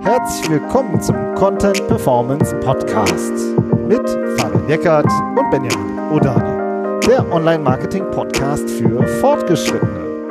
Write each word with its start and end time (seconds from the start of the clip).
Herzlich 0.00 0.50
willkommen 0.50 1.00
zum 1.00 1.16
Content 1.34 1.86
Performance 1.88 2.54
Podcast 2.60 3.32
mit 3.88 4.06
Fabian 4.38 4.68
Eckert 4.68 5.06
und 5.06 5.50
Benjamin 5.50 5.98
Odani, 6.12 7.00
der 7.06 7.30
Online-Marketing-Podcast 7.32 8.68
für 8.68 9.06
Fortgeschrittene. 9.20 10.28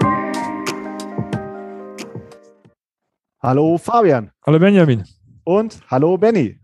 Hallo 3.41 3.77
Fabian. 3.77 4.31
Hallo 4.45 4.59
Benjamin. 4.59 5.03
Und 5.43 5.79
hallo 5.89 6.17
Benny. 6.17 6.59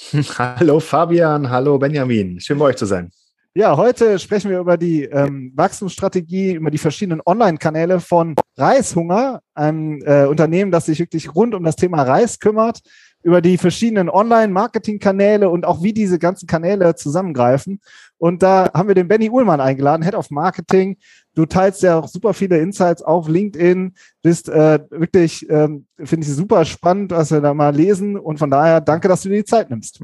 Hallo 0.38 0.78
Fabian, 0.80 1.50
hallo 1.50 1.76
Benjamin. 1.78 2.40
Schön 2.40 2.58
bei 2.58 2.66
euch 2.66 2.76
zu 2.76 2.86
sein. 2.86 3.10
Ja, 3.58 3.76
heute 3.76 4.20
sprechen 4.20 4.52
wir 4.52 4.60
über 4.60 4.76
die 4.76 5.02
ähm, 5.02 5.50
Wachstumsstrategie, 5.56 6.52
über 6.52 6.70
die 6.70 6.78
verschiedenen 6.78 7.20
Online-Kanäle 7.26 7.98
von 7.98 8.36
Reishunger, 8.56 9.40
einem 9.52 10.00
äh, 10.04 10.26
Unternehmen, 10.26 10.70
das 10.70 10.86
sich 10.86 11.00
wirklich 11.00 11.34
rund 11.34 11.56
um 11.56 11.64
das 11.64 11.74
Thema 11.74 12.04
Reis 12.04 12.38
kümmert, 12.38 12.78
über 13.24 13.42
die 13.42 13.58
verschiedenen 13.58 14.10
Online-Marketing-Kanäle 14.10 15.50
und 15.50 15.66
auch 15.66 15.82
wie 15.82 15.92
diese 15.92 16.20
ganzen 16.20 16.46
Kanäle 16.46 16.94
zusammengreifen. 16.94 17.80
Und 18.16 18.44
da 18.44 18.70
haben 18.72 18.86
wir 18.86 18.94
den 18.94 19.08
Benny 19.08 19.28
Uhlmann 19.28 19.60
eingeladen, 19.60 20.04
Head 20.04 20.14
of 20.14 20.30
Marketing. 20.30 20.96
Du 21.34 21.44
teilst 21.44 21.82
ja 21.82 21.98
auch 21.98 22.06
super 22.06 22.34
viele 22.34 22.58
Insights 22.58 23.02
auf 23.02 23.26
LinkedIn, 23.26 23.92
bist 24.22 24.48
äh, 24.48 24.78
wirklich, 24.88 25.50
ähm, 25.50 25.86
finde 25.96 26.24
ich 26.24 26.32
super 26.32 26.64
spannend, 26.64 27.10
was 27.10 27.32
wir 27.32 27.40
da 27.40 27.52
mal 27.54 27.74
lesen. 27.74 28.16
Und 28.16 28.38
von 28.38 28.52
daher 28.52 28.80
danke, 28.80 29.08
dass 29.08 29.22
du 29.22 29.30
dir 29.30 29.38
die 29.38 29.44
Zeit 29.44 29.68
nimmst. 29.68 30.00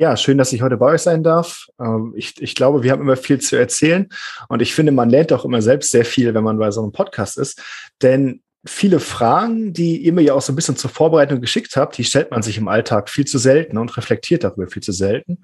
Ja, 0.00 0.16
schön, 0.16 0.38
dass 0.38 0.50
ich 0.54 0.62
heute 0.62 0.78
bei 0.78 0.94
euch 0.94 1.02
sein 1.02 1.22
darf. 1.22 1.66
Ähm, 1.78 2.14
ich, 2.16 2.40
ich 2.40 2.54
glaube, 2.54 2.82
wir 2.82 2.90
haben 2.90 3.02
immer 3.02 3.18
viel 3.18 3.38
zu 3.38 3.56
erzählen 3.56 4.08
und 4.48 4.62
ich 4.62 4.74
finde, 4.74 4.92
man 4.92 5.10
lernt 5.10 5.30
auch 5.30 5.44
immer 5.44 5.60
selbst 5.60 5.90
sehr 5.90 6.06
viel, 6.06 6.32
wenn 6.32 6.42
man 6.42 6.56
bei 6.56 6.70
so 6.70 6.82
einem 6.82 6.90
Podcast 6.90 7.36
ist. 7.36 7.62
Denn 8.00 8.40
viele 8.64 8.98
Fragen, 8.98 9.74
die 9.74 9.98
ihr 9.98 10.14
mir 10.14 10.22
ja 10.22 10.32
auch 10.32 10.40
so 10.40 10.54
ein 10.54 10.56
bisschen 10.56 10.78
zur 10.78 10.88
Vorbereitung 10.88 11.42
geschickt 11.42 11.76
habt, 11.76 11.98
die 11.98 12.04
stellt 12.04 12.30
man 12.30 12.40
sich 12.40 12.56
im 12.56 12.66
Alltag 12.66 13.10
viel 13.10 13.26
zu 13.26 13.36
selten 13.36 13.76
und 13.76 13.94
reflektiert 13.94 14.42
darüber 14.42 14.68
viel 14.68 14.82
zu 14.82 14.92
selten. 14.92 15.42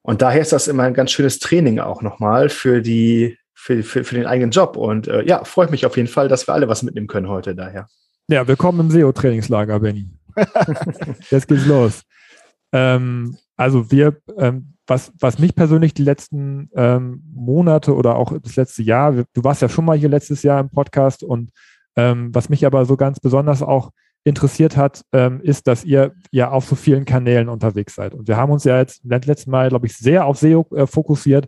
Und 0.00 0.22
daher 0.22 0.40
ist 0.40 0.52
das 0.52 0.68
immer 0.68 0.84
ein 0.84 0.94
ganz 0.94 1.10
schönes 1.10 1.38
Training 1.38 1.78
auch 1.78 2.00
nochmal 2.00 2.48
für 2.48 2.80
die, 2.80 3.36
für, 3.52 3.82
für, 3.82 4.04
für 4.04 4.14
den 4.14 4.24
eigenen 4.24 4.52
Job. 4.52 4.78
Und 4.78 5.06
äh, 5.06 5.22
ja, 5.26 5.44
freue 5.44 5.66
ich 5.66 5.70
mich 5.70 5.84
auf 5.84 5.98
jeden 5.98 6.08
Fall, 6.08 6.28
dass 6.28 6.48
wir 6.48 6.54
alle 6.54 6.68
was 6.68 6.82
mitnehmen 6.82 7.08
können 7.08 7.28
heute 7.28 7.54
daher. 7.54 7.88
Ja, 8.28 8.48
willkommen 8.48 8.80
im 8.80 8.90
SEO-Trainingslager, 8.90 9.80
Benny. 9.80 10.08
Jetzt 11.30 11.46
geht's 11.46 11.66
los. 11.66 12.04
Ähm, 12.72 13.36
also 13.56 13.90
wir, 13.90 14.18
ähm, 14.38 14.74
was, 14.86 15.12
was 15.18 15.38
mich 15.38 15.54
persönlich 15.54 15.94
die 15.94 16.04
letzten 16.04 16.70
ähm, 16.74 17.22
Monate 17.34 17.94
oder 17.94 18.16
auch 18.16 18.38
das 18.38 18.56
letzte 18.56 18.82
Jahr, 18.82 19.12
du 19.12 19.44
warst 19.44 19.62
ja 19.62 19.68
schon 19.68 19.84
mal 19.84 19.96
hier 19.96 20.08
letztes 20.08 20.42
Jahr 20.42 20.60
im 20.60 20.70
Podcast 20.70 21.22
und 21.22 21.50
ähm, 21.96 22.34
was 22.34 22.48
mich 22.48 22.66
aber 22.66 22.84
so 22.84 22.96
ganz 22.96 23.18
besonders 23.18 23.62
auch 23.62 23.90
interessiert 24.24 24.76
hat, 24.76 25.02
ähm, 25.12 25.40
ist, 25.40 25.66
dass 25.66 25.84
ihr 25.84 26.12
ja 26.30 26.50
auf 26.50 26.66
so 26.66 26.74
vielen 26.74 27.04
Kanälen 27.04 27.48
unterwegs 27.48 27.94
seid. 27.94 28.12
Und 28.12 28.28
wir 28.28 28.36
haben 28.36 28.52
uns 28.52 28.64
ja 28.64 28.78
jetzt 28.78 29.02
letztes 29.04 29.46
Mal, 29.46 29.68
glaube 29.68 29.86
ich, 29.86 29.96
sehr 29.96 30.26
auf 30.26 30.38
SEO 30.38 30.66
äh, 30.74 30.86
fokussiert. 30.86 31.46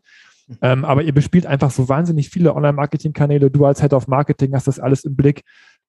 Ähm, 0.62 0.84
aber 0.84 1.02
ihr 1.02 1.12
bespielt 1.12 1.44
einfach 1.44 1.70
so 1.70 1.88
wahnsinnig 1.88 2.30
viele 2.30 2.54
Online-Marketing-Kanäle. 2.54 3.50
Du 3.50 3.66
als 3.66 3.80
Head 3.82 3.92
of 3.92 4.06
Marketing 4.06 4.54
hast 4.54 4.68
das 4.68 4.78
alles 4.78 5.04
im 5.04 5.16
Blick. 5.16 5.42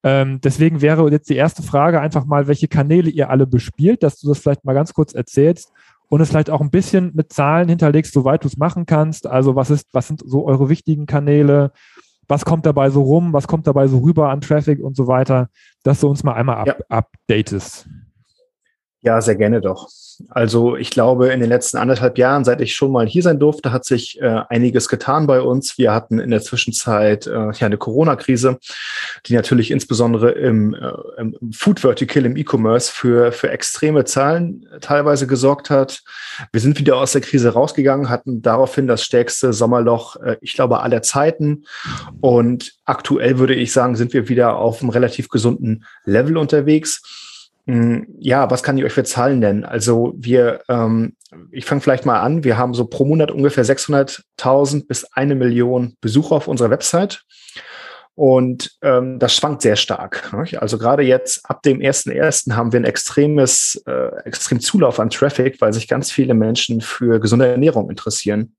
Ähm, 0.04 0.42
deswegen 0.42 0.82
wäre 0.82 1.10
jetzt 1.12 1.30
die 1.30 1.36
erste 1.36 1.62
Frage 1.62 2.02
einfach 2.02 2.26
mal, 2.26 2.48
welche 2.48 2.68
Kanäle 2.68 3.10
ihr 3.10 3.30
alle 3.30 3.46
bespielt, 3.46 4.02
dass 4.02 4.20
du 4.20 4.28
das 4.28 4.40
vielleicht 4.40 4.66
mal 4.66 4.74
ganz 4.74 4.94
kurz 4.94 5.14
erzählst 5.14 5.72
und 6.10 6.22
es 6.22 6.30
vielleicht 6.30 6.50
auch 6.50 6.62
ein 6.62 6.72
bisschen 6.72 7.12
mit 7.14 7.32
Zahlen 7.32 7.70
hinterlegst, 7.70 8.14
soweit 8.14 8.44
du 8.44 8.48
es 8.48 8.58
machen 8.58 8.86
kannst. 8.86 9.28
Also 9.28 9.56
was 9.56 9.70
ist, 9.70 9.88
was 9.94 10.08
sind 10.08 10.22
so 10.26 10.46
eure 10.46 10.68
wichtigen 10.70 11.06
Kanäle? 11.06 11.72
Was 12.28 12.46
kommt 12.46 12.66
dabei 12.66 12.90
so 12.90 13.02
rum? 13.02 13.32
Was 13.34 13.48
kommt 13.48 13.68
dabei 13.68 13.88
so 13.88 14.00
rüber 14.00 14.30
an 14.30 14.42
Traffic 14.42 14.80
und 14.84 14.96
so 14.96 15.08
weiter? 15.08 15.50
Dass 15.84 16.00
du 16.00 16.10
uns 16.10 16.24
mal 16.24 16.34
einmal 16.34 16.58
up 16.58 16.68
ja. 16.68 16.76
updatest. 16.90 17.88
Ja, 19.02 19.22
sehr 19.22 19.36
gerne 19.36 19.62
doch. 19.62 19.88
Also 20.28 20.76
ich 20.76 20.90
glaube, 20.90 21.30
in 21.30 21.40
den 21.40 21.50
letzten 21.50 21.78
anderthalb 21.78 22.18
Jahren, 22.18 22.44
seit 22.44 22.62
ich 22.62 22.76
schon 22.76 22.92
mal 22.92 23.08
hier 23.08 23.24
sein 23.24 23.40
durfte, 23.40 23.72
hat 23.72 23.86
sich 23.86 24.20
äh, 24.22 24.42
einiges 24.50 24.90
getan 24.90 25.28
bei 25.28 25.42
uns. 25.42 25.78
Wir 25.78 25.94
hatten 25.94 26.20
in 26.20 26.30
der 26.30 26.42
Zwischenzeit 26.42 27.28
äh, 27.28 27.52
ja 27.52 27.66
eine 27.66 27.78
Corona-Krise, 27.78 28.60
die 29.26 29.34
natürlich 29.34 29.72
insbesondere 29.72 30.32
im, 30.32 30.74
äh, 30.74 30.92
im 31.18 31.36
Food 31.54 31.80
Vertical, 31.80 32.26
im 32.26 32.36
E-Commerce 32.36 32.92
für, 32.92 33.32
für 33.32 33.50
extreme 33.50 34.06
Zahlen 34.06 34.68
teilweise 34.82 35.26
gesorgt 35.26 35.70
hat. 35.70 36.02
Wir 36.52 36.62
sind 36.62 36.78
wieder 36.80 36.98
aus 36.98 37.14
der 37.14 37.22
Krise 37.22 37.50
rausgegangen, 37.50 38.10
hatten 38.10 38.42
daraufhin 38.42 38.88
das 38.88 39.04
stärkste 39.04 39.54
Sommerloch, 39.54 40.18
äh, 40.18 40.38
ich 40.42 40.54
glaube, 40.54 40.82
aller 40.82 41.02
Zeiten. 41.02 41.66
Und 42.20 42.74
aktuell 42.86 43.40
würde 43.40 43.56
ich 43.56 43.72
sagen, 43.72 43.96
sind 43.96 44.14
wir 44.14 44.28
wieder 44.28 44.58
auf 44.58 44.82
einem 44.82 44.90
relativ 44.90 45.30
gesunden 45.30 45.86
Level 46.06 46.38
unterwegs. 46.38 47.02
Hm, 47.70 48.08
ja, 48.18 48.50
was 48.50 48.64
kann 48.64 48.80
ich 48.80 48.84
euch 48.84 48.94
für 48.94 49.04
Zahlen 49.04 49.38
nennen? 49.38 49.64
Also 49.64 50.16
wir, 50.18 50.62
ähm, 50.70 51.16
ich 51.52 51.66
fange 51.66 51.82
vielleicht 51.82 52.04
mal 52.04 52.20
an. 52.20 52.44
Wir 52.44 52.58
haben 52.58 52.74
so 52.74 52.86
pro 52.86 53.06
Monat 53.06 53.30
ungefähr 53.30 53.64
600.000 53.64 54.88
bis 54.88 55.06
eine 55.14 55.36
Million 55.36 55.96
Besucher 56.02 56.38
auf 56.38 56.48
unserer 56.48 56.72
Website. 56.72 57.22
Und 58.16 58.72
ähm, 58.82 59.20
das 59.20 59.36
schwankt 59.36 59.62
sehr 59.62 59.76
stark. 59.76 60.34
Nicht? 60.34 60.60
Also 60.60 60.80
gerade 60.80 61.04
jetzt 61.04 61.48
ab 61.48 61.62
dem 61.62 61.78
1.1. 61.78 62.56
haben 62.56 62.74
wir 62.74 62.80
ein 62.80 62.86
extremes, 62.86 63.80
äh, 63.86 64.16
extrem 64.26 64.60
Zulauf 64.60 65.00
an 65.00 65.12
Traffic, 65.12 65.62
weil 65.62 65.72
sich 65.72 65.88
ganz 65.88 66.12
viele 66.12 66.34
Menschen 66.34 66.82
für 66.82 67.20
gesunde 67.20 67.50
Ernährung 67.50 67.88
interessieren. 67.88 68.56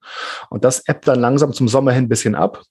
Und 0.50 0.64
das 0.64 0.86
ebbt 0.86 1.08
dann 1.08 1.18
langsam 1.18 1.52
zum 1.52 1.66
Sommer 1.66 1.90
hin 1.90 2.04
ein 2.04 2.08
bisschen 2.08 2.36
ab 2.36 2.62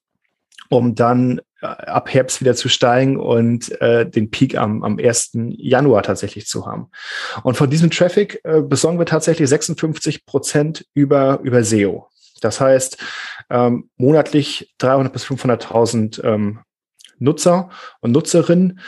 um 0.70 0.96
dann 0.96 1.42
ab 1.62 2.14
Herbst 2.14 2.40
wieder 2.42 2.56
zu 2.56 2.70
steigen 2.70 3.18
und 3.18 3.80
äh, 3.82 4.10
den 4.10 4.32
Peak 4.32 4.58
am, 4.58 4.84
am 4.84 4.98
1. 4.98 5.32
Januar 5.58 6.04
tatsächlich 6.04 6.48
zu 6.48 6.66
haben. 6.66 6.90
Und 7.44 7.58
von 7.58 7.70
diesem 7.70 7.92
Traffic 7.92 8.40
äh, 8.44 8.62
besorgen 8.62 9.00
wir 9.00 9.06
tatsächlich 9.06 9.50
56 9.50 10.26
Prozent 10.26 10.86
über, 10.94 11.40
über 11.44 11.64
SEO. 11.64 12.08
Das 12.42 12.62
heißt, 12.62 12.98
ähm, 13.50 13.90
monatlich 13.98 14.74
300 14.78 15.12
bis 15.12 15.26
500.000 15.26 16.24
ähm, 16.24 16.60
Nutzer 17.18 17.70
und 18.00 18.12
Nutzerinnen. 18.12 18.80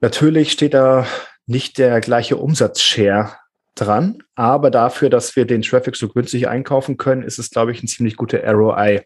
Natürlich 0.00 0.52
steht 0.52 0.74
da 0.74 1.06
nicht 1.46 1.78
der 1.78 2.00
gleiche 2.00 2.36
Umsatzshare 2.36 3.32
dran, 3.74 4.22
aber 4.34 4.70
dafür, 4.70 5.10
dass 5.10 5.36
wir 5.36 5.44
den 5.44 5.62
Traffic 5.62 5.96
so 5.96 6.08
günstig 6.08 6.48
einkaufen 6.48 6.96
können, 6.96 7.22
ist 7.22 7.38
es, 7.38 7.50
glaube 7.50 7.72
ich, 7.72 7.82
ein 7.82 7.88
ziemlich 7.88 8.16
guter 8.16 8.42
ROI. 8.48 9.02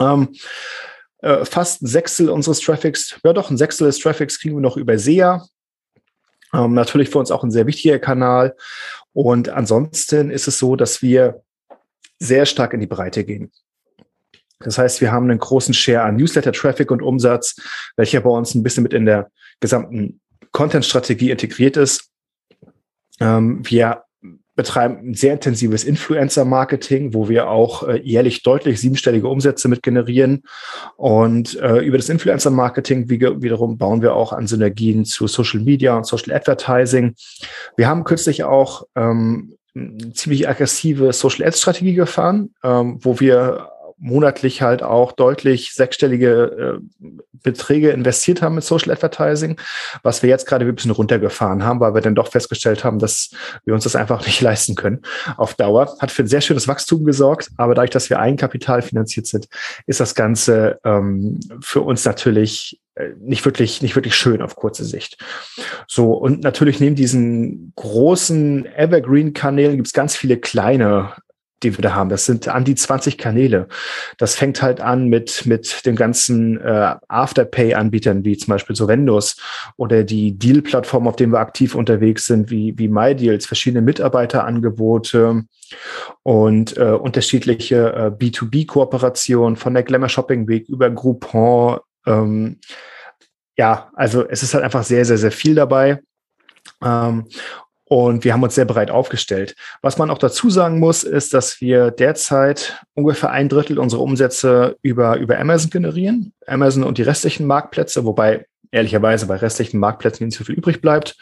Ähm, 0.00 0.34
äh, 1.18 1.44
fast 1.44 1.82
ein 1.82 1.86
Sechstel 1.86 2.28
unseres 2.28 2.60
Traffics, 2.60 3.18
ja 3.24 3.32
doch, 3.32 3.50
ein 3.50 3.56
Sechstel 3.56 3.86
des 3.86 3.98
Traffics 3.98 4.40
kriegen 4.40 4.56
wir 4.56 4.60
noch 4.60 4.76
über 4.76 4.98
SEA. 4.98 5.44
Ähm, 6.52 6.74
natürlich 6.74 7.10
für 7.10 7.18
uns 7.18 7.30
auch 7.30 7.42
ein 7.42 7.50
sehr 7.50 7.66
wichtiger 7.66 7.98
Kanal. 7.98 8.54
Und 9.12 9.48
ansonsten 9.48 10.30
ist 10.30 10.48
es 10.48 10.58
so, 10.58 10.76
dass 10.76 11.02
wir 11.02 11.42
sehr 12.18 12.46
stark 12.46 12.72
in 12.72 12.80
die 12.80 12.86
Breite 12.86 13.24
gehen. 13.24 13.50
Das 14.60 14.78
heißt, 14.78 15.00
wir 15.00 15.12
haben 15.12 15.30
einen 15.30 15.38
großen 15.38 15.74
Share 15.74 16.02
an 16.02 16.16
Newsletter-Traffic 16.16 16.90
und 16.90 17.02
Umsatz, 17.02 17.56
welcher 17.96 18.20
bei 18.20 18.30
uns 18.30 18.54
ein 18.54 18.62
bisschen 18.62 18.82
mit 18.82 18.94
in 18.94 19.04
der 19.04 19.30
gesamten 19.60 20.20
Content-Strategie 20.52 21.30
integriert 21.30 21.76
ist. 21.76 22.10
Ähm, 23.20 23.60
wir 23.68 24.05
betreiben 24.56 25.10
ein 25.10 25.14
sehr 25.14 25.34
intensives 25.34 25.84
Influencer-Marketing, 25.84 27.14
wo 27.14 27.28
wir 27.28 27.48
auch 27.48 27.86
äh, 27.86 28.00
jährlich 28.02 28.42
deutlich 28.42 28.80
siebenstellige 28.80 29.28
Umsätze 29.28 29.68
mit 29.68 29.82
generieren. 29.82 30.42
Und 30.96 31.60
äh, 31.60 31.78
über 31.80 31.98
das 31.98 32.08
Influencer-Marketing 32.08 33.08
wie, 33.08 33.20
wiederum 33.20 33.78
bauen 33.78 34.02
wir 34.02 34.14
auch 34.14 34.32
an 34.32 34.46
Synergien 34.46 35.04
zu 35.04 35.26
Social 35.26 35.60
Media 35.60 35.96
und 35.96 36.06
Social 36.06 36.34
Advertising. 36.34 37.14
Wir 37.76 37.86
haben 37.86 38.04
kürzlich 38.04 38.44
auch 38.44 38.84
ähm, 38.96 39.56
eine 39.76 40.12
ziemlich 40.14 40.48
aggressive 40.48 41.12
Social 41.12 41.46
Ads-Strategie 41.46 41.94
gefahren, 41.94 42.54
ähm, 42.64 42.98
wo 43.00 43.20
wir 43.20 43.68
monatlich 43.98 44.62
halt 44.62 44.82
auch 44.82 45.12
deutlich 45.12 45.72
sechsstellige 45.72 46.80
äh, 46.80 47.08
Beträge 47.32 47.90
investiert 47.90 48.42
haben 48.42 48.56
mit 48.56 48.64
Social 48.64 48.92
Advertising, 48.92 49.58
was 50.02 50.22
wir 50.22 50.28
jetzt 50.28 50.46
gerade 50.46 50.66
ein 50.66 50.74
bisschen 50.74 50.90
runtergefahren 50.90 51.64
haben, 51.64 51.80
weil 51.80 51.94
wir 51.94 52.00
dann 52.00 52.14
doch 52.14 52.28
festgestellt 52.28 52.84
haben, 52.84 52.98
dass 52.98 53.30
wir 53.64 53.74
uns 53.74 53.84
das 53.84 53.96
einfach 53.96 54.24
nicht 54.26 54.40
leisten 54.42 54.74
können 54.74 55.02
auf 55.36 55.54
Dauer. 55.54 55.96
Hat 56.00 56.10
für 56.10 56.24
ein 56.24 56.28
sehr 56.28 56.40
schönes 56.40 56.68
Wachstum 56.68 57.04
gesorgt, 57.04 57.50
aber 57.56 57.74
dadurch, 57.74 57.90
dass 57.90 58.10
wir 58.10 58.20
Eigenkapital 58.20 58.82
finanziert 58.82 59.26
sind, 59.26 59.48
ist 59.86 60.00
das 60.00 60.14
Ganze 60.14 60.78
ähm, 60.84 61.40
für 61.60 61.80
uns 61.80 62.04
natürlich 62.04 62.80
äh, 62.96 63.10
nicht 63.20 63.44
wirklich, 63.44 63.82
nicht 63.82 63.94
wirklich 63.94 64.14
schön 64.14 64.42
auf 64.42 64.56
kurze 64.56 64.84
Sicht. 64.84 65.18
So, 65.86 66.12
und 66.12 66.42
natürlich 66.42 66.80
neben 66.80 66.96
diesen 66.96 67.72
großen 67.76 68.66
Evergreen-Kanälen 68.66 69.76
gibt 69.76 69.86
es 69.86 69.92
ganz 69.92 70.16
viele 70.16 70.38
kleine 70.38 71.12
die 71.66 71.76
wir 71.76 71.82
da 71.82 71.94
haben. 71.94 72.08
Das 72.08 72.26
sind 72.26 72.48
an 72.48 72.64
die 72.64 72.74
20 72.74 73.18
Kanäle. 73.18 73.68
Das 74.18 74.34
fängt 74.34 74.62
halt 74.62 74.80
an 74.80 75.08
mit, 75.08 75.46
mit 75.46 75.84
den 75.86 75.96
ganzen 75.96 76.60
äh, 76.60 76.94
Afterpay-Anbietern, 77.08 78.24
wie 78.24 78.36
zum 78.36 78.52
Beispiel 78.52 78.76
Sovendus 78.76 79.36
oder 79.76 80.04
die 80.04 80.38
Deal-Plattform, 80.38 81.08
auf 81.08 81.16
denen 81.16 81.32
wir 81.32 81.40
aktiv 81.40 81.74
unterwegs 81.74 82.26
sind, 82.26 82.50
wie, 82.50 82.74
wie 82.78 82.88
MyDeals, 82.88 83.46
verschiedene 83.46 83.82
Mitarbeiterangebote 83.82 85.44
und 86.22 86.76
äh, 86.76 86.90
unterschiedliche 86.92 87.92
äh, 87.92 88.10
B2B-Kooperationen 88.10 89.56
von 89.56 89.74
der 89.74 89.82
Glamour 89.82 90.08
Shopping 90.08 90.48
Week 90.48 90.68
über 90.68 90.90
Groupon, 90.90 91.78
ähm, 92.06 92.58
ja, 93.56 93.90
also 93.94 94.26
es 94.28 94.42
ist 94.42 94.54
halt 94.54 94.64
einfach 94.64 94.84
sehr, 94.84 95.04
sehr, 95.04 95.18
sehr 95.18 95.32
viel 95.32 95.54
dabei. 95.54 96.02
Ähm, 96.82 97.26
und 97.88 98.24
wir 98.24 98.32
haben 98.32 98.42
uns 98.42 98.56
sehr 98.56 98.64
breit 98.64 98.90
aufgestellt. 98.90 99.54
Was 99.80 99.96
man 99.96 100.10
auch 100.10 100.18
dazu 100.18 100.50
sagen 100.50 100.80
muss, 100.80 101.04
ist, 101.04 101.32
dass 101.34 101.60
wir 101.60 101.92
derzeit 101.92 102.84
ungefähr 102.94 103.30
ein 103.30 103.48
Drittel 103.48 103.78
unserer 103.78 104.02
Umsätze 104.02 104.76
über, 104.82 105.18
über 105.18 105.38
Amazon 105.38 105.70
generieren. 105.70 106.32
Amazon 106.46 106.82
und 106.82 106.98
die 106.98 107.02
restlichen 107.02 107.46
Marktplätze, 107.46 108.04
wobei 108.04 108.46
ehrlicherweise 108.72 109.26
bei 109.26 109.36
restlichen 109.36 109.78
Marktplätzen 109.78 110.26
nicht 110.26 110.36
so 110.36 110.44
viel 110.44 110.56
übrig 110.56 110.80
bleibt. 110.80 111.16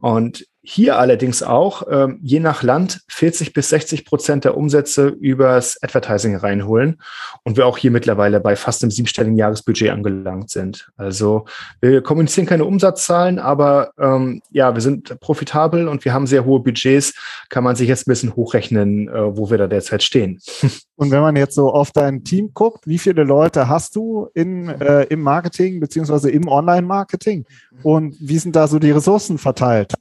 Und 0.00 0.46
hier 0.62 0.98
allerdings 0.98 1.42
auch, 1.42 1.84
ähm, 1.90 2.18
je 2.22 2.38
nach 2.38 2.62
Land, 2.62 3.00
40 3.08 3.54
bis 3.54 3.70
60 3.70 4.04
Prozent 4.04 4.44
der 4.44 4.56
Umsätze 4.56 5.08
übers 5.08 5.82
Advertising 5.82 6.36
reinholen 6.36 7.00
und 7.44 7.56
wir 7.56 7.66
auch 7.66 7.78
hier 7.78 7.90
mittlerweile 7.90 8.40
bei 8.40 8.56
fast 8.56 8.82
einem 8.82 8.90
siebenstelligen 8.90 9.38
Jahresbudget 9.38 9.90
angelangt 9.90 10.50
sind. 10.50 10.90
Also 10.96 11.46
wir 11.80 12.02
kommunizieren 12.02 12.46
keine 12.46 12.66
Umsatzzahlen, 12.66 13.38
aber 13.38 13.92
ähm, 13.98 14.42
ja, 14.50 14.74
wir 14.74 14.82
sind 14.82 15.18
profitabel 15.20 15.88
und 15.88 16.04
wir 16.04 16.12
haben 16.12 16.26
sehr 16.26 16.44
hohe 16.44 16.60
Budgets. 16.60 17.14
Kann 17.48 17.64
man 17.64 17.76
sich 17.76 17.88
jetzt 17.88 18.06
ein 18.06 18.10
bisschen 18.10 18.36
hochrechnen, 18.36 19.08
äh, 19.08 19.36
wo 19.36 19.50
wir 19.50 19.58
da 19.58 19.66
derzeit 19.66 20.02
stehen. 20.02 20.40
Und 21.00 21.10
wenn 21.10 21.22
man 21.22 21.34
jetzt 21.34 21.54
so 21.54 21.72
auf 21.72 21.92
dein 21.92 22.24
Team 22.24 22.50
guckt, 22.52 22.86
wie 22.86 22.98
viele 22.98 23.24
Leute 23.24 23.68
hast 23.68 23.96
du 23.96 24.28
in, 24.34 24.68
äh, 24.68 25.04
im 25.04 25.22
Marketing 25.22 25.80
beziehungsweise 25.80 26.30
im 26.30 26.46
Online-Marketing? 26.46 27.46
Und 27.82 28.16
wie 28.20 28.36
sind 28.36 28.54
da 28.54 28.68
so 28.68 28.78
die 28.78 28.90
Ressourcen 28.90 29.38
verteilt? 29.38 29.94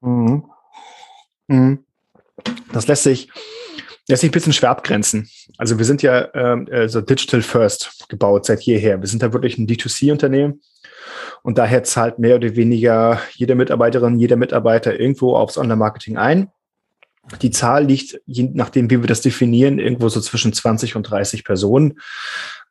Mhm. 0.00 0.44
Mhm. 1.48 1.84
Das 2.72 2.86
lässt 2.86 3.02
sich, 3.02 3.30
lässt 4.08 4.20
sich 4.20 4.30
ein 4.30 4.32
bisschen 4.32 4.52
schwer 4.52 4.70
abgrenzen. 4.70 5.28
Also 5.56 5.78
wir 5.78 5.84
sind 5.84 6.02
ja 6.02 6.20
äh, 6.20 6.88
so 6.88 7.00
Digital 7.00 7.42
First 7.42 8.06
gebaut 8.08 8.46
seit 8.46 8.62
jeher. 8.62 9.00
Wir 9.00 9.08
sind 9.08 9.22
da 9.22 9.32
wirklich 9.32 9.58
ein 9.58 9.66
D2C-Unternehmen 9.66 10.60
und 11.42 11.58
daher 11.58 11.84
zahlt 11.84 12.18
mehr 12.18 12.36
oder 12.36 12.54
weniger 12.56 13.20
jede 13.34 13.54
Mitarbeiterin, 13.54 14.18
jeder 14.18 14.36
Mitarbeiter 14.36 14.98
irgendwo 14.98 15.36
aufs 15.36 15.58
Online-Marketing 15.58 16.16
ein. 16.16 16.50
Die 17.42 17.50
Zahl 17.50 17.84
liegt, 17.84 18.20
je 18.24 18.50
nachdem, 18.54 18.90
wie 18.90 19.00
wir 19.00 19.06
das 19.06 19.20
definieren, 19.20 19.78
irgendwo 19.78 20.08
so 20.08 20.20
zwischen 20.20 20.52
20 20.52 20.96
und 20.96 21.02
30 21.04 21.44
Personen. 21.44 22.00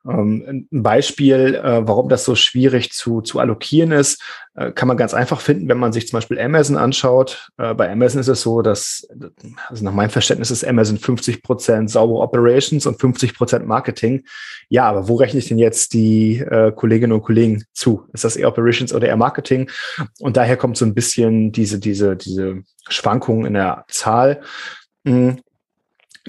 Ähm, 0.08 0.68
ein 0.72 0.84
Beispiel, 0.84 1.56
äh, 1.56 1.88
warum 1.88 2.08
das 2.08 2.24
so 2.24 2.36
schwierig 2.36 2.92
zu, 2.92 3.22
zu 3.22 3.40
allokieren 3.40 3.92
ist, 3.92 4.22
äh, 4.56 4.72
kann 4.72 4.88
man 4.88 4.96
ganz 4.96 5.14
einfach 5.14 5.42
finden, 5.42 5.68
wenn 5.68 5.78
man 5.78 5.92
sich 5.92 6.08
zum 6.08 6.18
Beispiel 6.18 6.40
Amazon 6.40 6.78
anschaut. 6.78 7.50
Äh, 7.58 7.74
bei 7.74 7.92
Amazon 7.92 8.22
ist 8.22 8.28
es 8.28 8.42
so, 8.42 8.62
dass, 8.62 9.08
also 9.68 9.84
nach 9.84 9.94
meinem 9.94 10.10
Verständnis 10.10 10.52
ist 10.52 10.66
Amazon 10.66 10.98
50 10.98 11.44
Prozent 11.44 11.90
saubere 11.90 12.20
Operations 12.20 12.86
und 12.86 13.00
50 13.00 13.36
Prozent 13.36 13.68
Marketing. 13.68 14.24
Ja, 14.70 14.86
aber 14.86 15.08
wo 15.10 15.16
rechne 15.16 15.40
ich 15.40 15.48
denn 15.48 15.60
jetzt 15.60 15.94
die 15.94 16.44
Kolleginnen 16.76 17.14
und 17.14 17.24
Kollegen 17.24 17.64
zu? 17.74 18.06
Ist 18.14 18.24
das 18.24 18.36
eher 18.36 18.48
Operations 18.50 18.94
oder 18.94 19.08
eher 19.08 19.18
Marketing? 19.18 19.70
Und 20.20 20.38
daher 20.38 20.58
kommt 20.58 20.78
so 20.78 20.86
ein 20.86 20.94
bisschen 20.94 21.52
diese, 21.52 21.80
diese, 21.80 22.16
diese 22.16 22.64
Schwankungen 22.90 23.46
in 23.46 23.54
der 23.54 23.86
Zahl, 23.88 24.42
hm, 25.06 25.40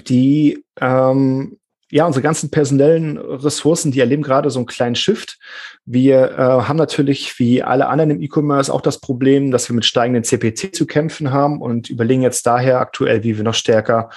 die 0.07 0.63
ähm, 0.79 1.57
ja, 1.91 2.05
unsere 2.05 2.21
ganzen 2.21 2.51
personellen 2.51 3.17
Ressourcen, 3.17 3.91
die 3.91 3.99
erleben 3.99 4.21
gerade 4.21 4.49
so 4.49 4.59
einen 4.59 4.67
kleinen 4.67 4.95
Shift. 4.95 5.39
Wir 5.85 6.31
äh, 6.31 6.37
haben 6.37 6.77
natürlich 6.77 7.39
wie 7.39 7.63
alle 7.63 7.87
anderen 7.87 8.11
im 8.11 8.21
E-Commerce 8.21 8.71
auch 8.71 8.81
das 8.81 8.99
Problem, 8.99 9.51
dass 9.51 9.67
wir 9.69 9.75
mit 9.75 9.85
steigenden 9.85 10.23
CPC 10.23 10.75
zu 10.75 10.85
kämpfen 10.85 11.31
haben 11.31 11.61
und 11.61 11.89
überlegen 11.89 12.21
jetzt 12.21 12.45
daher 12.45 12.79
aktuell, 12.79 13.23
wie 13.23 13.37
wir 13.37 13.43
noch 13.43 13.55
stärker 13.55 14.09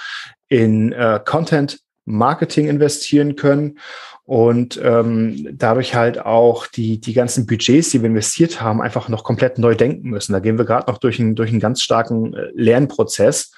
in 0.49 0.91
äh, 0.91 1.19
Content 1.25 1.79
Marketing 2.05 2.67
investieren 2.67 3.35
können 3.35 3.79
und 4.25 4.79
ähm, 4.81 5.49
dadurch 5.53 5.95
halt 5.95 6.19
auch 6.19 6.67
die, 6.67 6.99
die 6.99 7.13
ganzen 7.13 7.45
Budgets, 7.45 7.89
die 7.89 8.01
wir 8.01 8.09
investiert 8.09 8.61
haben, 8.61 8.81
einfach 8.81 9.09
noch 9.09 9.23
komplett 9.23 9.57
neu 9.57 9.75
denken 9.75 10.09
müssen. 10.09 10.33
Da 10.33 10.39
gehen 10.39 10.57
wir 10.57 10.65
gerade 10.65 10.89
noch 10.89 10.97
durch 10.97 11.19
einen, 11.19 11.35
durch 11.35 11.49
einen 11.49 11.59
ganz 11.59 11.81
starken 11.81 12.33
äh, 12.33 12.49
Lernprozess. 12.53 13.51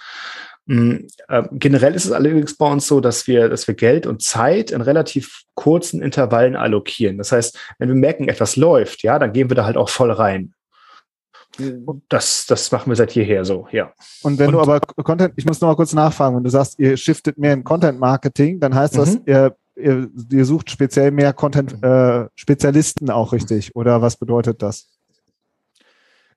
Mm, 0.67 1.07
äh, 1.27 1.43
generell 1.51 1.93
ist 1.93 2.05
es 2.05 2.11
allerdings 2.11 2.57
bei 2.57 2.71
uns 2.71 2.87
so, 2.87 2.99
dass 2.99 3.27
wir, 3.27 3.49
dass 3.49 3.67
wir 3.67 3.75
Geld 3.75 4.07
und 4.07 4.21
Zeit 4.23 4.71
in 4.71 4.81
relativ 4.81 5.43
kurzen 5.53 6.01
Intervallen 6.01 6.55
allokieren. 6.55 7.17
Das 7.17 7.31
heißt, 7.31 7.57
wenn 7.77 7.89
wir 7.89 7.95
merken, 7.95 8.27
etwas 8.27 8.55
läuft, 8.55 9.03
ja, 9.03 9.19
dann 9.19 9.33
gehen 9.33 9.49
wir 9.49 9.55
da 9.55 9.65
halt 9.65 9.77
auch 9.77 9.89
voll 9.89 10.11
rein. 10.11 10.53
Das, 12.09 12.45
das 12.47 12.71
machen 12.71 12.89
wir 12.89 12.95
seit 12.95 13.13
jeher 13.13 13.45
so, 13.45 13.67
ja. 13.71 13.93
Und 14.23 14.39
wenn 14.39 14.47
und, 14.47 14.53
du 14.53 14.59
aber 14.59 14.81
Content, 14.81 15.33
ich 15.37 15.45
muss 15.45 15.61
noch 15.61 15.69
mal 15.69 15.75
kurz 15.75 15.93
nachfragen, 15.93 16.35
wenn 16.35 16.43
du 16.43 16.49
sagst, 16.49 16.77
ihr 16.79 16.97
shiftet 16.97 17.37
mehr 17.37 17.53
in 17.53 17.63
Content 17.63 17.99
Marketing, 17.99 18.59
dann 18.59 18.75
heißt 18.75 18.97
das, 18.97 19.15
mhm. 19.15 19.21
ihr, 19.25 19.55
ihr, 19.75 20.09
ihr, 20.31 20.45
sucht 20.45 20.69
speziell 20.69 21.11
mehr 21.11 21.31
Content-Spezialisten 21.31 23.07
äh, 23.07 23.11
auch 23.11 23.31
richtig, 23.31 23.73
oder 23.73 24.01
was 24.01 24.17
bedeutet 24.17 24.61
das? 24.61 24.94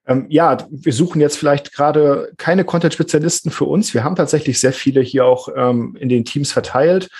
Ähm, 0.08 0.24
ja, 0.30 0.56
wir 0.70 0.92
suchen 0.92 1.20
jetzt 1.20 1.36
vielleicht 1.36 1.74
gerade 1.74 2.32
keine 2.38 2.64
Content-Spezialisten 2.64 3.50
für 3.50 3.66
uns. 3.66 3.92
Wir 3.92 4.04
haben 4.04 4.16
tatsächlich 4.16 4.58
sehr 4.58 4.72
viele 4.72 5.02
hier 5.02 5.26
auch 5.26 5.50
ähm, 5.54 5.96
in 6.00 6.08
den 6.08 6.24
Teams 6.24 6.50
verteilt. 6.50 7.10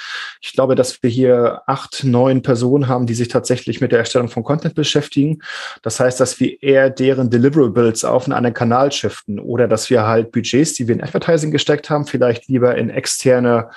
Ich 0.41 0.55
glaube, 0.55 0.75
dass 0.75 1.03
wir 1.03 1.11
hier 1.11 1.61
acht, 1.67 2.03
neun 2.05 2.41
Personen 2.41 2.89
haben, 2.89 3.07
die 3.07 3.15
sich 3.15 3.29
tatsächlich 3.29 3.83
mit 3.83 3.93
der 3.93 3.99
Erstellung 3.99 4.29
von 4.29 4.43
Content 4.43 4.75
beschäftigen. 4.75 5.41
Das 5.83 6.01
heißt, 6.01 6.19
dass 6.19 6.41
wir 6.41 6.63
eher 6.63 6.89
deren 6.89 7.29
Deliverables 7.29 8.07
auf 8.07 8.25
einen 8.25 8.33
anderen 8.33 8.55
Kanal 8.55 8.91
shiften 8.91 9.39
oder 9.39 9.69
dass 9.69 9.91
wir 9.91 10.07
halt 10.07 10.33
Budgets, 10.33 10.73
die 10.73 10.89
wir 10.89 10.95
in 10.95 11.03
Advertising 11.03 11.51
gesteckt 11.51 11.91
haben, 11.91 12.07
vielleicht 12.07 12.49
lieber 12.49 12.75
in 12.75 12.89
externe 12.89 13.69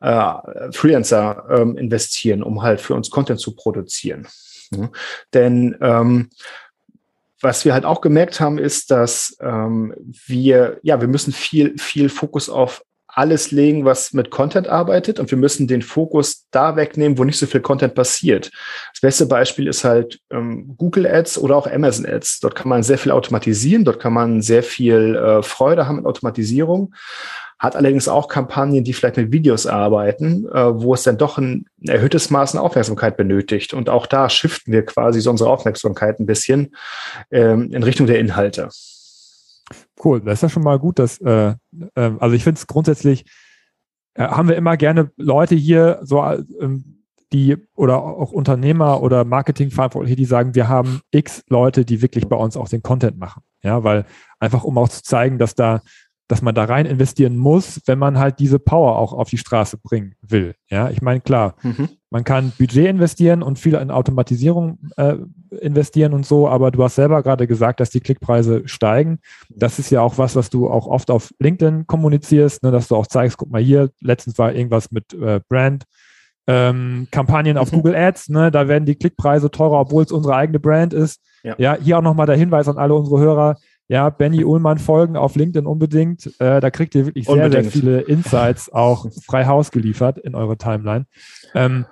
äh, 0.00 0.32
Freelancer 0.72 1.44
ähm, 1.48 1.78
investieren, 1.78 2.42
um 2.42 2.60
halt 2.60 2.82
für 2.82 2.94
uns 2.94 3.08
Content 3.08 3.40
zu 3.40 3.54
produzieren. 3.54 4.26
Ja. 4.70 4.90
Denn 5.32 5.76
ähm, 5.80 6.28
was 7.40 7.64
wir 7.64 7.72
halt 7.72 7.84
auch 7.84 8.00
gemerkt 8.00 8.40
haben, 8.40 8.58
ist, 8.58 8.90
dass 8.90 9.36
ähm, 9.40 9.94
wir, 10.26 10.78
ja, 10.82 11.00
wir 11.00 11.08
müssen 11.08 11.32
viel, 11.32 11.76
viel 11.78 12.08
Fokus 12.08 12.48
auf 12.48 12.82
alles 13.12 13.50
legen, 13.50 13.84
was 13.84 14.12
mit 14.12 14.30
Content 14.30 14.68
arbeitet 14.68 15.18
und 15.18 15.30
wir 15.30 15.38
müssen 15.38 15.66
den 15.66 15.82
Fokus 15.82 16.46
da 16.50 16.76
wegnehmen, 16.76 17.18
wo 17.18 17.24
nicht 17.24 17.38
so 17.38 17.46
viel 17.46 17.60
Content 17.60 17.94
passiert. 17.94 18.50
Das 18.92 19.00
beste 19.00 19.26
Beispiel 19.26 19.66
ist 19.66 19.84
halt 19.84 20.20
ähm, 20.30 20.74
Google 20.76 21.06
Ads 21.06 21.38
oder 21.38 21.56
auch 21.56 21.66
Amazon 21.66 22.06
Ads. 22.06 22.40
Dort 22.40 22.54
kann 22.54 22.68
man 22.68 22.82
sehr 22.82 22.98
viel 22.98 23.12
automatisieren, 23.12 23.84
dort 23.84 24.00
kann 24.00 24.12
man 24.12 24.42
sehr 24.42 24.62
viel 24.62 25.16
äh, 25.16 25.42
Freude 25.42 25.86
haben 25.86 25.96
mit 25.96 26.06
Automatisierung 26.06 26.94
hat 27.60 27.76
allerdings 27.76 28.08
auch 28.08 28.28
Kampagnen, 28.28 28.84
die 28.84 28.94
vielleicht 28.94 29.18
mit 29.18 29.32
Videos 29.32 29.66
arbeiten, 29.66 30.48
äh, 30.48 30.82
wo 30.82 30.94
es 30.94 31.02
dann 31.02 31.18
doch 31.18 31.36
ein 31.36 31.66
erhöhtes 31.86 32.30
Maß 32.30 32.54
an 32.54 32.60
Aufmerksamkeit 32.62 33.18
benötigt. 33.18 33.74
Und 33.74 33.90
auch 33.90 34.06
da 34.06 34.30
shiften 34.30 34.72
wir 34.72 34.84
quasi 34.86 35.20
so 35.20 35.30
unsere 35.30 35.50
Aufmerksamkeit 35.50 36.18
ein 36.18 36.26
bisschen 36.26 36.74
ähm, 37.30 37.70
in 37.70 37.82
Richtung 37.82 38.06
der 38.06 38.18
Inhalte. 38.18 38.70
Cool, 40.02 40.22
das 40.22 40.38
ist 40.38 40.42
ja 40.42 40.48
schon 40.48 40.62
mal 40.62 40.78
gut, 40.78 40.98
dass, 40.98 41.18
äh, 41.20 41.54
äh, 41.94 42.10
also 42.18 42.34
ich 42.34 42.44
finde 42.44 42.58
es 42.58 42.66
grundsätzlich, 42.66 43.26
äh, 44.14 44.22
haben 44.22 44.48
wir 44.48 44.56
immer 44.56 44.78
gerne 44.78 45.10
Leute 45.18 45.54
hier, 45.54 46.00
so 46.02 46.24
ähm, 46.24 47.04
die 47.32 47.58
oder 47.76 48.02
auch 48.02 48.32
Unternehmer 48.32 49.02
oder 49.02 49.24
Marketingverantwortliche, 49.24 50.16
die 50.16 50.24
sagen, 50.24 50.54
wir 50.54 50.68
haben 50.68 51.00
x 51.10 51.44
Leute, 51.48 51.84
die 51.84 52.00
wirklich 52.00 52.26
bei 52.26 52.36
uns 52.36 52.56
auch 52.56 52.68
den 52.68 52.82
Content 52.82 53.18
machen. 53.18 53.42
Ja, 53.62 53.84
weil 53.84 54.06
einfach 54.38 54.64
um 54.64 54.78
auch 54.78 54.88
zu 54.88 55.02
zeigen, 55.02 55.38
dass 55.38 55.54
da 55.54 55.82
dass 56.30 56.42
man 56.42 56.54
da 56.54 56.64
rein 56.64 56.86
investieren 56.86 57.36
muss, 57.36 57.80
wenn 57.86 57.98
man 57.98 58.16
halt 58.16 58.38
diese 58.38 58.60
Power 58.60 58.96
auch 58.96 59.12
auf 59.12 59.28
die 59.30 59.36
Straße 59.36 59.78
bringen 59.78 60.14
will. 60.22 60.54
Ja, 60.70 60.88
ich 60.88 61.02
meine, 61.02 61.20
klar, 61.20 61.56
mhm. 61.62 61.88
man 62.08 62.22
kann 62.22 62.52
Budget 62.56 62.86
investieren 62.86 63.42
und 63.42 63.58
viel 63.58 63.74
in 63.74 63.90
Automatisierung 63.90 64.78
äh, 64.96 65.16
investieren 65.60 66.12
und 66.12 66.24
so, 66.24 66.48
aber 66.48 66.70
du 66.70 66.84
hast 66.84 66.94
selber 66.94 67.24
gerade 67.24 67.48
gesagt, 67.48 67.80
dass 67.80 67.90
die 67.90 67.98
Klickpreise 67.98 68.62
steigen. 68.68 69.18
Das 69.48 69.80
ist 69.80 69.90
ja 69.90 70.02
auch 70.02 70.18
was, 70.18 70.36
was 70.36 70.50
du 70.50 70.70
auch 70.70 70.86
oft 70.86 71.10
auf 71.10 71.34
LinkedIn 71.40 71.88
kommunizierst, 71.88 72.62
ne, 72.62 72.70
dass 72.70 72.86
du 72.86 72.94
auch 72.94 73.08
zeigst, 73.08 73.36
guck 73.36 73.50
mal 73.50 73.60
hier, 73.60 73.90
letztens 74.00 74.38
war 74.38 74.54
irgendwas 74.54 74.92
mit 74.92 75.12
äh, 75.12 75.40
Brand. 75.48 75.82
Ähm, 76.46 77.08
Kampagnen 77.10 77.58
auf 77.58 77.72
mhm. 77.72 77.76
Google 77.76 77.96
Ads, 77.96 78.28
ne, 78.28 78.52
da 78.52 78.68
werden 78.68 78.86
die 78.86 78.94
Klickpreise 78.94 79.50
teurer, 79.50 79.80
obwohl 79.80 80.04
es 80.04 80.12
unsere 80.12 80.36
eigene 80.36 80.60
Brand 80.60 80.94
ist. 80.94 81.20
Ja, 81.42 81.56
ja 81.58 81.76
hier 81.80 81.98
auch 81.98 82.02
nochmal 82.02 82.26
der 82.26 82.36
Hinweis 82.36 82.68
an 82.68 82.78
alle 82.78 82.94
unsere 82.94 83.18
Hörer 83.18 83.56
ja, 83.90 84.08
Benny 84.08 84.44
Ullmann 84.44 84.78
folgen 84.78 85.16
auf 85.16 85.34
LinkedIn 85.34 85.66
unbedingt. 85.66 86.26
Äh, 86.38 86.60
da 86.60 86.70
kriegt 86.70 86.94
ihr 86.94 87.06
wirklich 87.06 87.26
sehr, 87.26 87.34
unbedingt. 87.34 87.64
sehr 87.64 87.72
viele 87.72 88.00
Insights 88.02 88.72
auch 88.72 89.10
frei 89.26 89.46
Haus 89.46 89.72
geliefert 89.72 90.16
in 90.16 90.36
eure 90.36 90.56
Timeline. 90.56 91.06
Ähm, 91.56 91.86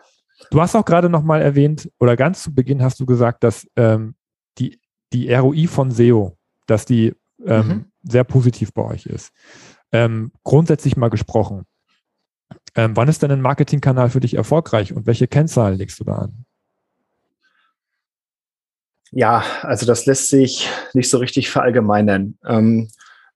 du 0.52 0.60
hast 0.60 0.76
auch 0.76 0.84
gerade 0.84 1.08
nochmal 1.08 1.42
erwähnt, 1.42 1.90
oder 1.98 2.14
ganz 2.14 2.44
zu 2.44 2.54
Beginn 2.54 2.84
hast 2.84 3.00
du 3.00 3.06
gesagt, 3.06 3.42
dass 3.42 3.66
ähm, 3.74 4.14
die, 4.58 4.78
die 5.12 5.34
ROI 5.34 5.66
von 5.66 5.90
SEO, 5.90 6.38
dass 6.68 6.84
die 6.84 7.16
ähm, 7.44 7.66
mhm. 7.66 7.84
sehr 8.04 8.22
positiv 8.22 8.72
bei 8.72 8.84
euch 8.84 9.06
ist. 9.06 9.32
Ähm, 9.90 10.30
grundsätzlich 10.44 10.96
mal 10.96 11.10
gesprochen, 11.10 11.64
ähm, 12.76 12.96
wann 12.96 13.08
ist 13.08 13.24
denn 13.24 13.32
ein 13.32 13.42
Marketingkanal 13.42 14.10
für 14.10 14.20
dich 14.20 14.34
erfolgreich 14.34 14.92
und 14.92 15.08
welche 15.08 15.26
Kennzahlen 15.26 15.76
legst 15.76 15.98
du 15.98 16.04
da 16.04 16.14
an? 16.14 16.44
Ja, 19.10 19.42
also 19.62 19.86
das 19.86 20.06
lässt 20.06 20.28
sich 20.28 20.68
nicht 20.92 21.08
so 21.08 21.18
richtig 21.18 21.50
verallgemeinern. 21.50 22.36
Ähm, 22.46 22.88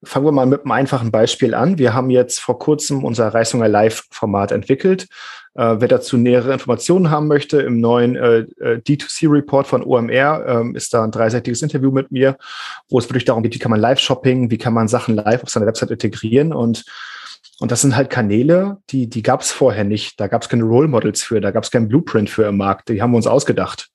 fangen 0.03 0.25
wir 0.25 0.31
mal 0.31 0.45
mit 0.45 0.61
einem 0.61 0.71
einfachen 0.71 1.11
Beispiel 1.11 1.53
an. 1.53 1.77
Wir 1.77 1.93
haben 1.93 2.09
jetzt 2.09 2.39
vor 2.39 2.59
kurzem 2.59 3.03
unser 3.03 3.33
Reißhunger 3.33 3.67
Live-Format 3.67 4.51
entwickelt. 4.51 5.07
Äh, 5.55 5.75
wer 5.79 5.87
dazu 5.87 6.17
nähere 6.17 6.53
Informationen 6.53 7.09
haben 7.09 7.27
möchte, 7.27 7.61
im 7.61 7.79
neuen 7.79 8.15
äh, 8.15 8.39
äh 8.59 8.81
D2C-Report 8.81 9.67
von 9.67 9.83
OMR 9.83 10.45
äh, 10.73 10.77
ist 10.77 10.93
da 10.93 11.03
ein 11.03 11.11
dreiseitiges 11.11 11.61
Interview 11.61 11.91
mit 11.91 12.11
mir, 12.11 12.37
wo 12.89 12.97
es 12.97 13.07
wirklich 13.09 13.25
darum 13.25 13.43
geht, 13.43 13.53
wie 13.53 13.59
kann 13.59 13.71
man 13.71 13.79
Live-Shopping, 13.79 14.49
wie 14.49 14.57
kann 14.57 14.73
man 14.73 14.87
Sachen 14.87 15.15
live 15.15 15.43
auf 15.43 15.49
seiner 15.49 15.67
Website 15.67 15.91
integrieren 15.91 16.53
und 16.53 16.85
und 17.59 17.71
das 17.71 17.81
sind 17.81 17.95
halt 17.95 18.09
Kanäle, 18.09 18.77
die, 18.89 19.07
die 19.07 19.21
gab 19.21 19.41
es 19.41 19.51
vorher 19.51 19.83
nicht. 19.83 20.19
Da 20.19 20.27
gab 20.27 20.41
es 20.41 20.49
keine 20.49 20.63
Role 20.63 20.87
Models 20.87 21.21
für, 21.21 21.39
da 21.39 21.51
gab 21.51 21.63
es 21.63 21.69
keinen 21.69 21.87
Blueprint 21.87 22.29
für 22.29 22.47
im 22.47 22.57
Markt. 22.57 22.89
Die 22.89 23.01
haben 23.01 23.11
wir 23.11 23.17
uns 23.17 23.27
ausgedacht. 23.27 23.89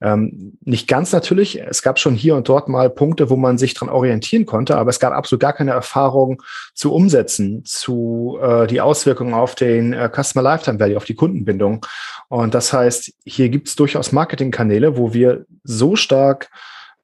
Ähm, 0.00 0.58
nicht 0.62 0.88
ganz 0.88 1.12
natürlich. 1.12 1.60
Es 1.60 1.82
gab 1.82 2.00
schon 2.00 2.14
hier 2.14 2.34
und 2.34 2.48
dort 2.48 2.68
mal 2.68 2.90
Punkte, 2.90 3.30
wo 3.30 3.36
man 3.36 3.58
sich 3.58 3.74
dran 3.74 3.88
orientieren 3.88 4.44
konnte, 4.44 4.76
aber 4.76 4.90
es 4.90 4.98
gab 4.98 5.12
absolut 5.12 5.40
gar 5.40 5.52
keine 5.52 5.70
Erfahrung 5.70 6.42
zu 6.74 6.92
umsetzen, 6.92 7.64
zu 7.64 8.38
äh, 8.42 8.66
die 8.66 8.80
Auswirkungen 8.80 9.34
auf 9.34 9.54
den 9.54 9.92
äh, 9.92 10.10
Customer 10.12 10.42
Lifetime 10.42 10.80
Value, 10.80 10.96
auf 10.96 11.04
die 11.04 11.14
Kundenbindung. 11.14 11.86
Und 12.28 12.54
das 12.54 12.72
heißt, 12.72 13.12
hier 13.24 13.48
gibt 13.48 13.68
es 13.68 13.76
durchaus 13.76 14.10
Marketingkanäle, 14.10 14.96
wo 14.96 15.14
wir 15.14 15.46
so 15.62 15.94
stark 15.94 16.50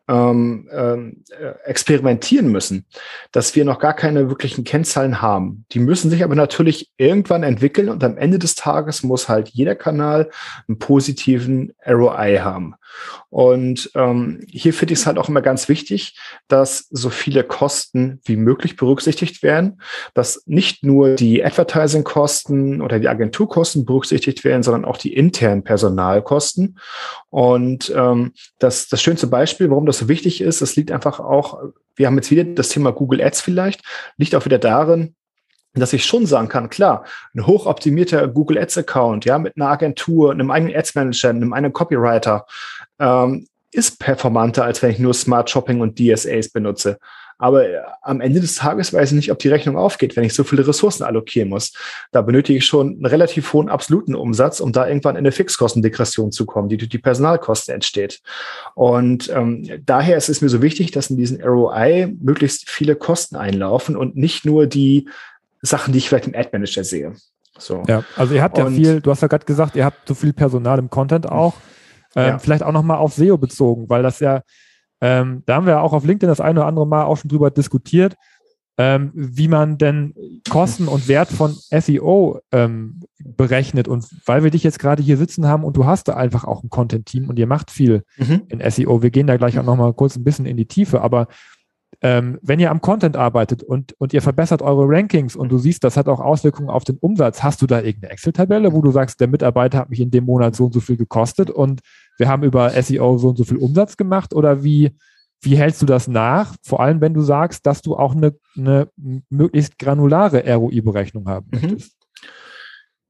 ähm, 0.09 0.69
ähm, 0.73 1.23
äh, 1.31 1.53
experimentieren 1.65 2.49
müssen, 2.49 2.87
dass 3.31 3.55
wir 3.55 3.65
noch 3.65 3.79
gar 3.79 3.95
keine 3.95 4.29
wirklichen 4.29 4.65
Kennzahlen 4.65 5.23
haben. 5.23 5.65
Die 5.73 5.79
müssen 5.79 6.11
sich 6.11 6.25
aber 6.25 6.35
natürlich 6.35 6.91
irgendwann 6.97 7.43
entwickeln 7.43 7.89
und 7.89 8.03
am 8.03 8.17
Ende 8.17 8.39
des 8.39 8.55
Tages 8.55 9.03
muss 9.03 9.29
halt 9.29 9.49
jeder 9.49 9.75
Kanal 9.75 10.31
einen 10.67 10.79
positiven 10.79 11.73
ROI 11.87 12.39
haben. 12.39 12.75
Und 13.31 13.91
ähm, 13.95 14.45
hier 14.51 14.75
finde 14.75 14.93
ich 14.93 15.01
es 15.01 15.07
halt 15.07 15.19
auch 15.19 15.29
immer 15.29 15.41
ganz 15.41 15.69
wichtig, 15.69 16.19
dass 16.49 16.89
so 16.91 17.09
viele 17.09 17.45
Kosten 17.45 18.21
wie 18.25 18.37
möglich 18.37 18.77
berücksichtigt 18.77 19.43
werden, 19.43 19.81
dass 20.15 20.43
nicht 20.47 20.85
nur 20.85 21.15
die 21.15 21.43
Advertising-Kosten 21.45 22.83
oder 22.83 22.99
die 22.99 23.09
Agenturkosten 23.09 23.87
berücksichtigt 23.87 24.45
werden, 24.45 24.63
sondern 24.63 24.85
auch 24.85 24.99
die 24.99 25.15
internen 25.15 25.65
Personalkosten. 25.65 26.79
Und 27.31 27.91
ähm, 27.97 28.33
das, 28.59 28.89
das 28.89 29.01
schönste 29.01 29.27
Beispiel, 29.27 29.71
warum 29.71 29.87
das 29.87 30.02
so 30.03 30.09
wichtig 30.09 30.41
ist, 30.41 30.63
das 30.63 30.77
liegt 30.77 30.91
einfach 30.91 31.21
auch, 31.21 31.63
wir 31.97 32.07
haben 32.07 32.17
jetzt 32.17 32.31
wieder 32.31 32.45
das 32.45 32.69
Thema 32.69 32.93
Google 32.93 33.23
Ads 33.23 33.41
vielleicht, 33.41 33.83
liegt 34.17 34.35
auch 34.35 34.45
wieder 34.45 34.59
darin, 34.59 35.15
dass 35.75 35.93
ich 35.93 36.05
schon 36.05 36.27
sagen 36.27 36.49
kann, 36.49 36.69
klar, 36.69 37.05
ein 37.35 37.47
hochoptimierter 37.47 38.29
Google 38.29 38.59
Ads 38.59 38.79
Account, 38.79 39.25
ja, 39.25 39.39
mit 39.39 39.57
einer 39.57 39.69
Agentur, 39.69 40.33
einem 40.33 40.51
eigenen 40.51 40.77
Ads 40.77 40.95
Manager, 40.95 41.31
einem 41.31 41.53
eigenen 41.53 41.73
Copywriter, 41.73 42.47
ähm, 42.99 43.47
ist 43.71 43.99
performanter, 43.99 44.65
als 44.65 44.83
wenn 44.83 44.91
ich 44.91 44.99
nur 44.99 45.15
Smart 45.15 45.49
Shopping 45.49 45.81
und 45.81 45.99
DSAs 45.99 46.51
benutze. 46.51 46.99
Aber 47.43 47.69
äh, 47.69 47.81
am 48.03 48.21
Ende 48.21 48.41
des 48.41 48.55
Tages 48.55 48.93
weiß 48.93 49.11
ich 49.11 49.17
nicht, 49.17 49.33
ob 49.33 49.41
die 49.41 49.49
Rechnung 49.49 49.77
aufgeht, 49.77 50.15
wenn 50.15 50.23
ich 50.23 50.33
so 50.33 50.45
viele 50.45 50.65
Ressourcen 50.65 51.03
allokieren 51.03 51.49
muss. 51.49 51.73
Da 52.13 52.23
benötige 52.23 52.59
ich 52.59 52.65
schon 52.65 52.93
einen 52.93 53.07
relativ 53.07 53.53
hohen 53.53 53.69
absoluten 53.69 54.15
Umsatz, 54.15 54.61
um 54.61 54.71
da 54.71 54.87
irgendwann 54.87 55.17
in 55.17 55.23
eine 55.23 55.33
Fixkostendegression 55.33 56.31
zu 56.31 56.47
kommen, 56.47 56.69
die 56.69 56.77
durch 56.77 56.89
die 56.89 57.01
Personalkosten 57.01 57.75
entsteht. 57.75 58.21
Und 58.77 59.29
ähm, 59.35 59.69
daher 59.85 60.17
ist 60.17 60.29
es 60.29 60.41
mir 60.41 60.51
so 60.51 60.63
wichtig, 60.63 60.93
dass 60.93 61.11
in 61.11 61.17
diesen 61.17 61.43
ROI 61.43 62.15
möglichst 62.21 62.71
viele 62.71 62.95
Kosten 62.95 63.35
einlaufen 63.35 63.97
und 63.97 64.15
nicht 64.15 64.45
nur 64.45 64.69
die 64.69 65.09
Sachen, 65.63 65.93
die 65.93 65.99
ich 65.99 66.09
vielleicht 66.09 66.29
im 66.29 66.37
Ad 66.37 66.51
Manager 66.53 66.85
sehe. 66.85 67.15
So. 67.59 67.83
Ja, 67.89 68.05
also 68.17 68.35
ihr 68.35 68.43
habt 68.43 68.57
ja 68.57 68.67
und, 68.67 68.77
viel, 68.77 69.01
du 69.01 69.11
hast 69.11 69.21
ja 69.21 69.27
gerade 69.27 69.47
gesagt, 69.47 69.75
ihr 69.75 69.85
habt 69.85 70.07
so 70.07 70.15
viel 70.15 70.33
Personal 70.33 70.79
im 70.79 70.91
Content 70.91 71.29
auch. 71.29 71.55
Ähm, 72.15 72.29
ja. 72.29 72.39
Vielleicht 72.39 72.63
auch 72.63 72.73
nochmal 72.73 72.99
auf 72.99 73.15
SEO 73.15 73.37
bezogen, 73.37 73.91
weil 73.91 74.05
das 74.05 74.21
ja, 74.21 74.43
ähm, 75.03 75.43
da 75.47 75.57
haben 75.57 75.67
wir 75.67 75.83
auch 75.83 75.93
auf 75.93 76.05
LinkedIn 76.05 76.29
das 76.29 76.41
eine 76.41 76.61
oder 76.61 76.69
andere 76.69 76.87
Mal 76.87 77.05
auch 77.05 77.17
schon 77.17 77.29
drüber 77.29 77.51
diskutiert, 77.51 78.15
ähm, 78.79 79.11
wie 79.15 79.49
man 79.49 79.77
denn 79.77 80.15
Kosten 80.49 80.87
und 80.87 81.09
Wert 81.09 81.29
von 81.29 81.57
SEO 81.71 82.39
ähm, 82.53 83.01
berechnet. 83.19 83.89
Und 83.89 84.07
weil 84.25 84.45
wir 84.45 84.53
dich 84.53 84.63
jetzt 84.63 84.79
gerade 84.79 85.03
hier 85.03 85.17
sitzen 85.17 85.47
haben 85.49 85.65
und 85.65 85.77
du 85.77 85.87
hast 85.87 86.07
da 86.07 86.15
einfach 86.15 86.45
auch 86.45 86.63
ein 86.63 86.71
Content-Team 86.71 87.29
und 87.29 87.37
ihr 87.39 87.49
macht 87.49 87.73
viel 87.73 88.05
mhm. 88.17 88.43
in 88.49 88.71
SEO, 88.71 89.03
wir 89.03 89.11
gehen 89.11 89.27
da 89.27 89.37
gleich 89.37 89.59
auch 89.59 89.65
nochmal 89.65 89.93
kurz 89.93 90.15
ein 90.15 90.23
bisschen 90.23 90.47
in 90.47 90.57
die 90.57 90.67
Tiefe, 90.67 91.03
aber 91.03 91.27
ähm, 92.01 92.39
wenn 92.41 92.61
ihr 92.61 92.71
am 92.71 92.81
Content 92.81 93.17
arbeitet 93.17 93.63
und, 93.63 93.95
und 93.99 94.13
ihr 94.15 94.23
verbessert 94.23 94.63
eure 94.63 94.89
Rankings 94.89 95.35
und 95.35 95.51
du 95.51 95.59
siehst, 95.59 95.85
das 95.85 95.97
hat 95.97 96.09
auch 96.09 96.21
Auswirkungen 96.21 96.71
auf 96.71 96.85
den 96.85 96.97
Umsatz, 96.99 97.43
hast 97.43 97.61
du 97.61 97.67
da 97.67 97.81
irgendeine 97.81 98.13
Excel-Tabelle, 98.13 98.73
wo 98.73 98.83
du 98.83 98.93
sagst, 98.93 99.21
der 99.21 99.29
Mitarbeiter 99.29 99.79
hat 99.79 99.91
mich 99.91 100.01
in 100.01 100.13
dem 100.13 100.25
Monat 100.25 100.55
so 100.55 100.67
und 100.67 100.73
so 100.73 100.81
viel 100.81 100.97
gekostet 100.97 101.51
und 101.51 101.81
wir 102.19 102.29
haben 102.29 102.43
über 102.43 102.71
SEO 102.71 103.19
so 103.19 103.31
und 103.31 103.37
so 103.37 103.45
viel 103.45 103.57
Umsatz 103.57 103.97
gemacht 103.97 104.35
oder 104.35 104.63
wie, 104.63 104.97
wie 105.41 105.57
hältst 105.57 105.83
du 105.83 105.87
das 105.87 106.09
nach? 106.09 106.55
Vor 106.63 106.81
allem, 106.81 107.01
wenn 107.01 107.15
du 107.15 107.23
sagst, 107.23 107.67
dass 107.67 107.83
du 107.83 107.97
auch 107.97 108.15
eine, 108.15 108.35
eine 108.57 108.89
möglichst 109.29 109.79
granulare 109.79 110.45
ROI-Berechnung 110.55 111.29
haben 111.29 111.49
mhm. 111.53 111.61
möchtest. 111.61 111.97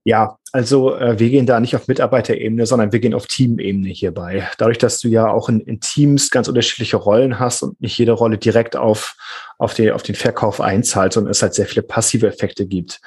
Ja, 0.04 0.38
also 0.50 0.96
äh, 0.96 1.18
wir 1.20 1.30
gehen 1.30 1.46
da 1.46 1.60
nicht 1.60 1.76
auf 1.76 1.86
Mitarbeiterebene, 1.86 2.66
sondern 2.66 2.90
wir 2.90 2.98
gehen 2.98 3.14
auf 3.14 3.26
Teamebene 3.26 3.88
hierbei. 3.88 4.48
Dadurch, 4.58 4.78
dass 4.78 4.98
du 4.98 5.08
ja 5.08 5.28
auch 5.28 5.48
in, 5.48 5.60
in, 5.60 5.78
Teams 5.78 6.30
ganz 6.30 6.48
unterschiedliche 6.48 6.96
Rollen 6.96 7.38
hast 7.38 7.62
und 7.62 7.80
nicht 7.80 7.96
jede 7.96 8.12
Rolle 8.12 8.36
direkt 8.36 8.74
auf, 8.74 9.14
auf, 9.58 9.74
die, 9.74 9.92
auf 9.92 10.02
den 10.02 10.16
Verkauf 10.16 10.60
einzahlt, 10.60 11.12
sondern 11.12 11.30
es 11.30 11.40
halt 11.40 11.54
sehr 11.54 11.66
viele 11.66 11.82
passive 11.82 12.26
Effekte 12.26 12.66
gibt. 12.66 13.00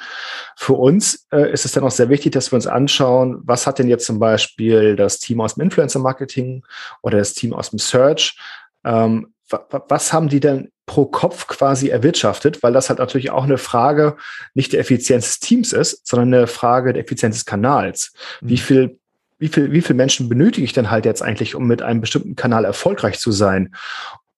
Für 0.55 0.73
uns 0.73 1.27
äh, 1.31 1.51
ist 1.51 1.65
es 1.65 1.73
dann 1.73 1.83
auch 1.83 1.91
sehr 1.91 2.09
wichtig, 2.09 2.31
dass 2.31 2.51
wir 2.51 2.55
uns 2.55 2.67
anschauen, 2.67 3.41
was 3.43 3.67
hat 3.67 3.77
denn 3.77 3.89
jetzt 3.89 4.05
zum 4.05 4.19
Beispiel 4.19 4.95
das 4.95 5.19
Team 5.19 5.41
aus 5.41 5.55
dem 5.55 5.63
Influencer-Marketing 5.63 6.63
oder 7.03 7.17
das 7.17 7.33
Team 7.33 7.53
aus 7.53 7.71
dem 7.71 7.79
Search 7.79 8.37
ähm, 8.85 9.33
was 9.49 10.11
haben 10.11 10.29
die 10.29 10.39
denn 10.39 10.71
pro 10.85 11.05
Kopf 11.05 11.47
quasi 11.47 11.89
erwirtschaftet, 11.89 12.61
weil 12.63 12.73
das 12.73 12.89
halt 12.89 12.99
natürlich 12.99 13.31
auch 13.31 13.45
eine 13.45 13.57
Frage 13.57 14.17
nicht 14.53 14.73
der 14.73 14.79
Effizienz 14.79 15.25
des 15.25 15.39
Teams 15.39 15.73
ist, 15.73 16.05
sondern 16.07 16.33
eine 16.33 16.47
Frage 16.47 16.93
der 16.93 17.03
Effizienz 17.03 17.37
des 17.37 17.45
Kanals. 17.45 18.13
Mhm. 18.41 18.49
Wie 18.49 18.57
viel 18.57 18.99
wie 19.37 19.49
viel, 19.49 19.71
wie 19.71 19.81
viel 19.81 19.95
Menschen 19.95 20.29
benötige 20.29 20.63
ich 20.63 20.71
denn 20.71 20.89
halt 20.89 21.05
jetzt 21.05 21.21
eigentlich, 21.21 21.55
um 21.55 21.67
mit 21.67 21.81
einem 21.81 21.99
bestimmten 21.99 22.35
Kanal 22.35 22.63
erfolgreich 22.63 23.19
zu 23.19 23.31
sein? 23.31 23.75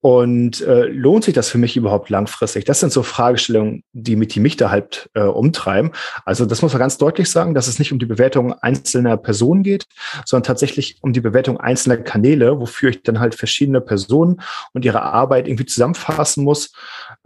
Und 0.00 0.60
äh, 0.60 0.84
lohnt 0.84 1.24
sich 1.24 1.34
das 1.34 1.48
für 1.48 1.58
mich 1.58 1.76
überhaupt 1.76 2.08
langfristig? 2.08 2.64
Das 2.64 2.78
sind 2.78 2.92
so 2.92 3.02
Fragestellungen, 3.02 3.82
die, 3.92 4.14
mit, 4.14 4.32
die 4.32 4.38
mich 4.38 4.56
da 4.56 4.70
halt 4.70 5.10
äh, 5.14 5.22
umtreiben. 5.22 5.90
Also 6.24 6.46
das 6.46 6.62
muss 6.62 6.72
man 6.72 6.78
ganz 6.78 6.98
deutlich 6.98 7.28
sagen, 7.28 7.52
dass 7.52 7.66
es 7.66 7.80
nicht 7.80 7.90
um 7.90 7.98
die 7.98 8.06
Bewertung 8.06 8.52
einzelner 8.52 9.16
Personen 9.16 9.64
geht, 9.64 9.86
sondern 10.24 10.46
tatsächlich 10.46 10.98
um 11.00 11.12
die 11.12 11.20
Bewertung 11.20 11.58
einzelner 11.58 11.96
Kanäle, 11.96 12.60
wofür 12.60 12.90
ich 12.90 13.02
dann 13.02 13.18
halt 13.18 13.34
verschiedene 13.34 13.80
Personen 13.80 14.40
und 14.72 14.84
ihre 14.84 15.02
Arbeit 15.02 15.48
irgendwie 15.48 15.66
zusammenfassen 15.66 16.44
muss, 16.44 16.72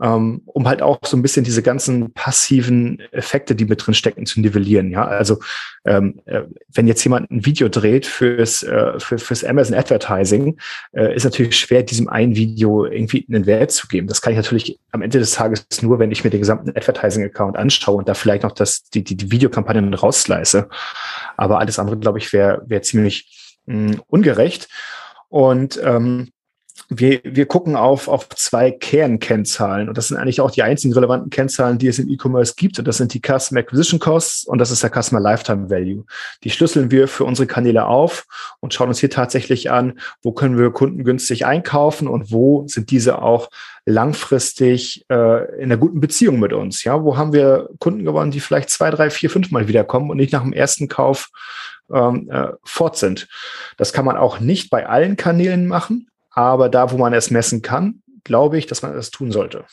ähm, 0.00 0.40
um 0.46 0.66
halt 0.66 0.80
auch 0.80 1.00
so 1.04 1.14
ein 1.14 1.22
bisschen 1.22 1.44
diese 1.44 1.62
ganzen 1.62 2.14
passiven 2.14 3.00
Effekte, 3.12 3.54
die 3.54 3.66
mit 3.66 3.86
drin 3.86 3.92
stecken, 3.92 4.24
zu 4.24 4.40
nivellieren. 4.40 4.90
Ja, 4.90 5.04
also 5.04 5.40
ähm, 5.84 6.22
äh, 6.24 6.42
wenn 6.72 6.86
jetzt 6.86 7.04
jemand 7.04 7.30
ein 7.30 7.44
Video 7.44 7.68
dreht 7.68 8.06
fürs, 8.06 8.62
äh, 8.62 8.98
für, 8.98 9.18
fürs 9.18 9.44
Amazon 9.44 9.76
Advertising, 9.76 10.58
äh, 10.92 11.14
ist 11.14 11.24
natürlich 11.24 11.58
schwer, 11.58 11.82
diesem 11.82 12.08
einen 12.08 12.34
Video 12.34 12.61
Video 12.62 12.86
irgendwie 12.86 13.26
einen 13.28 13.46
Wert 13.46 13.72
zu 13.72 13.88
geben. 13.88 14.06
Das 14.06 14.22
kann 14.22 14.32
ich 14.32 14.36
natürlich 14.36 14.78
am 14.92 15.02
Ende 15.02 15.18
des 15.18 15.32
Tages 15.32 15.66
nur, 15.82 15.98
wenn 15.98 16.12
ich 16.12 16.22
mir 16.22 16.30
den 16.30 16.40
gesamten 16.40 16.70
Advertising-Account 16.70 17.56
anschaue 17.56 17.96
und 17.96 18.08
da 18.08 18.14
vielleicht 18.14 18.44
noch 18.44 18.52
das, 18.52 18.84
die, 18.84 19.02
die, 19.02 19.16
die 19.16 19.30
Videokampagnen 19.30 19.92
raussleiße. 19.92 20.68
Aber 21.36 21.58
alles 21.58 21.78
andere, 21.78 21.98
glaube 21.98 22.18
ich, 22.18 22.32
wäre 22.32 22.62
wär 22.66 22.82
ziemlich 22.82 23.58
mh, 23.66 23.92
hm, 23.92 24.02
ungerecht. 24.06 24.68
Und 25.28 25.80
ähm, 25.82 26.30
wir, 26.98 27.20
wir 27.24 27.46
gucken 27.46 27.76
auf, 27.76 28.08
auf 28.08 28.28
zwei 28.30 28.70
Kernkennzahlen 28.70 29.88
und 29.88 29.98
das 29.98 30.08
sind 30.08 30.16
eigentlich 30.16 30.40
auch 30.40 30.50
die 30.50 30.62
einzigen 30.62 30.94
relevanten 30.94 31.30
Kennzahlen, 31.30 31.78
die 31.78 31.88
es 31.88 31.98
im 31.98 32.08
E-Commerce 32.08 32.54
gibt 32.56 32.78
und 32.78 32.88
das 32.88 32.96
sind 32.96 33.14
die 33.14 33.20
Customer 33.20 33.60
Acquisition 33.60 34.00
Costs 34.00 34.44
und 34.44 34.58
das 34.58 34.70
ist 34.70 34.82
der 34.82 34.90
Customer 34.90 35.20
Lifetime 35.20 35.70
Value. 35.70 36.04
Die 36.44 36.50
schlüsseln 36.50 36.90
wir 36.90 37.08
für 37.08 37.24
unsere 37.24 37.46
Kanäle 37.46 37.86
auf 37.86 38.26
und 38.60 38.74
schauen 38.74 38.88
uns 38.88 39.00
hier 39.00 39.10
tatsächlich 39.10 39.70
an, 39.70 39.98
wo 40.22 40.32
können 40.32 40.58
wir 40.58 40.70
Kunden 40.70 41.04
günstig 41.04 41.46
einkaufen 41.46 42.08
und 42.08 42.32
wo 42.32 42.66
sind 42.68 42.90
diese 42.90 43.20
auch 43.22 43.48
langfristig 43.84 45.04
äh, 45.10 45.56
in 45.56 45.64
einer 45.64 45.76
guten 45.76 46.00
Beziehung 46.00 46.38
mit 46.38 46.52
uns. 46.52 46.84
Ja, 46.84 47.02
wo 47.02 47.16
haben 47.16 47.32
wir 47.32 47.68
Kunden 47.78 48.04
gewonnen, 48.04 48.30
die 48.30 48.40
vielleicht 48.40 48.70
zwei, 48.70 48.90
drei, 48.90 49.10
vier, 49.10 49.30
fünf 49.30 49.50
Mal 49.50 49.68
wiederkommen 49.68 50.10
und 50.10 50.18
nicht 50.18 50.32
nach 50.32 50.42
dem 50.42 50.52
ersten 50.52 50.88
Kauf 50.88 51.30
ähm, 51.92 52.28
äh, 52.30 52.52
fort 52.64 52.96
sind. 52.96 53.28
Das 53.76 53.92
kann 53.92 54.04
man 54.04 54.16
auch 54.16 54.40
nicht 54.40 54.70
bei 54.70 54.86
allen 54.86 55.16
Kanälen 55.16 55.66
machen, 55.66 56.08
aber 56.34 56.68
da, 56.68 56.90
wo 56.90 56.98
man 56.98 57.12
es 57.12 57.30
messen 57.30 57.62
kann, 57.62 58.02
glaube 58.24 58.58
ich, 58.58 58.66
dass 58.66 58.82
man 58.82 58.96
es 58.96 59.10
tun 59.10 59.32
sollte. 59.32 59.64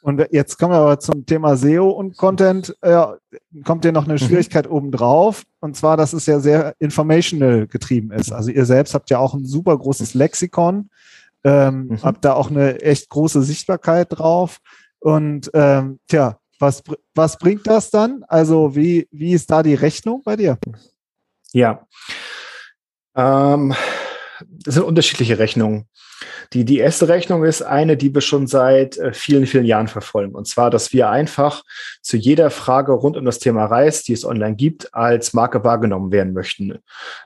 Und 0.00 0.24
jetzt 0.30 0.58
kommen 0.58 0.72
wir 0.72 0.78
aber 0.78 1.00
zum 1.00 1.26
Thema 1.26 1.56
SEO 1.56 1.90
und 1.90 2.16
Content. 2.16 2.76
Ja, 2.84 3.16
kommt 3.64 3.84
hier 3.84 3.92
noch 3.92 4.04
eine 4.04 4.14
mhm. 4.14 4.18
Schwierigkeit 4.18 4.66
mhm. 4.66 4.72
obendrauf. 4.72 5.44
Und 5.60 5.76
zwar, 5.76 5.96
dass 5.96 6.12
es 6.12 6.26
ja 6.26 6.38
sehr 6.38 6.74
informational 6.78 7.66
getrieben 7.66 8.12
ist. 8.12 8.32
Also 8.32 8.50
ihr 8.50 8.64
selbst 8.64 8.94
habt 8.94 9.10
ja 9.10 9.18
auch 9.18 9.34
ein 9.34 9.44
super 9.44 9.76
großes 9.76 10.14
Lexikon, 10.14 10.90
ähm, 11.42 11.88
mhm. 11.88 12.02
habt 12.02 12.24
da 12.24 12.34
auch 12.34 12.50
eine 12.50 12.80
echt 12.80 13.08
große 13.08 13.42
Sichtbarkeit 13.42 14.06
drauf. 14.10 14.58
Und 15.00 15.50
ähm, 15.54 15.98
tja, 16.08 16.38
was, 16.60 16.82
was 17.14 17.36
bringt 17.38 17.66
das 17.66 17.90
dann? 17.90 18.24
Also 18.28 18.74
wie, 18.76 19.08
wie 19.10 19.32
ist 19.32 19.50
da 19.50 19.62
die 19.62 19.74
Rechnung 19.74 20.22
bei 20.24 20.36
dir? 20.36 20.58
Ja. 21.52 21.86
Ähm, 23.16 23.74
das 24.46 24.74
sind 24.74 24.84
unterschiedliche 24.84 25.38
Rechnungen. 25.38 25.86
Die, 26.52 26.64
die 26.64 26.78
erste 26.78 27.08
Rechnung 27.08 27.44
ist 27.44 27.62
eine, 27.62 27.96
die 27.96 28.12
wir 28.12 28.20
schon 28.20 28.46
seit 28.46 28.96
äh, 28.98 29.12
vielen, 29.12 29.46
vielen 29.46 29.64
Jahren 29.64 29.88
verfolgen. 29.88 30.34
Und 30.34 30.48
zwar, 30.48 30.70
dass 30.70 30.92
wir 30.92 31.10
einfach 31.10 31.62
zu 32.02 32.16
jeder 32.16 32.50
Frage 32.50 32.92
rund 32.92 33.16
um 33.16 33.24
das 33.24 33.38
Thema 33.38 33.66
Reis, 33.66 34.02
die 34.02 34.12
es 34.12 34.24
online 34.24 34.56
gibt, 34.56 34.94
als 34.94 35.32
Marke 35.32 35.62
wahrgenommen 35.62 36.10
werden 36.10 36.32
möchten. 36.32 36.78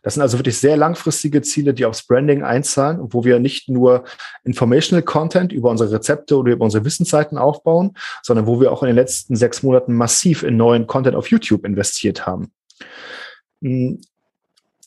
Das 0.02 0.14
sind 0.14 0.22
also 0.22 0.38
wirklich 0.38 0.58
sehr 0.58 0.76
langfristige 0.76 1.42
Ziele, 1.42 1.72
die 1.72 1.84
aufs 1.84 2.06
Branding 2.06 2.42
einzahlen, 2.42 2.98
wo 3.00 3.24
wir 3.24 3.38
nicht 3.38 3.68
nur 3.68 4.04
Informational 4.44 5.02
Content 5.02 5.52
über 5.52 5.70
unsere 5.70 5.92
Rezepte 5.92 6.36
oder 6.36 6.52
über 6.52 6.64
unsere 6.64 6.84
Wissensseiten 6.84 7.38
aufbauen, 7.38 7.96
sondern 8.22 8.46
wo 8.46 8.60
wir 8.60 8.72
auch 8.72 8.82
in 8.82 8.88
den 8.88 8.96
letzten 8.96 9.36
sechs 9.36 9.62
Monaten 9.62 9.94
massiv 9.94 10.42
in 10.42 10.56
neuen 10.56 10.86
Content 10.86 11.16
auf 11.16 11.28
YouTube 11.28 11.64
investiert 11.64 12.26
haben. 12.26 12.52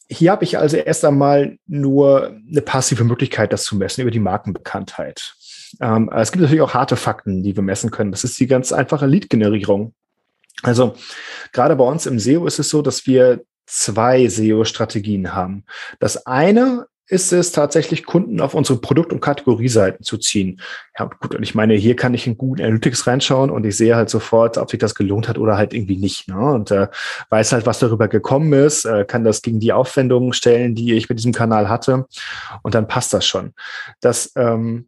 Hier 0.08 0.32
habe 0.32 0.44
ich 0.44 0.58
also 0.58 0.78
erst 0.78 1.04
einmal 1.04 1.58
nur 1.66 2.36
eine 2.50 2.62
passive 2.62 3.04
Möglichkeit, 3.04 3.52
das 3.52 3.64
zu 3.64 3.76
messen 3.76 4.02
über 4.02 4.12
die 4.12 4.20
Markenbekanntheit. 4.20 5.36
Ähm, 5.82 6.10
es 6.14 6.32
gibt 6.32 6.42
natürlich 6.42 6.62
auch 6.62 6.74
harte 6.74 6.96
Fakten, 6.96 7.44
die 7.44 7.56
wir 7.56 7.64
messen 7.64 7.92
können. 7.92 8.12
Das 8.12 8.24
ist 8.24 8.40
die 8.40 8.48
ganz 8.48 8.72
einfache 8.72 9.08
Lead-Generierung. 9.08 9.94
Also 10.64 10.96
gerade 11.52 11.76
bei 11.76 11.84
uns 11.84 12.06
im 12.06 12.20
SEO 12.20 12.46
ist 12.46 12.60
es 12.60 12.70
so, 12.70 12.82
dass 12.82 13.08
wir 13.08 13.44
zwei 13.66 14.28
SEO-Strategien 14.28 15.34
haben. 15.34 15.66
Das 16.00 16.26
eine 16.28 16.88
ist 17.08 17.32
es 17.32 17.52
tatsächlich, 17.52 18.06
Kunden 18.06 18.42
auf 18.42 18.54
unsere 18.54 18.80
Produkt- 18.80 19.14
und 19.14 19.22
Kategorieseiten 19.22 20.04
zu 20.04 20.18
ziehen. 20.18 20.60
Ja, 20.98 21.06
gut, 21.06 21.36
und 21.36 21.44
ich 21.44 21.54
meine, 21.54 21.76
hier 21.76 21.96
kann 21.96 22.14
ich 22.14 22.26
in 22.26 22.38
Google 22.38 22.66
Analytics 22.66 23.06
reinschauen 23.06 23.52
und 23.52 23.66
ich 23.66 23.78
sehe 23.78 23.96
halt 23.96 24.10
sofort, 24.10 24.58
ob 24.58 24.72
sich 24.72 24.80
das 24.80 24.96
gelohnt 24.96 25.28
hat 25.28 25.38
oder 25.38 25.58
halt 25.58 25.74
irgendwie 25.74 25.98
nicht. 25.98 26.28
Ne? 26.28 26.38
Und 26.38 26.72
äh, 26.72 26.88
weiß 27.30 27.52
halt, 27.52 27.66
was 27.66 27.80
darüber 27.80 28.08
gekommen 28.08 28.54
ist, 28.54 28.86
äh, 28.86 29.06
kann 29.06 29.24
das 29.24 29.42
gegen 29.42 29.60
die 29.60 29.74
Aufwendungen 29.74 30.34
stellen, 30.34 30.74
die 30.74 30.94
ich 30.94 31.08
mit 31.08 31.20
diesem 31.20 31.34
Kanal 31.34 31.70
hatte. 31.70 32.06
Und 32.64 32.74
dann 32.74 32.88
passt 32.88 33.14
das 33.14 33.26
schon. 33.26 33.54
Das 34.02 34.32
ähm, 34.36 34.88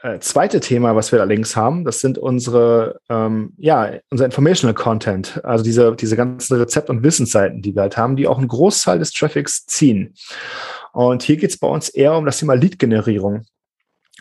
äh, 0.00 0.20
zweite 0.20 0.60
Thema, 0.60 0.94
was 0.94 1.10
wir 1.10 1.20
allerdings 1.20 1.56
haben, 1.56 1.84
das 1.84 2.00
sind 2.00 2.18
unsere, 2.18 3.00
ähm, 3.08 3.52
ja, 3.56 3.92
unser 4.10 4.26
Informational 4.26 4.74
Content, 4.74 5.40
also 5.44 5.64
diese, 5.64 5.94
diese 5.96 6.16
ganzen 6.16 6.56
Rezept- 6.56 6.90
und 6.90 7.02
Wissensseiten, 7.02 7.62
die 7.62 7.74
wir 7.74 7.82
halt 7.82 7.96
haben, 7.96 8.16
die 8.16 8.28
auch 8.28 8.38
einen 8.38 8.48
Großteil 8.48 8.98
des 8.98 9.12
Traffics 9.12 9.66
ziehen. 9.66 10.14
Und 10.92 11.22
hier 11.22 11.36
geht 11.36 11.50
es 11.50 11.58
bei 11.58 11.68
uns 11.68 11.88
eher 11.88 12.14
um 12.14 12.24
das 12.24 12.38
Thema 12.38 12.54
Lead-Generierung. 12.54 13.44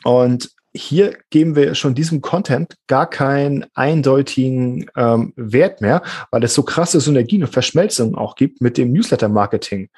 Und 0.03 0.51
hier 0.77 1.17
geben 1.29 1.55
wir 1.55 1.75
schon 1.75 1.95
diesem 1.95 2.21
Content 2.21 2.75
gar 2.87 3.09
keinen 3.09 3.65
eindeutigen 3.73 4.85
ähm, 4.95 5.33
Wert 5.35 5.81
mehr, 5.81 6.01
weil 6.31 6.43
es 6.43 6.53
so 6.53 6.63
krasse 6.63 6.99
Synergien 6.99 7.43
und 7.43 7.51
Verschmelzungen 7.51 8.15
auch 8.15 8.35
gibt 8.35 8.61
mit 8.61 8.77
dem 8.77 8.91
Newsletter-Marketing. 8.93 9.89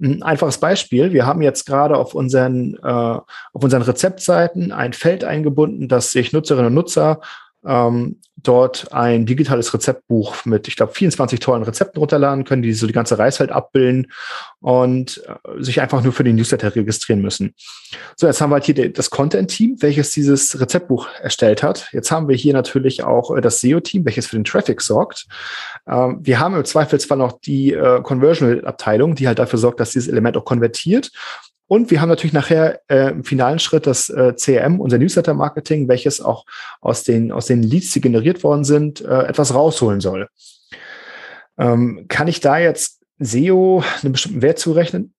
Ein 0.00 0.22
einfaches 0.22 0.58
Beispiel, 0.58 1.12
wir 1.12 1.26
haben 1.26 1.42
jetzt 1.42 1.66
gerade 1.66 1.96
auf 1.96 2.14
unseren, 2.14 2.74
äh, 2.82 2.86
auf 2.86 3.24
unseren 3.52 3.82
Rezeptseiten 3.82 4.72
ein 4.72 4.92
Feld 4.92 5.24
eingebunden, 5.24 5.88
das 5.88 6.12
sich 6.12 6.32
Nutzerinnen 6.32 6.68
und 6.68 6.74
Nutzer 6.74 7.20
ähm, 7.64 8.20
dort 8.42 8.92
ein 8.92 9.26
digitales 9.26 9.72
Rezeptbuch 9.74 10.44
mit, 10.44 10.66
ich 10.68 10.76
glaube, 10.76 10.92
24 10.92 11.40
tollen 11.40 11.62
Rezepten 11.62 11.98
runterladen 11.98 12.44
können, 12.44 12.62
die 12.62 12.72
so 12.72 12.86
die 12.86 12.92
ganze 12.92 13.18
Reiswelt 13.18 13.50
abbilden 13.50 14.10
und 14.60 15.22
äh, 15.26 15.62
sich 15.62 15.80
einfach 15.80 16.02
nur 16.02 16.12
für 16.12 16.24
den 16.24 16.36
Newsletter 16.36 16.74
registrieren 16.74 17.20
müssen. 17.20 17.54
So, 18.16 18.26
jetzt 18.26 18.40
haben 18.40 18.50
wir 18.50 18.54
halt 18.54 18.64
hier 18.64 18.92
das 18.92 19.10
Content-Team, 19.10 19.76
welches 19.80 20.12
dieses 20.12 20.58
Rezeptbuch 20.60 21.08
erstellt 21.20 21.62
hat. 21.62 21.88
Jetzt 21.92 22.10
haben 22.10 22.28
wir 22.28 22.36
hier 22.36 22.54
natürlich 22.54 23.02
auch 23.02 23.36
äh, 23.36 23.40
das 23.40 23.60
SEO-Team, 23.60 24.04
welches 24.04 24.26
für 24.26 24.36
den 24.36 24.44
Traffic 24.44 24.80
sorgt. 24.80 25.26
Ähm, 25.90 26.18
wir 26.22 26.38
haben 26.38 26.54
im 26.54 26.64
Zweifelsfall 26.64 27.18
noch 27.18 27.40
die 27.40 27.72
äh, 27.72 28.00
Conversion-Abteilung, 28.02 29.14
die 29.14 29.26
halt 29.26 29.38
dafür 29.38 29.58
sorgt, 29.58 29.80
dass 29.80 29.90
dieses 29.90 30.08
Element 30.08 30.36
auch 30.36 30.44
konvertiert. 30.44 31.10
Und 31.66 31.90
wir 31.90 32.00
haben 32.00 32.08
natürlich 32.08 32.32
nachher 32.32 32.80
äh, 32.88 33.10
im 33.10 33.22
finalen 33.22 33.60
Schritt 33.60 33.86
das 33.86 34.08
äh, 34.10 34.34
CRM, 34.34 34.80
unser 34.80 34.98
Newsletter-Marketing, 34.98 35.86
welches 35.86 36.20
auch 36.20 36.44
aus 36.80 37.04
den, 37.04 37.30
aus 37.30 37.46
den 37.46 37.62
Leads, 37.62 37.92
die 37.92 38.00
generiert 38.00 38.42
worden 38.42 38.64
sind, 38.64 39.00
äh, 39.00 39.22
etwas 39.24 39.54
rausholen 39.54 40.00
soll. 40.00 40.28
Ähm, 41.58 42.06
kann 42.08 42.26
ich 42.26 42.40
da 42.40 42.58
jetzt 42.58 43.02
SEO 43.20 43.84
einen 44.02 44.12
bestimmten 44.12 44.42
Wert 44.42 44.58
zurechnen? 44.58 45.12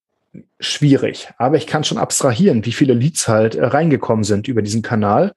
Schwierig, 0.59 1.29
aber 1.37 1.55
ich 1.55 1.67
kann 1.67 1.83
schon 1.83 1.97
abstrahieren, 1.97 2.65
wie 2.65 2.71
viele 2.71 2.93
Leads 2.93 3.27
halt 3.27 3.55
äh, 3.55 3.65
reingekommen 3.65 4.23
sind 4.23 4.47
über 4.49 4.61
diesen 4.61 4.81
Kanal. 4.81 5.33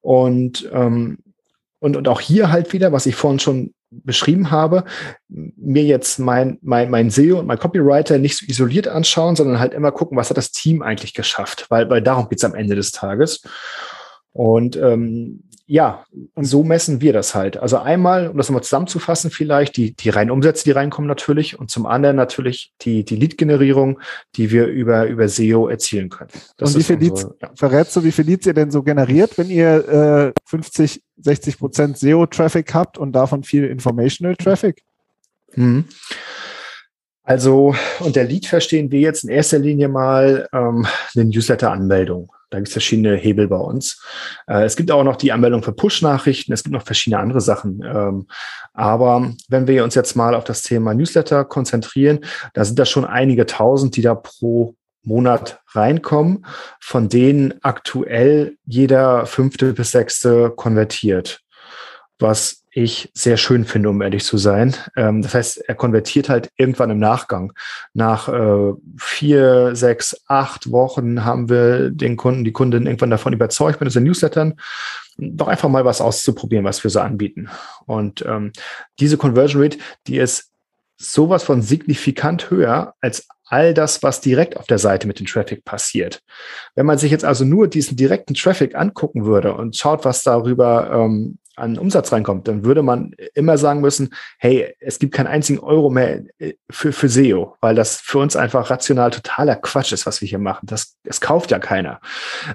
Und, 0.00 0.68
ähm, 0.72 1.18
und, 1.78 1.96
und 1.96 2.08
auch 2.08 2.20
hier 2.20 2.50
halt 2.50 2.72
wieder, 2.72 2.92
was 2.92 3.04
ich 3.04 3.16
vorhin 3.16 3.38
schon 3.38 3.74
beschrieben 4.02 4.50
habe, 4.50 4.84
mir 5.28 5.84
jetzt 5.84 6.18
mein, 6.18 6.58
mein, 6.62 6.90
mein 6.90 7.10
SEO 7.10 7.38
und 7.38 7.46
mein 7.46 7.58
Copywriter 7.58 8.18
nicht 8.18 8.38
so 8.38 8.46
isoliert 8.46 8.88
anschauen, 8.88 9.36
sondern 9.36 9.60
halt 9.60 9.74
immer 9.74 9.92
gucken, 9.92 10.16
was 10.16 10.30
hat 10.30 10.36
das 10.36 10.50
Team 10.50 10.82
eigentlich 10.82 11.14
geschafft, 11.14 11.66
weil, 11.68 11.88
weil 11.90 12.02
darum 12.02 12.28
geht's 12.28 12.44
am 12.44 12.54
Ende 12.54 12.74
des 12.74 12.92
Tages. 12.92 13.42
Und 14.32 14.76
ähm, 14.76 15.44
ja, 15.66 16.04
und 16.34 16.44
so 16.44 16.62
messen 16.62 17.00
wir 17.00 17.14
das 17.14 17.34
halt. 17.34 17.56
Also 17.56 17.78
einmal, 17.78 18.28
um 18.28 18.36
das 18.36 18.48
nochmal 18.48 18.62
zusammenzufassen, 18.62 19.30
vielleicht 19.30 19.78
die, 19.78 19.94
die 19.94 20.10
reinen 20.10 20.30
Umsätze, 20.30 20.64
die 20.64 20.72
reinkommen 20.72 21.08
natürlich 21.08 21.58
und 21.58 21.70
zum 21.70 21.86
anderen 21.86 22.16
natürlich 22.16 22.74
die, 22.82 23.04
die 23.04 23.16
Lead-Generierung, 23.16 23.98
die 24.36 24.50
wir 24.50 24.66
über, 24.66 25.06
über 25.06 25.26
SEO 25.26 25.68
erzielen 25.68 26.10
können. 26.10 26.30
Das 26.58 26.74
und 26.74 26.80
wie 26.80 26.84
viel 26.84 26.96
unsere, 26.96 27.14
Leads, 27.14 27.28
ja. 27.40 27.50
verrätst 27.54 27.96
du, 27.96 28.04
wie 28.04 28.12
viel 28.12 28.26
Leads 28.26 28.46
ihr 28.46 28.52
denn 28.52 28.70
so 28.70 28.82
generiert, 28.82 29.38
wenn 29.38 29.48
ihr 29.48 30.34
äh, 30.34 30.40
50, 30.44 31.02
60 31.16 31.58
Prozent 31.58 31.98
SEO-Traffic 31.98 32.74
habt 32.74 32.98
und 32.98 33.12
davon 33.12 33.42
viel 33.44 33.64
Informational 33.64 34.36
Traffic? 34.36 34.82
Mhm. 35.54 35.84
Also 37.22 37.74
unter 38.00 38.22
Lead 38.22 38.46
verstehen 38.46 38.90
wir 38.90 39.00
jetzt 39.00 39.24
in 39.24 39.30
erster 39.30 39.58
Linie 39.58 39.88
mal 39.88 40.48
ähm, 40.52 40.86
eine 41.14 41.24
Newsletter-Anmeldung. 41.24 42.30
Da 42.50 42.58
gibt 42.58 42.68
es 42.68 42.72
verschiedene 42.72 43.16
Hebel 43.16 43.48
bei 43.48 43.56
uns. 43.56 44.00
Äh, 44.46 44.64
es 44.64 44.76
gibt 44.76 44.90
auch 44.90 45.02
noch 45.02 45.16
die 45.16 45.32
Anmeldung 45.32 45.62
für 45.62 45.72
Push-Nachrichten. 45.72 46.52
Es 46.52 46.62
gibt 46.62 46.74
noch 46.74 46.84
verschiedene 46.84 47.20
andere 47.20 47.40
Sachen. 47.40 47.82
Ähm, 47.82 48.26
aber 48.74 49.32
wenn 49.48 49.66
wir 49.66 49.82
uns 49.84 49.94
jetzt 49.94 50.14
mal 50.14 50.34
auf 50.34 50.44
das 50.44 50.62
Thema 50.62 50.94
Newsletter 50.94 51.44
konzentrieren, 51.44 52.20
da 52.52 52.64
sind 52.64 52.78
da 52.78 52.84
schon 52.84 53.06
einige 53.06 53.46
tausend, 53.46 53.96
die 53.96 54.02
da 54.02 54.14
pro 54.14 54.76
Monat 55.04 55.60
reinkommen, 55.68 56.46
von 56.80 57.08
denen 57.08 57.54
aktuell 57.62 58.56
jeder 58.64 59.26
fünfte 59.26 59.72
bis 59.72 59.90
sechste 59.90 60.50
konvertiert, 60.50 61.40
was 62.18 62.64
ich 62.76 63.10
sehr 63.14 63.36
schön 63.36 63.64
finde, 63.64 63.88
um 63.88 64.02
ehrlich 64.02 64.24
zu 64.24 64.36
sein. 64.36 64.74
Ähm, 64.96 65.22
das 65.22 65.34
heißt, 65.34 65.68
er 65.68 65.74
konvertiert 65.76 66.28
halt 66.28 66.50
irgendwann 66.56 66.90
im 66.90 66.98
Nachgang. 66.98 67.52
Nach 67.92 68.28
äh, 68.28 68.72
vier, 68.98 69.76
sechs, 69.76 70.20
acht 70.26 70.72
Wochen 70.72 71.24
haben 71.24 71.48
wir 71.48 71.90
den 71.90 72.16
Kunden, 72.16 72.44
die 72.44 72.52
Kundin 72.52 72.86
irgendwann 72.86 73.10
davon 73.10 73.32
überzeugt 73.32 73.80
mit 73.80 73.86
unseren 73.86 74.02
Newslettern, 74.04 74.54
doch 75.16 75.46
einfach 75.46 75.68
mal 75.68 75.84
was 75.84 76.00
auszuprobieren, 76.00 76.64
was 76.64 76.82
wir 76.82 76.90
so 76.90 76.98
anbieten. 76.98 77.48
Und 77.86 78.24
ähm, 78.26 78.50
diese 78.98 79.18
Conversion 79.18 79.62
Rate, 79.62 79.78
die 80.08 80.18
ist 80.18 80.50
sowas 80.96 81.42
von 81.42 81.62
signifikant 81.62 82.50
höher 82.50 82.94
als 83.00 83.26
all 83.46 83.74
das, 83.74 84.02
was 84.02 84.20
direkt 84.20 84.56
auf 84.56 84.66
der 84.66 84.78
Seite 84.78 85.06
mit 85.06 85.18
dem 85.18 85.26
Traffic 85.26 85.64
passiert. 85.64 86.22
Wenn 86.74 86.86
man 86.86 86.98
sich 86.98 87.10
jetzt 87.10 87.24
also 87.24 87.44
nur 87.44 87.68
diesen 87.68 87.96
direkten 87.96 88.34
Traffic 88.34 88.74
angucken 88.74 89.24
würde 89.26 89.54
und 89.54 89.76
schaut, 89.76 90.04
was 90.04 90.22
darüber 90.22 90.90
ähm, 90.92 91.38
an 91.56 91.78
Umsatz 91.78 92.12
reinkommt, 92.12 92.48
dann 92.48 92.64
würde 92.64 92.82
man 92.82 93.14
immer 93.34 93.58
sagen 93.58 93.80
müssen, 93.80 94.14
hey, 94.38 94.74
es 94.80 94.98
gibt 94.98 95.14
keinen 95.14 95.26
einzigen 95.26 95.60
Euro 95.60 95.90
mehr 95.90 96.22
äh, 96.38 96.54
für, 96.70 96.92
für 96.92 97.08
SEO, 97.08 97.56
weil 97.60 97.74
das 97.74 98.00
für 98.00 98.18
uns 98.18 98.36
einfach 98.36 98.70
rational 98.70 99.10
totaler 99.10 99.56
Quatsch 99.56 99.92
ist, 99.92 100.06
was 100.06 100.20
wir 100.20 100.28
hier 100.28 100.38
machen. 100.38 100.66
Das, 100.66 100.96
das 101.04 101.20
kauft 101.20 101.50
ja 101.50 101.58
keiner. 101.58 102.00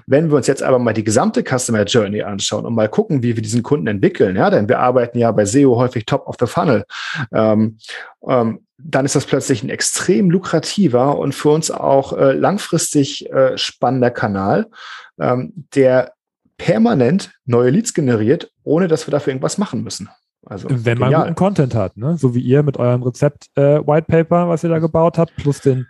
Wenn 0.06 0.30
wir 0.30 0.36
uns 0.36 0.46
jetzt 0.46 0.62
aber 0.62 0.78
mal 0.78 0.92
die 0.92 1.04
gesamte 1.04 1.42
Customer 1.42 1.84
Journey 1.84 2.22
anschauen 2.22 2.66
und 2.66 2.74
mal 2.74 2.88
gucken, 2.88 3.22
wie 3.22 3.36
wir 3.36 3.42
diesen 3.42 3.62
Kunden 3.62 3.86
entwickeln, 3.86 4.36
ja, 4.36 4.50
denn 4.50 4.68
wir 4.68 4.78
arbeiten 4.78 5.18
ja 5.18 5.30
bei 5.32 5.44
SEO 5.44 5.76
häufig 5.76 6.04
top 6.06 6.26
of 6.26 6.36
the 6.38 6.46
funnel, 6.46 6.84
ähm, 7.32 7.78
ähm, 8.26 8.66
dann 8.82 9.04
ist 9.04 9.14
das 9.14 9.26
plötzlich 9.26 9.62
ein 9.62 9.68
extrem 9.68 10.30
lukrativer 10.30 11.18
und 11.18 11.34
für 11.34 11.50
uns 11.50 11.70
auch 11.70 12.16
äh, 12.16 12.32
langfristig 12.32 13.30
äh, 13.30 13.56
spannender 13.58 14.10
Kanal, 14.10 14.66
ähm, 15.18 15.52
der 15.74 16.14
permanent 16.56 17.32
neue 17.46 17.70
Leads 17.70 17.94
generiert, 17.94 18.52
ohne 18.70 18.88
dass 18.88 19.06
wir 19.06 19.10
dafür 19.12 19.32
irgendwas 19.32 19.58
machen 19.58 19.82
müssen. 19.82 20.08
Also, 20.46 20.68
Wenn 20.70 20.98
genial. 20.98 21.10
man 21.10 21.20
guten 21.22 21.34
Content 21.34 21.74
hat, 21.74 21.96
ne? 21.96 22.16
so 22.16 22.34
wie 22.34 22.40
ihr 22.40 22.62
mit 22.62 22.78
eurem 22.78 23.02
Rezept 23.02 23.48
äh, 23.56 23.86
White 23.86 24.06
Paper, 24.08 24.48
was 24.48 24.64
ihr 24.64 24.70
da 24.70 24.78
gebaut 24.78 25.18
habt, 25.18 25.36
plus 25.36 25.60
den, 25.60 25.86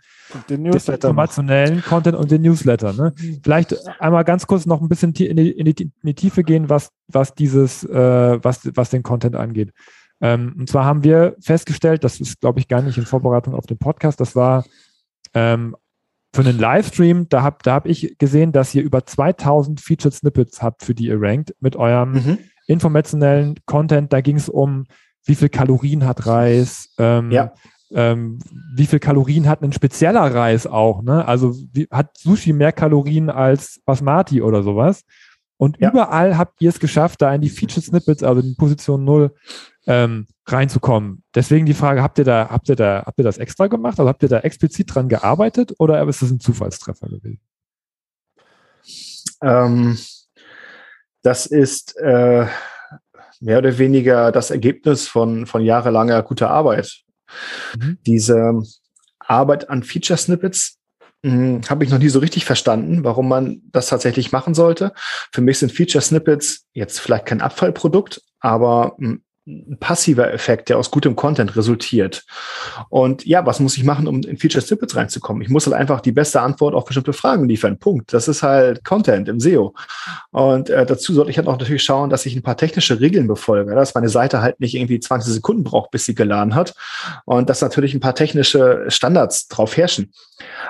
den 0.49 0.63
Newsletter. 0.63 1.09
Informationellen 1.09 1.83
Content 1.83 2.17
und 2.17 2.31
den 2.31 2.43
Newsletter. 2.43 2.93
Ne? 2.93 3.13
Vielleicht 3.45 3.77
einmal 4.01 4.25
ganz 4.25 4.47
kurz 4.47 4.67
noch 4.67 4.81
ein 4.81 4.89
bisschen 4.89 5.11
in 5.11 5.37
die, 5.37 5.51
in 5.51 5.67
die, 5.67 5.83
in 5.83 5.93
die 6.03 6.15
Tiefe 6.15 6.43
gehen, 6.43 6.69
was, 6.69 6.91
was 7.07 7.35
dieses, 7.35 7.85
äh, 7.85 8.43
was, 8.43 8.69
was 8.75 8.91
den 8.91 9.05
Content 9.05 9.37
angeht. 9.37 9.73
Ähm, 10.21 10.57
und 10.59 10.69
zwar 10.69 10.85
haben 10.85 11.05
wir 11.05 11.37
festgestellt, 11.41 12.03
das 12.03 12.21
ist, 12.21 12.41
glaube 12.41 12.59
ich, 12.59 12.67
gar 12.67 12.83
nicht 12.83 12.99
in 12.99 13.07
Vorbereitung 13.07 13.55
auf 13.55 13.67
den 13.67 13.79
Podcast, 13.79 14.21
das 14.21 14.35
war 14.35 14.65
ähm, 15.33 15.77
für 16.35 16.43
einen 16.43 16.59
Livestream, 16.59 17.29
da 17.29 17.43
habe 17.43 17.59
da 17.63 17.75
hab 17.75 17.87
ich 17.87 18.17
gesehen, 18.19 18.53
dass 18.53 18.75
ihr 18.75 18.83
über 18.83 19.05
2000 19.05 19.81
Featured 19.81 20.15
Snippets 20.15 20.63
habt, 20.63 20.85
für 20.85 20.95
die 20.95 21.07
ihr 21.07 21.21
rankt, 21.21 21.55
mit 21.61 21.77
eurem 21.77 22.13
mhm. 22.13 22.39
Informationellen 22.71 23.57
Content. 23.67 24.13
Da 24.13 24.21
ging 24.21 24.37
es 24.37 24.49
um, 24.49 24.87
wie 25.25 25.35
viel 25.35 25.49
Kalorien 25.49 26.07
hat 26.07 26.27
Reis, 26.27 26.91
ähm, 26.99 27.31
ja. 27.31 27.53
ähm, 27.91 28.39
wie 28.75 28.87
viel 28.87 29.01
Kalorien 29.01 29.49
hat 29.49 29.63
ein 29.63 29.73
spezieller 29.73 30.35
Reis 30.35 30.67
auch, 30.67 31.03
ne? 31.03 31.27
Also 31.27 31.55
wie, 31.73 31.89
hat 31.91 32.17
Sushi 32.17 32.53
mehr 32.53 32.73
Kalorien 32.73 33.29
als 33.29 33.81
Basmati 33.85 34.41
oder 34.41 34.63
sowas? 34.63 35.03
Und 35.57 35.79
ja. 35.79 35.91
überall 35.91 36.39
habt 36.39 36.63
ihr 36.63 36.71
es 36.71 36.81
geschafft, 36.81 37.21
da 37.21 37.35
in 37.35 37.43
die 37.43 37.51
Featured 37.51 37.85
Snippets, 37.85 38.23
also 38.23 38.41
in 38.41 38.57
Position 38.57 39.05
0, 39.05 39.35
ähm, 39.87 40.27
reinzukommen. 40.47 41.23
Deswegen 41.35 41.67
die 41.67 41.75
Frage, 41.75 42.03
habt 42.03 42.19
ihr 42.19 42.25
da, 42.25 42.49
habt 42.49 42.69
ihr 42.71 42.77
da, 42.77 43.03
habt 43.05 43.19
ihr 43.19 43.25
das 43.25 43.37
extra 43.37 43.67
gemacht? 43.67 43.99
Also 43.99 44.09
habt 44.09 44.23
ihr 44.23 44.29
da 44.31 44.39
explizit 44.41 44.95
dran 44.95 45.09
gearbeitet 45.09 45.75
oder 45.79 46.03
ist 46.09 46.23
das 46.23 46.31
ein 46.31 46.41
Zufallstreffer 46.41 47.09
gewesen? 47.09 47.41
Ähm, 49.43 49.99
das 51.23 51.47
ist 51.47 51.97
äh, 51.99 52.47
mehr 53.41 53.59
oder 53.59 53.79
weniger 53.79 54.33
das 54.33 54.51
Ergebnis 54.51 55.09
von, 55.09 55.47
von 55.47 55.63
jahrelanger 55.63 56.23
guter 56.23 56.51
Arbeit. 56.51 57.03
Mhm. 57.79 57.99
Diese 58.07 58.63
Arbeit 59.19 59.71
an 59.71 59.83
Feature 59.83 60.17
Snippets 60.17 60.79
hm, 61.23 61.63
habe 61.69 61.85
ich 61.85 61.91
noch 61.91 61.99
nie 61.99 62.09
so 62.09 62.19
richtig 62.19 62.45
verstanden, 62.45 63.05
warum 63.05 63.29
man 63.29 63.63
das 63.73 63.89
tatsächlich 63.89 64.33
machen 64.33 64.55
sollte. 64.55 64.93
Für 65.33 65.43
mich 65.43 65.59
sind 65.59 65.73
Feature 65.73 66.03
Snippets 66.03 66.67
jetzt 66.73 67.01
vielleicht 67.01 67.27
kein 67.27 67.43
Abfallprodukt, 67.43 68.23
aber 68.41 68.97
hm, 68.99 69.23
ein 69.51 69.79
passiver 69.79 70.33
Effekt, 70.33 70.69
der 70.69 70.79
aus 70.79 70.91
gutem 70.91 71.17
Content 71.17 71.57
resultiert. 71.57 72.25
Und 72.89 73.27
ja, 73.27 73.45
was 73.47 73.61
muss 73.61 73.77
ich 73.77 73.85
machen, 73.85 74.07
um 74.07 74.23
in 74.23 74.37
Feature 74.37 74.65
Snippets 74.65 74.97
reinzukommen? 74.97 75.43
Ich 75.43 75.49
muss 75.49 75.67
halt 75.67 75.77
einfach 75.77 76.01
die 76.01 76.13
beste 76.13 76.41
Antwort 76.41 76.75
auf 76.75 76.85
bestimmte 76.85 77.13
Fragen 77.13 77.49
liefern. 77.49 77.79
Punkt. 77.79 78.13
Das 78.13 78.29
ist 78.29 78.43
halt 78.43 78.85
Content 78.85 79.29
im 79.29 79.41
SEO. 79.41 79.75
Und 80.31 80.71
äh, 80.71 80.87
dazu 80.87 81.13
sollte 81.13 81.31
ich 81.31 81.39
halt 81.39 81.49
auch 81.49 81.59
natürlich 81.59 81.83
schauen, 81.83 82.11
dass 82.11 82.27
ich 82.27 82.37
ein 82.37 82.43
paar 82.43 82.57
technische 82.57 83.01
Regeln 83.01 83.27
befolge, 83.27 83.75
dass 83.75 83.95
meine 83.95 84.09
Seite 84.09 84.43
halt 84.43 84.61
nicht 84.61 84.75
irgendwie 84.75 85.01
20 85.01 85.33
Sekunden 85.33 85.65
braucht, 85.65 85.91
bis 85.91 86.05
sie 86.05 86.15
geladen 86.15 86.55
hat. 86.55 86.75
Und 87.25 87.51
dass 87.51 87.61
natürlich 87.61 87.95
ein 87.95 88.01
paar 88.01 88.15
technische 88.15 88.85
Standards 88.89 89.49
drauf 89.49 89.77
herrschen. 89.77 90.13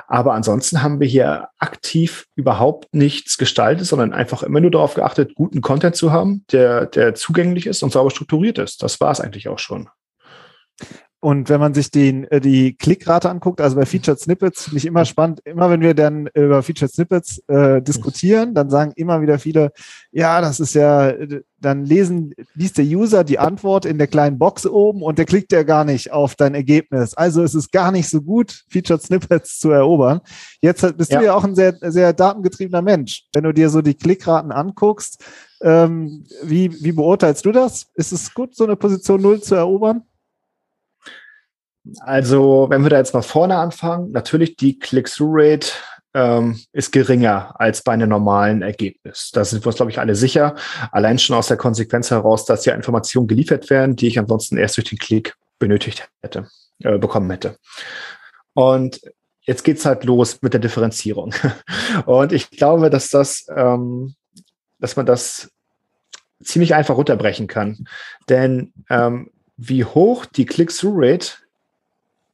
Aber 0.09 0.35
ansonsten 0.35 0.83
haben 0.83 1.01
wir 1.01 1.07
hier 1.07 1.49
aktiv 1.59 2.27
überhaupt 2.35 2.93
nichts 2.93 3.39
gestaltet, 3.39 3.87
sondern 3.87 4.13
einfach 4.13 4.43
immer 4.43 4.61
nur 4.61 4.71
darauf 4.71 4.95
geachtet, 4.95 5.35
guten 5.35 5.61
Content 5.61 5.97
zu 5.97 6.13
haben, 6.13 6.45
der, 6.53 6.87
der 6.87 7.15
zugänglich 7.15 7.67
ist 7.67 7.83
und 7.83 7.93
sauber 7.93 8.11
strukturiert 8.11 8.59
ist. 8.59 8.70
Das 8.79 9.01
war 9.01 9.11
es 9.11 9.21
eigentlich 9.21 9.49
auch 9.49 9.59
schon. 9.59 9.89
Und 11.23 11.51
wenn 11.51 11.61
man 11.61 11.75
sich 11.75 11.91
den, 11.91 12.25
äh, 12.25 12.41
die 12.41 12.75
Klickrate 12.75 13.29
anguckt, 13.29 13.61
also 13.61 13.77
bei 13.77 13.85
Featured 13.85 14.19
Snippets, 14.19 14.65
finde 14.65 14.79
ich 14.79 14.87
immer 14.87 15.05
spannend, 15.05 15.41
immer 15.45 15.69
wenn 15.69 15.83
wir 15.83 15.93
dann 15.93 16.29
über 16.33 16.63
Featured 16.63 16.91
Snippets 16.91 17.43
äh, 17.47 17.83
diskutieren, 17.83 18.55
dann 18.55 18.71
sagen 18.71 18.93
immer 18.97 19.21
wieder 19.21 19.39
viele, 19.39 19.73
ja, 20.13 20.41
das 20.41 20.61
ist 20.61 20.75
ja, 20.75 21.13
dann 21.59 21.85
lesen, 21.85 22.35
liest 22.55 22.79
der 22.79 22.87
User 22.87 23.23
die 23.23 23.39
Antwort 23.39 23.85
in 23.85 23.99
der 23.99 24.07
kleinen 24.07 24.39
Box 24.39 24.65
oben 24.65 25.03
und 25.03 25.19
der 25.19 25.27
klickt 25.27 25.53
ja 25.53 25.63
gar 25.63 25.85
nicht 25.85 26.11
auf 26.11 26.37
dein 26.37 26.55
Ergebnis. 26.55 27.13
Also 27.13 27.43
es 27.43 27.55
ist 27.55 27.71
gar 27.71 27.93
nicht 27.93 28.09
so 28.09 28.23
gut, 28.23 28.65
Featured 28.71 29.03
Snippets 29.03 29.59
zu 29.59 29.71
erobern. 29.71 30.21
Jetzt 30.63 30.97
bist 30.97 31.13
ja. 31.13 31.19
du 31.19 31.27
ja 31.27 31.35
auch 31.35 31.45
ein 31.45 31.55
sehr, 31.55 31.77
sehr 31.83 32.15
datengetriebener 32.15 32.81
Mensch. 32.81 33.27
Wenn 33.35 33.45
du 33.45 33.53
dir 33.53 33.69
so 33.69 33.83
die 33.83 33.95
Klickraten 33.95 34.53
anguckst, 34.53 35.23
ähm, 35.63 36.25
wie, 36.43 36.83
wie 36.83 36.93
beurteilst 36.93 37.45
du 37.45 37.53
das? 37.53 37.89
Ist 37.95 38.13
es 38.13 38.33
gut, 38.33 38.57
so 38.57 38.65
eine 38.65 38.77
Position 38.77 39.21
Null 39.21 39.43
zu 39.43 39.55
erobern? 39.55 40.05
Also, 42.01 42.67
wenn 42.69 42.83
wir 42.83 42.91
da 42.91 42.99
jetzt 42.99 43.15
mal 43.15 43.23
vorne 43.23 43.57
anfangen, 43.57 44.13
natürlich 44.13 44.57
die 44.57 44.79
Click-Through-Rate 44.79 45.69
ähm, 46.15 46.61
ist 46.73 46.93
geringer 46.93 47.55
als 47.59 47.83
bei 47.83 47.93
einem 47.93 48.09
normalen 48.09 48.63
Ergebnis. 48.63 49.31
Da 49.33 49.45
sind 49.45 49.65
wir 49.65 49.69
uns, 49.69 49.77
glaube 49.77 49.91
ich, 49.91 49.99
alle 49.99 50.15
sicher. 50.15 50.57
Allein 50.93 51.19
schon 51.19 51.37
aus 51.37 51.49
der 51.49 51.57
Konsequenz 51.57 52.11
heraus, 52.11 52.45
dass 52.45 52.65
ja 52.65 52.75
Informationen 52.75 53.29
geliefert 53.29 53.71
werden, 53.71 53.97
die 53.97 54.09
ich 54.09 54.19
ansonsten 54.19 54.57
erst 54.57 54.77
durch 54.77 54.89
den 54.89 54.99
Klick 54.99 55.37
benötigt 55.59 56.09
hätte, 56.23 56.49
äh, 56.81 56.99
bekommen 56.99 57.31
hätte. 57.31 57.57
Und 58.55 59.01
jetzt 59.43 59.63
geht's 59.63 59.87
halt 59.87 60.05
los 60.05 60.43
mit 60.43 60.53
der 60.53 60.61
Differenzierung. 60.61 61.35
Und 62.07 62.33
ich 62.33 62.51
glaube, 62.51 62.91
dass 62.91 63.09
das, 63.09 63.47
ähm, 63.55 64.15
dass 64.81 64.97
man 64.97 65.07
das 65.07 65.51
ziemlich 66.43 66.75
einfach 66.75 66.97
runterbrechen 66.97 67.47
kann. 67.47 67.87
Denn 68.29 68.73
ähm, 68.89 69.31
wie 69.57 69.85
hoch 69.85 70.25
die 70.25 70.47
Click-Through-Rate 70.47 71.35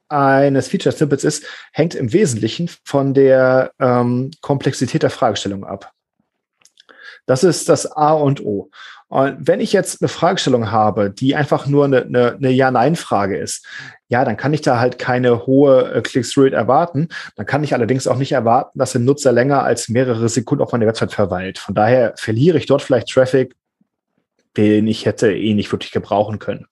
eines 0.09 0.67
Feature 0.67 0.95
Snippets 0.95 1.23
ist, 1.23 1.45
hängt 1.73 1.95
im 1.95 2.13
Wesentlichen 2.13 2.69
von 2.83 3.13
der 3.13 3.71
ähm, 3.79 4.31
Komplexität 4.41 5.03
der 5.03 5.09
Fragestellung 5.09 5.65
ab. 5.65 5.91
Das 7.25 7.43
ist 7.43 7.67
das 7.67 7.85
A 7.91 8.13
und 8.13 8.43
O. 8.43 8.69
Und 9.09 9.47
wenn 9.47 9.61
ich 9.61 9.71
jetzt 9.73 10.01
eine 10.01 10.09
Fragestellung 10.09 10.71
habe, 10.71 11.11
die 11.11 11.35
einfach 11.35 11.65
nur 11.65 11.85
eine, 11.85 12.03
eine, 12.03 12.35
eine 12.35 12.49
Ja-Nein-Frage 12.49 13.37
ist, 13.37 13.65
ja, 14.09 14.25
dann 14.25 14.37
kann 14.37 14.53
ich 14.53 14.61
da 14.61 14.79
halt 14.79 14.97
keine 14.99 15.45
hohe 15.45 15.91
äh, 15.93 16.01
Click-Through-Rate 16.01 16.55
erwarten. 16.55 17.09
Dann 17.35 17.45
kann 17.45 17.63
ich 17.63 17.73
allerdings 17.73 18.07
auch 18.07 18.17
nicht 18.17 18.31
erwarten, 18.31 18.79
dass 18.79 18.95
ein 18.95 19.05
Nutzer 19.05 19.31
länger 19.31 19.63
als 19.63 19.89
mehrere 19.89 20.27
Sekunden 20.29 20.63
auf 20.63 20.71
meiner 20.71 20.87
Website 20.87 21.13
verweilt. 21.13 21.57
Von 21.57 21.75
daher 21.75 22.13
verliere 22.17 22.57
ich 22.57 22.65
dort 22.65 22.81
vielleicht 22.81 23.09
Traffic, 23.09 23.55
den 24.57 24.87
ich 24.87 25.05
hätte 25.05 25.31
eh 25.31 25.53
nicht 25.53 25.71
wirklich 25.71 25.91
gebrauchen 25.91 26.39
können. 26.39 26.65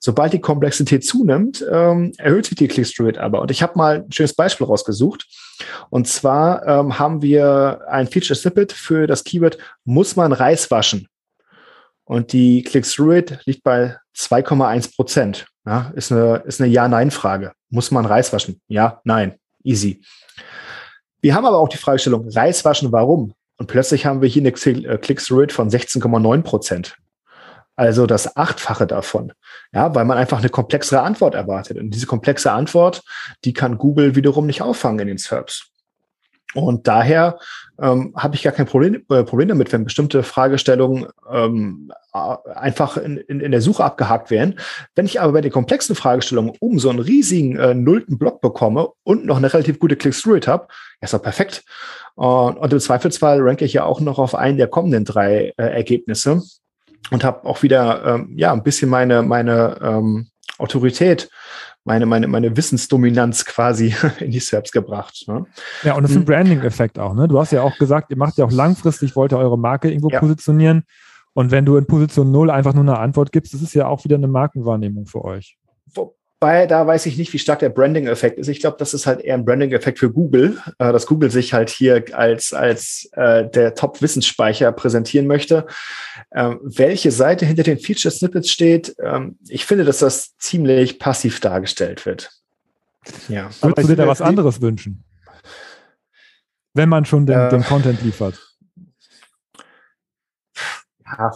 Sobald 0.00 0.32
die 0.32 0.40
Komplexität 0.40 1.04
zunimmt, 1.04 1.64
ähm, 1.70 2.12
erhöht 2.18 2.46
sich 2.46 2.56
die 2.56 2.68
Click-Through-Rate 2.68 3.20
aber. 3.20 3.40
Und 3.40 3.50
ich 3.50 3.62
habe 3.62 3.78
mal 3.78 4.02
ein 4.02 4.12
schönes 4.12 4.34
Beispiel 4.34 4.66
rausgesucht. 4.66 5.26
Und 5.90 6.08
zwar 6.08 6.66
ähm, 6.66 6.98
haben 6.98 7.22
wir 7.22 7.80
ein 7.88 8.08
Feature-Snippet 8.08 8.72
für 8.72 9.06
das 9.06 9.24
Keyword 9.24 9.58
muss 9.84 10.16
man 10.16 10.32
Reis 10.32 10.70
waschen. 10.70 11.08
Und 12.04 12.32
die 12.32 12.62
Click-Through-Rate 12.62 13.40
liegt 13.46 13.62
bei 13.62 13.96
2,1 14.16 14.94
Prozent. 14.94 15.46
Ja, 15.66 15.92
ist 15.94 16.12
eine, 16.12 16.42
ist 16.44 16.60
eine 16.60 16.70
Ja-Nein-Frage. 16.70 17.52
Muss 17.70 17.90
man 17.90 18.04
Reis 18.04 18.32
waschen? 18.32 18.60
Ja, 18.68 19.00
nein. 19.04 19.38
Easy. 19.62 20.02
Wir 21.22 21.34
haben 21.34 21.46
aber 21.46 21.58
auch 21.58 21.70
die 21.70 21.78
Fragestellung, 21.78 22.28
Reis 22.28 22.64
waschen, 22.66 22.92
warum? 22.92 23.32
Und 23.56 23.66
plötzlich 23.66 24.06
haben 24.06 24.20
wir 24.20 24.28
hier 24.28 24.42
eine 24.42 24.50
äh, 24.50 24.98
Click-Through-Rate 24.98 25.54
von 25.54 25.70
16,9 25.70 26.42
Prozent. 26.42 26.96
Also 27.76 28.06
das 28.06 28.36
Achtfache 28.36 28.86
davon. 28.86 29.32
Ja, 29.72 29.94
weil 29.94 30.04
man 30.04 30.16
einfach 30.16 30.38
eine 30.38 30.48
komplexere 30.48 31.02
Antwort 31.02 31.34
erwartet. 31.34 31.78
Und 31.78 31.90
diese 31.90 32.06
komplexe 32.06 32.52
Antwort, 32.52 33.02
die 33.44 33.52
kann 33.52 33.78
Google 33.78 34.14
wiederum 34.14 34.46
nicht 34.46 34.62
auffangen 34.62 35.00
in 35.00 35.08
den 35.08 35.18
SERPs. 35.18 35.70
Und 36.54 36.86
daher 36.86 37.38
ähm, 37.80 38.12
habe 38.16 38.34
ich 38.36 38.42
gar 38.42 38.52
kein 38.52 38.66
Problem, 38.66 39.04
äh, 39.10 39.24
Problem 39.24 39.48
damit, 39.48 39.72
wenn 39.72 39.84
bestimmte 39.84 40.22
Fragestellungen 40.22 41.06
ähm, 41.30 41.90
einfach 42.12 42.96
in, 42.96 43.16
in, 43.16 43.40
in 43.40 43.50
der 43.50 43.60
Suche 43.60 43.84
abgehakt 43.84 44.30
werden. 44.30 44.58
Wenn 44.94 45.06
ich 45.06 45.20
aber 45.20 45.32
bei 45.32 45.40
den 45.40 45.50
komplexen 45.50 45.96
Fragestellungen 45.96 46.54
um 46.60 46.78
so 46.78 46.90
einen 46.90 47.00
riesigen 47.00 47.56
äh, 47.56 47.74
nullten 47.74 48.18
Block 48.18 48.40
bekomme 48.40 48.88
und 49.02 49.26
noch 49.26 49.36
eine 49.36 49.52
relativ 49.52 49.78
gute 49.78 49.96
Click-Through-Rate 49.96 50.50
habe, 50.50 50.68
ist 51.00 51.14
doch 51.14 51.22
perfekt. 51.22 51.64
Und, 52.14 52.56
und 52.56 52.72
im 52.72 52.80
Zweifelsfall 52.80 53.40
ranke 53.40 53.64
ich 53.64 53.72
ja 53.72 53.84
auch 53.84 54.00
noch 54.00 54.18
auf 54.18 54.34
einen 54.34 54.58
der 54.58 54.68
kommenden 54.68 55.04
drei 55.04 55.52
äh, 55.56 55.62
Ergebnisse 55.62 56.42
und 57.10 57.24
habe 57.24 57.44
auch 57.44 57.62
wieder 57.62 58.04
ähm, 58.04 58.32
ja 58.36 58.52
ein 58.52 58.62
bisschen 58.62 58.88
meine 58.88 59.22
meine 59.22 59.78
ähm, 59.82 60.28
Autorität 60.58 61.28
meine, 61.84 62.06
meine, 62.06 62.26
meine 62.28 62.56
Wissensdominanz 62.56 63.44
quasi 63.44 63.94
in 64.20 64.30
die 64.30 64.40
SERPs 64.40 64.72
gebracht. 64.72 65.24
Ne? 65.28 65.46
Ja, 65.82 65.94
und 65.94 66.02
das 66.02 66.12
ist 66.12 66.16
ein 66.16 66.20
hm. 66.20 66.26
Branding-Effekt 66.26 66.98
auch. 66.98 67.14
Ne? 67.14 67.28
Du 67.28 67.38
hast 67.38 67.52
ja 67.52 67.62
auch 67.62 67.76
gesagt, 67.76 68.10
ihr 68.10 68.16
macht 68.16 68.38
ja 68.38 68.44
auch 68.44 68.52
langfristig, 68.52 69.14
wollt 69.16 69.32
ihr 69.32 69.38
eure 69.38 69.58
Marke 69.58 69.88
irgendwo 69.88 70.08
ja. 70.08 70.20
positionieren. 70.20 70.84
Und 71.34 71.50
wenn 71.50 71.64
du 71.64 71.76
in 71.76 71.86
Position 71.86 72.30
0 72.30 72.50
einfach 72.50 72.74
nur 72.74 72.84
eine 72.84 72.98
Antwort 72.98 73.32
gibst, 73.32 73.54
das 73.54 73.62
ist 73.62 73.74
ja 73.74 73.86
auch 73.86 74.04
wieder 74.04 74.16
eine 74.16 74.28
Markenwahrnehmung 74.28 75.06
für 75.06 75.24
euch. 75.24 75.58
Wobei, 76.44 76.66
da 76.66 76.86
weiß 76.86 77.06
ich 77.06 77.16
nicht, 77.16 77.32
wie 77.32 77.38
stark 77.38 77.60
der 77.60 77.70
Branding-Effekt 77.70 78.38
ist. 78.38 78.48
Ich 78.48 78.60
glaube, 78.60 78.76
das 78.78 78.92
ist 78.92 79.06
halt 79.06 79.22
eher 79.22 79.32
ein 79.32 79.46
Branding-Effekt 79.46 79.98
für 79.98 80.12
Google, 80.12 80.60
äh, 80.78 80.92
dass 80.92 81.06
Google 81.06 81.30
sich 81.30 81.54
halt 81.54 81.70
hier 81.70 82.04
als, 82.12 82.52
als 82.52 83.08
äh, 83.12 83.48
der 83.48 83.74
Top-Wissensspeicher 83.74 84.70
präsentieren 84.72 85.26
möchte. 85.26 85.66
Ähm, 86.34 86.60
welche 86.62 87.12
Seite 87.12 87.46
hinter 87.46 87.62
den 87.62 87.78
Feature-Snippets 87.78 88.50
steht, 88.50 88.94
ähm, 89.02 89.38
ich 89.48 89.64
finde, 89.64 89.86
dass 89.86 90.00
das 90.00 90.36
ziemlich 90.36 90.98
passiv 90.98 91.40
dargestellt 91.40 92.04
wird. 92.04 92.30
Ja. 93.28 93.48
Würdest 93.62 93.88
du 93.88 93.92
dir 93.92 94.02
da 94.02 94.06
was 94.06 94.20
anderes 94.20 94.60
wünschen? 94.60 95.02
Wenn 96.74 96.90
man 96.90 97.06
schon 97.06 97.24
den, 97.24 97.38
äh, 97.38 97.48
den 97.48 97.64
Content 97.64 98.02
liefert. 98.02 98.38
Ja, 101.06 101.32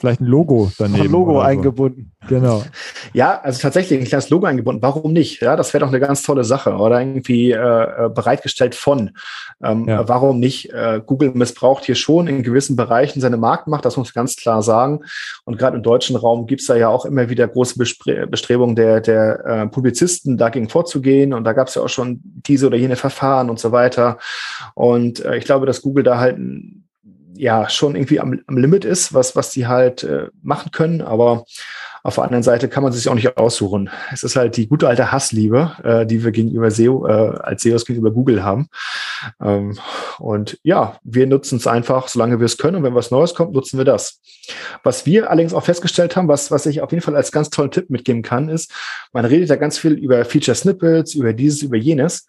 Vielleicht 0.00 0.22
ein 0.22 0.26
Logo 0.26 0.72
daneben. 0.78 1.02
Ein 1.02 1.10
Logo 1.10 1.40
eingebunden. 1.40 2.12
Genau. 2.26 2.62
Ja, 3.12 3.40
also 3.40 3.60
tatsächlich 3.60 3.98
ein 3.98 4.06
kleines 4.06 4.30
Logo 4.30 4.46
eingebunden. 4.46 4.82
Warum 4.82 5.12
nicht? 5.12 5.42
Ja, 5.42 5.56
das 5.56 5.74
wäre 5.74 5.80
doch 5.80 5.88
eine 5.88 5.98
ganz 5.98 6.22
tolle 6.22 6.44
Sache. 6.44 6.74
Oder 6.74 7.00
irgendwie 7.00 7.50
äh, 7.50 7.56
äh, 7.56 8.08
bereitgestellt 8.08 8.76
von. 8.76 9.10
Ähm, 9.62 9.88
ja. 9.88 10.08
Warum 10.08 10.38
nicht? 10.38 10.72
Äh, 10.72 11.00
Google 11.04 11.32
missbraucht 11.34 11.84
hier 11.84 11.96
schon 11.96 12.28
in 12.28 12.44
gewissen 12.44 12.76
Bereichen 12.76 13.20
seine 13.20 13.36
Marktmacht, 13.36 13.84
das 13.84 13.96
muss 13.96 14.10
ich 14.10 14.14
ganz 14.14 14.36
klar 14.36 14.62
sagen. 14.62 15.00
Und 15.44 15.58
gerade 15.58 15.76
im 15.76 15.82
deutschen 15.82 16.14
Raum 16.14 16.46
gibt 16.46 16.60
es 16.60 16.68
da 16.68 16.76
ja 16.76 16.88
auch 16.88 17.04
immer 17.04 17.28
wieder 17.30 17.48
große 17.48 17.76
Bestrebungen 17.78 18.76
der, 18.76 19.00
der 19.00 19.44
äh, 19.44 19.66
Publizisten, 19.66 20.38
dagegen 20.38 20.68
vorzugehen. 20.68 21.34
Und 21.34 21.42
da 21.42 21.52
gab 21.52 21.66
es 21.66 21.74
ja 21.74 21.82
auch 21.82 21.88
schon 21.88 22.20
diese 22.22 22.68
oder 22.68 22.76
jene 22.76 22.96
Verfahren 22.96 23.50
und 23.50 23.58
so 23.58 23.72
weiter. 23.72 24.18
Und 24.74 25.24
äh, 25.24 25.36
ich 25.36 25.44
glaube, 25.44 25.66
dass 25.66 25.82
Google 25.82 26.04
da 26.04 26.18
halt 26.20 26.38
ein 26.38 26.86
ja 27.40 27.68
schon 27.68 27.96
irgendwie 27.96 28.20
am, 28.20 28.40
am 28.46 28.56
Limit 28.56 28.84
ist, 28.84 29.14
was, 29.14 29.34
was 29.36 29.50
die 29.50 29.66
halt 29.66 30.04
äh, 30.04 30.28
machen 30.42 30.70
können. 30.72 31.00
Aber 31.00 31.44
auf 32.02 32.14
der 32.14 32.24
anderen 32.24 32.42
Seite 32.42 32.68
kann 32.68 32.82
man 32.82 32.92
sich 32.92 33.08
auch 33.08 33.14
nicht 33.14 33.36
aussuchen. 33.36 33.90
Es 34.12 34.22
ist 34.22 34.36
halt 34.36 34.56
die 34.56 34.68
gute 34.68 34.88
alte 34.88 35.12
Hassliebe, 35.12 35.72
äh, 35.82 36.06
die 36.06 36.24
wir 36.24 36.32
gegenüber 36.32 36.70
SEO, 36.70 37.06
äh, 37.06 37.38
als 37.38 37.62
SEOs 37.62 37.84
gegenüber 37.84 38.10
Google 38.10 38.42
haben. 38.42 38.68
Ähm, 39.40 39.78
und 40.18 40.58
ja, 40.62 40.98
wir 41.02 41.26
nutzen 41.26 41.56
es 41.56 41.66
einfach, 41.66 42.08
solange 42.08 42.38
wir 42.40 42.46
es 42.46 42.56
können. 42.56 42.76
Und 42.76 42.82
wenn 42.84 42.94
was 42.94 43.10
Neues 43.10 43.34
kommt, 43.34 43.52
nutzen 43.52 43.78
wir 43.78 43.84
das. 43.84 44.20
Was 44.82 45.04
wir 45.04 45.30
allerdings 45.30 45.52
auch 45.52 45.64
festgestellt 45.64 46.16
haben, 46.16 46.28
was, 46.28 46.50
was 46.50 46.66
ich 46.66 46.80
auf 46.80 46.90
jeden 46.90 47.02
Fall 47.02 47.16
als 47.16 47.32
ganz 47.32 47.50
tollen 47.50 47.70
Tipp 47.70 47.90
mitgeben 47.90 48.22
kann, 48.22 48.48
ist, 48.48 48.72
man 49.12 49.24
redet 49.24 49.50
da 49.50 49.56
ganz 49.56 49.78
viel 49.78 49.92
über 49.92 50.24
Feature 50.24 50.54
Snippets, 50.54 51.14
über 51.14 51.32
dieses, 51.32 51.62
über 51.62 51.76
jenes. 51.76 52.26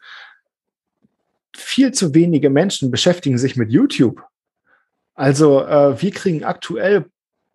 Viel 1.56 1.91
zu 1.91 2.13
wenige 2.13 2.50
Menschen 2.50 2.91
beschäftigen 2.91 3.38
sich 3.38 3.56
mit 3.56 3.71
YouTube. 3.71 4.21
Also 5.21 5.63
äh, 5.63 6.01
wir 6.01 6.10
kriegen 6.10 6.43
aktuell 6.43 7.05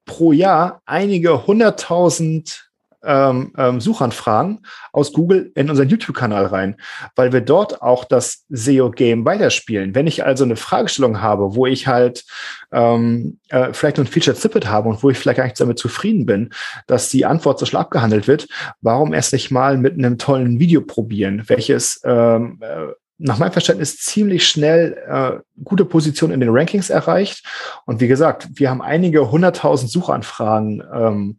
pro 0.04 0.30
Jahr 0.30 0.82
einige 0.86 1.48
hunderttausend 1.48 2.70
ähm, 3.02 3.54
ähm, 3.58 3.80
Suchanfragen 3.80 4.64
aus 4.92 5.12
Google 5.12 5.50
in 5.56 5.68
unseren 5.68 5.88
YouTube-Kanal 5.88 6.46
rein, 6.46 6.76
weil 7.16 7.32
wir 7.32 7.40
dort 7.40 7.82
auch 7.82 8.04
das 8.04 8.44
SEO-Game 8.50 9.24
weiterspielen. 9.24 9.96
Wenn 9.96 10.06
ich 10.06 10.24
also 10.24 10.44
eine 10.44 10.54
Fragestellung 10.54 11.20
habe, 11.22 11.56
wo 11.56 11.66
ich 11.66 11.88
halt 11.88 12.24
ähm, 12.70 13.40
äh, 13.48 13.72
vielleicht 13.72 13.96
nur 13.96 14.06
ein 14.06 14.12
Feature 14.12 14.36
Snippet 14.36 14.68
habe 14.68 14.88
und 14.88 15.02
wo 15.02 15.10
ich 15.10 15.18
vielleicht 15.18 15.38
gar 15.38 15.44
nicht 15.44 15.58
damit 15.58 15.80
zufrieden 15.80 16.24
bin, 16.24 16.50
dass 16.86 17.08
die 17.08 17.26
Antwort 17.26 17.58
so 17.58 17.66
schnell 17.66 17.82
abgehandelt 17.82 18.28
wird, 18.28 18.46
warum 18.80 19.12
erst 19.12 19.32
nicht 19.32 19.50
mal 19.50 19.76
mit 19.76 19.94
einem 19.94 20.18
tollen 20.18 20.60
Video 20.60 20.82
probieren, 20.82 21.42
welches 21.48 22.00
ähm, 22.04 22.60
äh, 22.60 22.92
nach 23.18 23.38
meinem 23.38 23.52
Verständnis 23.52 23.98
ziemlich 23.98 24.46
schnell 24.46 24.96
äh, 25.08 25.62
gute 25.64 25.84
Position 25.84 26.30
in 26.30 26.40
den 26.40 26.50
Rankings 26.50 26.90
erreicht. 26.90 27.44
Und 27.86 28.00
wie 28.00 28.08
gesagt, 28.08 28.48
wir 28.54 28.70
haben 28.70 28.82
einige 28.82 29.30
hunderttausend 29.30 29.90
Suchanfragen 29.90 30.82
ähm, 30.92 31.38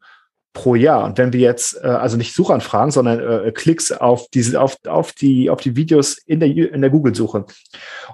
pro 0.57 0.73
Jahr. 0.73 1.03
Und 1.05 1.19
wenn 1.19 1.33
wir 1.33 1.39
jetzt, 1.39 1.77
äh, 1.83 1.87
also 1.87 2.17
nicht 2.17 2.33
Suchanfragen, 2.33 2.91
sondern 2.91 3.19
äh, 3.19 3.51
Klicks 3.51 3.91
auf 3.91 4.27
diese, 4.33 4.59
auf, 4.59 4.77
auf 4.87 5.11
die, 5.11 5.51
auf 5.51 5.61
die 5.61 5.75
Videos 5.75 6.17
in 6.25 6.39
der, 6.39 6.49
in 6.49 6.81
der 6.81 6.89
Google-Suche. 6.89 7.45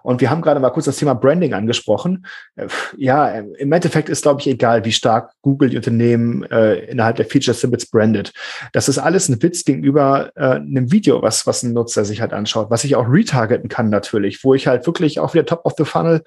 Und 0.03 0.19
wir 0.19 0.29
haben 0.29 0.41
gerade 0.41 0.59
mal 0.59 0.69
kurz 0.71 0.85
das 0.85 0.97
Thema 0.97 1.13
Branding 1.13 1.53
angesprochen. 1.53 2.25
Äh, 2.57 2.67
ja, 2.97 3.29
im 3.29 3.71
Endeffekt 3.71 4.09
ist, 4.09 4.23
glaube 4.23 4.41
ich, 4.41 4.47
egal, 4.47 4.83
wie 4.83 4.91
stark 4.91 5.31
Google 5.41 5.69
die 5.69 5.77
Unternehmen 5.77 6.43
äh, 6.43 6.79
innerhalb 6.85 7.15
der 7.15 7.25
Feature 7.25 7.55
Snippets 7.55 7.85
brandet. 7.85 8.33
Das 8.73 8.89
ist 8.89 8.97
alles 8.97 9.29
ein 9.29 9.41
Witz 9.41 9.63
gegenüber 9.63 10.31
äh, 10.35 10.55
einem 10.55 10.91
Video, 10.91 11.21
was, 11.21 11.47
was 11.47 11.63
ein 11.63 11.71
Nutzer 11.71 12.03
sich 12.03 12.19
halt 12.19 12.33
anschaut, 12.33 12.69
was 12.69 12.83
ich 12.83 12.97
auch 12.97 13.07
retargeten 13.07 13.69
kann 13.69 13.89
natürlich, 13.89 14.43
wo 14.43 14.53
ich 14.53 14.67
halt 14.67 14.85
wirklich 14.85 15.19
auch 15.19 15.33
wieder 15.33 15.45
top 15.45 15.65
of 15.65 15.75
the 15.77 15.85
funnel 15.85 16.23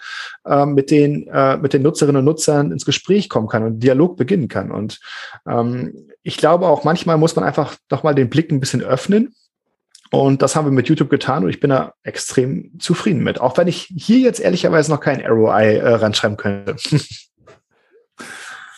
äh, 0.47 0.65
mit 0.65 0.91
den, 0.91 1.29
äh, 1.29 1.59
mit 1.59 1.75
den 1.75 1.83
Nutzerinnen 1.83 2.21
und 2.21 2.25
Nutzern 2.25 2.73
ins 2.73 2.87
Gespräch 2.87 3.29
kommen 3.29 3.49
kann 3.49 3.65
und 3.65 3.81
Dialog 3.81 4.17
beginnen 4.17 4.49
kann. 4.49 4.71
Und 4.71 5.01
ähm, 5.47 6.06
ich 6.23 6.37
glaube 6.37 6.67
auch 6.67 6.85
manchmal 6.85 7.19
muss 7.19 7.37
man 7.37 7.45
einfach 7.45 7.77
doch 7.89 8.03
mal 8.03 8.15
den 8.15 8.31
Blick 8.31 8.51
ein 8.51 8.61
bisschen 8.61 8.83
öffnen. 8.83 9.35
Und 10.13 10.41
das 10.41 10.55
haben 10.55 10.67
wir 10.67 10.73
mit 10.73 10.89
YouTube 10.89 11.11
getan 11.11 11.43
und 11.43 11.51
ich 11.51 11.59
bin 11.59 11.71
da 11.71 11.95
extrem 12.05 12.79
zufrieden 12.79 13.25
mit. 13.25 13.41
Auch 13.41 13.57
wenn 13.59 13.67
ich 13.67 13.93
hier 13.97 14.19
jetzt 14.19 14.41
ehrlicherweise 14.41 14.93
noch 14.93 15.01
kein 15.01 15.25
ROI 15.27 15.77
äh, 15.77 15.95
ranschreiben 15.95 16.37
könnte. 16.37 16.77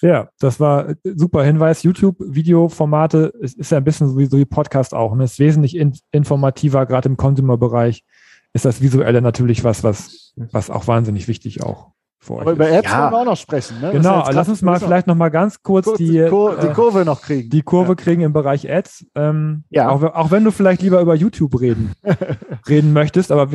Ja, 0.00 0.28
das 0.38 0.60
war 0.60 0.94
super 1.02 1.42
Hinweis. 1.42 1.82
YouTube-Videoformate 1.82 3.32
ist, 3.40 3.72
ja 3.72 3.78
ein 3.78 3.84
bisschen 3.84 4.08
so 4.08 4.16
wie, 4.16 4.44
Podcast 4.44 4.94
auch. 4.94 5.10
Und 5.10 5.18
ne? 5.18 5.24
ist 5.24 5.40
wesentlich 5.40 5.74
in, 5.74 5.98
informativer, 6.12 6.86
gerade 6.86 7.08
im 7.08 7.16
Consumer-Bereich 7.16 8.04
ist 8.52 8.64
das 8.64 8.80
Visuelle 8.80 9.20
natürlich 9.22 9.64
was, 9.64 9.82
was, 9.82 10.34
was 10.36 10.70
auch 10.70 10.86
wahnsinnig 10.86 11.26
wichtig 11.26 11.64
auch 11.64 11.90
Aber 12.28 12.52
über 12.52 12.66
Ads 12.66 12.90
ja. 12.90 13.02
wollen 13.02 13.12
wir 13.12 13.18
auch 13.20 13.24
noch 13.24 13.36
sprechen. 13.36 13.80
Ne? 13.80 13.92
Genau, 13.92 14.28
lass 14.30 14.48
uns 14.48 14.60
mal 14.60 14.78
vielleicht 14.80 15.06
noch 15.06 15.14
mal 15.14 15.28
ganz 15.28 15.62
kurz, 15.62 15.86
kurz 15.86 15.98
die, 15.98 16.26
Kur 16.28 16.56
die, 16.56 16.68
Kurve 16.68 17.04
noch 17.04 17.22
kriegen. 17.22 17.48
Die 17.48 17.62
Kurve 17.62 17.90
ja. 17.90 17.94
kriegen 17.94 18.22
im 18.22 18.32
Bereich 18.32 18.70
Ads. 18.70 19.06
Ähm, 19.14 19.64
ja. 19.70 19.88
Auch, 19.88 20.02
auch, 20.02 20.30
wenn 20.30 20.44
du 20.44 20.50
vielleicht 20.50 20.82
lieber 20.82 21.00
über 21.00 21.14
YouTube 21.14 21.60
reden, 21.60 21.92
reden 22.68 22.92
möchtest, 22.92 23.30
aber 23.32 23.48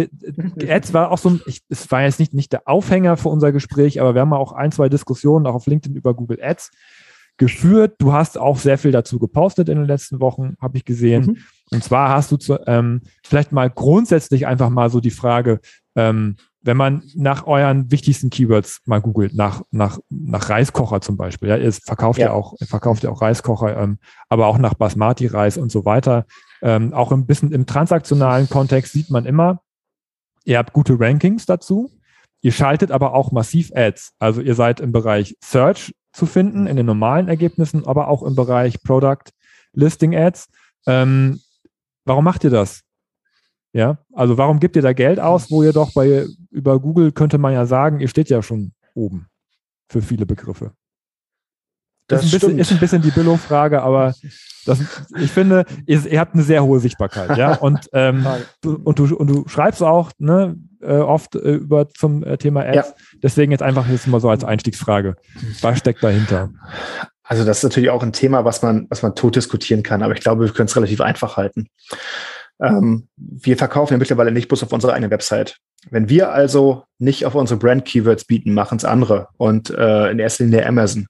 Ads 0.67 0.93
war 0.93 1.11
auch 1.11 1.17
so, 1.17 1.39
ich, 1.45 1.61
es 1.69 1.91
war 1.91 2.03
jetzt 2.03 2.19
nicht, 2.19 2.33
nicht 2.33 2.53
der 2.53 2.67
Aufhänger 2.67 3.17
für 3.17 3.29
unser 3.29 3.51
Gespräch, 3.51 3.99
aber 3.99 4.15
wir 4.15 4.21
haben 4.21 4.33
auch 4.33 4.53
ein, 4.53 4.71
zwei 4.71 4.89
Diskussionen 4.89 5.45
auch 5.45 5.55
auf 5.55 5.67
LinkedIn 5.67 5.95
über 5.95 6.13
Google 6.13 6.39
Ads 6.41 6.71
geführt. 7.37 7.95
Du 7.99 8.13
hast 8.13 8.37
auch 8.37 8.57
sehr 8.57 8.77
viel 8.77 8.91
dazu 8.91 9.19
gepostet 9.19 9.69
in 9.69 9.77
den 9.77 9.87
letzten 9.87 10.19
Wochen, 10.19 10.55
habe 10.61 10.77
ich 10.77 10.85
gesehen. 10.85 11.25
Mhm. 11.25 11.37
Und 11.71 11.83
zwar 11.83 12.09
hast 12.09 12.31
du 12.31 12.37
zu, 12.37 12.59
ähm, 12.67 13.01
vielleicht 13.23 13.51
mal 13.51 13.69
grundsätzlich 13.69 14.47
einfach 14.47 14.69
mal 14.69 14.89
so 14.89 14.99
die 14.99 15.11
Frage, 15.11 15.59
ähm, 15.95 16.37
wenn 16.63 16.77
man 16.77 17.03
nach 17.13 17.45
euren 17.45 17.91
wichtigsten 17.91 18.29
Keywords 18.29 18.81
mal 18.85 19.01
googelt, 19.01 19.33
nach, 19.33 19.61
nach, 19.71 19.99
nach 20.09 20.49
Reiskocher 20.49 21.01
zum 21.01 21.17
Beispiel, 21.17 21.49
ja, 21.49 21.57
ihr 21.57 21.71
verkauft 21.73 22.19
ja, 22.19 22.27
ja 22.27 22.31
auch, 22.31 22.55
verkauft 22.61 23.03
ja 23.03 23.09
auch 23.09 23.21
Reiskocher, 23.21 23.77
ähm, 23.77 23.99
aber 24.29 24.47
auch 24.47 24.57
nach 24.57 24.73
Basmati-Reis 24.73 25.57
und 25.57 25.71
so 25.71 25.83
weiter. 25.83 26.25
Ähm, 26.61 26.93
auch 26.93 27.11
ein 27.11 27.25
bisschen 27.25 27.51
im 27.51 27.65
transaktionalen 27.65 28.49
Kontext 28.49 28.93
sieht 28.93 29.09
man 29.09 29.25
immer, 29.25 29.61
ihr 30.45 30.57
habt 30.57 30.71
gute 30.71 30.97
Rankings 30.97 31.45
dazu. 31.45 31.91
Ihr 32.41 32.53
schaltet 32.53 32.91
aber 32.91 33.13
auch 33.13 33.31
massiv 33.31 33.71
Ads. 33.75 34.13
Also 34.19 34.41
ihr 34.41 34.55
seid 34.55 34.79
im 34.79 34.91
Bereich 34.91 35.37
Search 35.43 35.93
zu 36.13 36.25
finden, 36.25 36.67
in 36.67 36.77
den 36.77 36.85
normalen 36.85 37.27
Ergebnissen, 37.27 37.85
aber 37.85 38.07
auch 38.07 38.23
im 38.23 38.35
Bereich 38.35 38.81
Product 38.83 39.31
Listing 39.73 40.15
Ads. 40.15 40.47
Ähm, 40.85 41.41
warum 42.05 42.23
macht 42.23 42.43
ihr 42.43 42.49
das? 42.49 42.83
Ja, 43.73 43.97
also 44.13 44.37
warum 44.37 44.59
gebt 44.59 44.75
ihr 44.75 44.83
da 44.83 44.93
Geld 44.93 45.19
aus, 45.19 45.49
wo 45.49 45.63
ihr 45.63 45.73
doch 45.73 45.93
bei 45.93 46.27
über 46.51 46.79
Google 46.79 47.11
könnte 47.11 47.39
man 47.39 47.53
ja 47.53 47.65
sagen, 47.65 47.99
ihr 47.99 48.07
steht 48.07 48.29
ja 48.29 48.43
schon 48.43 48.71
oben 48.93 49.27
für 49.89 50.01
viele 50.01 50.27
Begriffe. 50.27 50.73
Das 52.07 52.23
ist 52.23 52.33
ein, 52.33 52.39
bisschen, 52.39 52.59
ist 52.59 52.71
ein 52.71 52.79
bisschen 52.79 53.01
die 53.01 53.11
Billo-Frage, 53.11 53.81
aber 53.81 54.13
das, 54.65 54.79
ich 55.17 55.31
finde, 55.31 55.65
ihr, 55.85 56.05
ihr, 56.05 56.19
habt 56.19 56.33
eine 56.33 56.43
sehr 56.43 56.63
hohe 56.63 56.79
Sichtbarkeit, 56.79 57.37
ja. 57.37 57.55
Und, 57.61 57.89
ähm, 57.93 58.25
du, 58.61 58.75
und, 58.83 58.99
du, 58.99 59.15
und 59.15 59.27
du 59.27 59.47
schreibst 59.47 59.81
auch 59.81 60.11
ne, 60.19 60.55
äh, 60.81 60.97
oft 60.97 61.35
äh, 61.35 61.39
über 61.39 61.89
zum 61.89 62.23
äh, 62.23 62.37
Thema 62.37 62.61
Ads. 62.65 62.75
Ja. 62.75 62.85
Deswegen 63.21 63.51
jetzt 63.51 63.63
einfach 63.63 63.87
jetzt 63.87 64.07
mal 64.07 64.19
so 64.19 64.29
als 64.29 64.43
Einstiegsfrage. 64.43 65.15
Was 65.61 65.79
steckt 65.79 66.03
dahinter? 66.03 66.49
Also, 67.23 67.45
das 67.45 67.57
ist 67.57 67.63
natürlich 67.63 67.89
auch 67.89 68.03
ein 68.03 68.13
Thema, 68.13 68.45
was 68.45 68.61
man, 68.61 68.87
was 68.89 69.01
man 69.01 69.15
tot 69.15 69.35
diskutieren 69.35 69.81
kann, 69.81 70.03
aber 70.03 70.13
ich 70.13 70.21
glaube, 70.21 70.45
wir 70.45 70.53
können 70.53 70.67
es 70.67 70.75
relativ 70.75 71.01
einfach 71.01 71.37
halten. 71.37 71.67
Ähm, 72.61 73.07
wir 73.15 73.57
verkaufen 73.57 73.93
ja 73.93 73.97
mittlerweile 73.97 74.31
nicht 74.31 74.47
bloß 74.47 74.63
auf 74.63 74.73
unserer 74.73 74.93
eigenen 74.93 75.11
Website. 75.11 75.57
Wenn 75.89 76.09
wir 76.09 76.31
also 76.31 76.83
nicht 76.99 77.25
auf 77.25 77.35
unsere 77.35 77.59
Brand-Keywords 77.59 78.25
bieten, 78.25 78.53
machen 78.53 78.77
es 78.77 78.85
andere 78.85 79.27
und 79.37 79.69
äh, 79.69 80.11
in 80.11 80.19
erster 80.19 80.45
Linie 80.45 80.65
Amazon. 80.65 81.07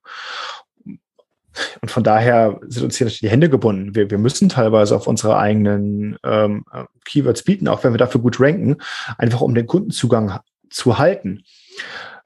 Und 1.82 1.91
von 1.91 2.03
daher 2.03 2.60
sind 2.63 2.84
uns 2.84 2.97
hier 2.97 3.06
natürlich 3.06 3.19
die 3.19 3.29
Hände 3.29 3.49
gebunden. 3.49 3.93
Wir, 3.93 4.10
wir 4.10 4.17
müssen 4.17 4.49
teilweise 4.49 4.95
auf 4.95 5.06
unsere 5.06 5.38
eigenen 5.38 6.17
ähm, 6.23 6.65
Keywords 7.06 7.43
bieten, 7.43 7.67
auch 7.67 7.84
wenn 7.84 7.93
wir 7.93 7.99
dafür 7.99 8.21
gut 8.21 8.39
ranken, 8.39 8.77
einfach 9.17 9.41
um 9.41 9.53
den 9.53 9.67
Kundenzugang 9.67 10.39
zu 10.69 10.97
halten. 10.97 11.43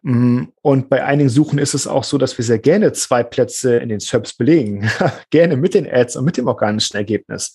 Mm, 0.01 0.45
und 0.61 0.89
bei 0.89 1.03
einigen 1.03 1.29
Suchen 1.29 1.59
ist 1.59 1.73
es 1.73 1.87
auch 1.87 2.03
so, 2.03 2.17
dass 2.17 2.37
wir 2.37 2.45
sehr 2.45 2.59
gerne 2.59 2.93
zwei 2.93 3.23
Plätze 3.23 3.77
in 3.77 3.89
den 3.89 3.99
SERPs 3.99 4.33
belegen. 4.33 4.89
gerne 5.29 5.57
mit 5.57 5.73
den 5.73 5.91
Ads 5.91 6.15
und 6.15 6.25
mit 6.25 6.37
dem 6.37 6.47
organischen 6.47 6.95
Ergebnis. 6.95 7.53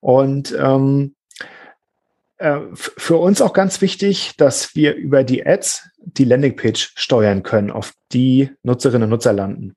Und 0.00 0.56
ähm, 0.58 1.14
äh, 2.38 2.60
für 2.74 3.16
uns 3.16 3.40
auch 3.40 3.52
ganz 3.52 3.80
wichtig, 3.80 4.32
dass 4.36 4.74
wir 4.74 4.94
über 4.94 5.22
die 5.22 5.46
Ads 5.46 5.88
die 5.98 6.24
Landingpage 6.24 6.92
steuern 6.96 7.42
können, 7.42 7.70
auf 7.70 7.92
die 8.12 8.50
Nutzerinnen 8.62 9.04
und 9.04 9.10
Nutzer 9.10 9.32
landen. 9.32 9.76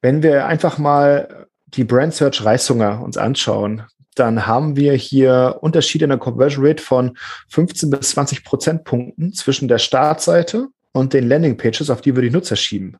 Wenn 0.00 0.22
wir 0.22 0.46
einfach 0.46 0.78
mal 0.78 1.46
die 1.66 1.84
Brand 1.84 2.14
Search 2.14 2.44
Reishunger 2.44 3.02
uns 3.02 3.16
anschauen, 3.16 3.82
dann 4.14 4.46
haben 4.46 4.76
wir 4.76 4.94
hier 4.94 5.58
Unterschiede 5.60 6.04
in 6.04 6.10
der 6.10 6.18
Conversion 6.18 6.64
Rate 6.64 6.82
von 6.82 7.16
15 7.48 7.90
bis 7.90 8.10
20 8.10 8.44
Prozentpunkten 8.44 9.32
zwischen 9.32 9.68
der 9.68 9.78
Startseite 9.78 10.68
und 10.92 11.12
den 11.12 11.28
Landingpages, 11.28 11.90
auf 11.90 12.00
die 12.00 12.14
wir 12.14 12.22
die 12.22 12.30
Nutzer 12.30 12.56
schieben. 12.56 12.96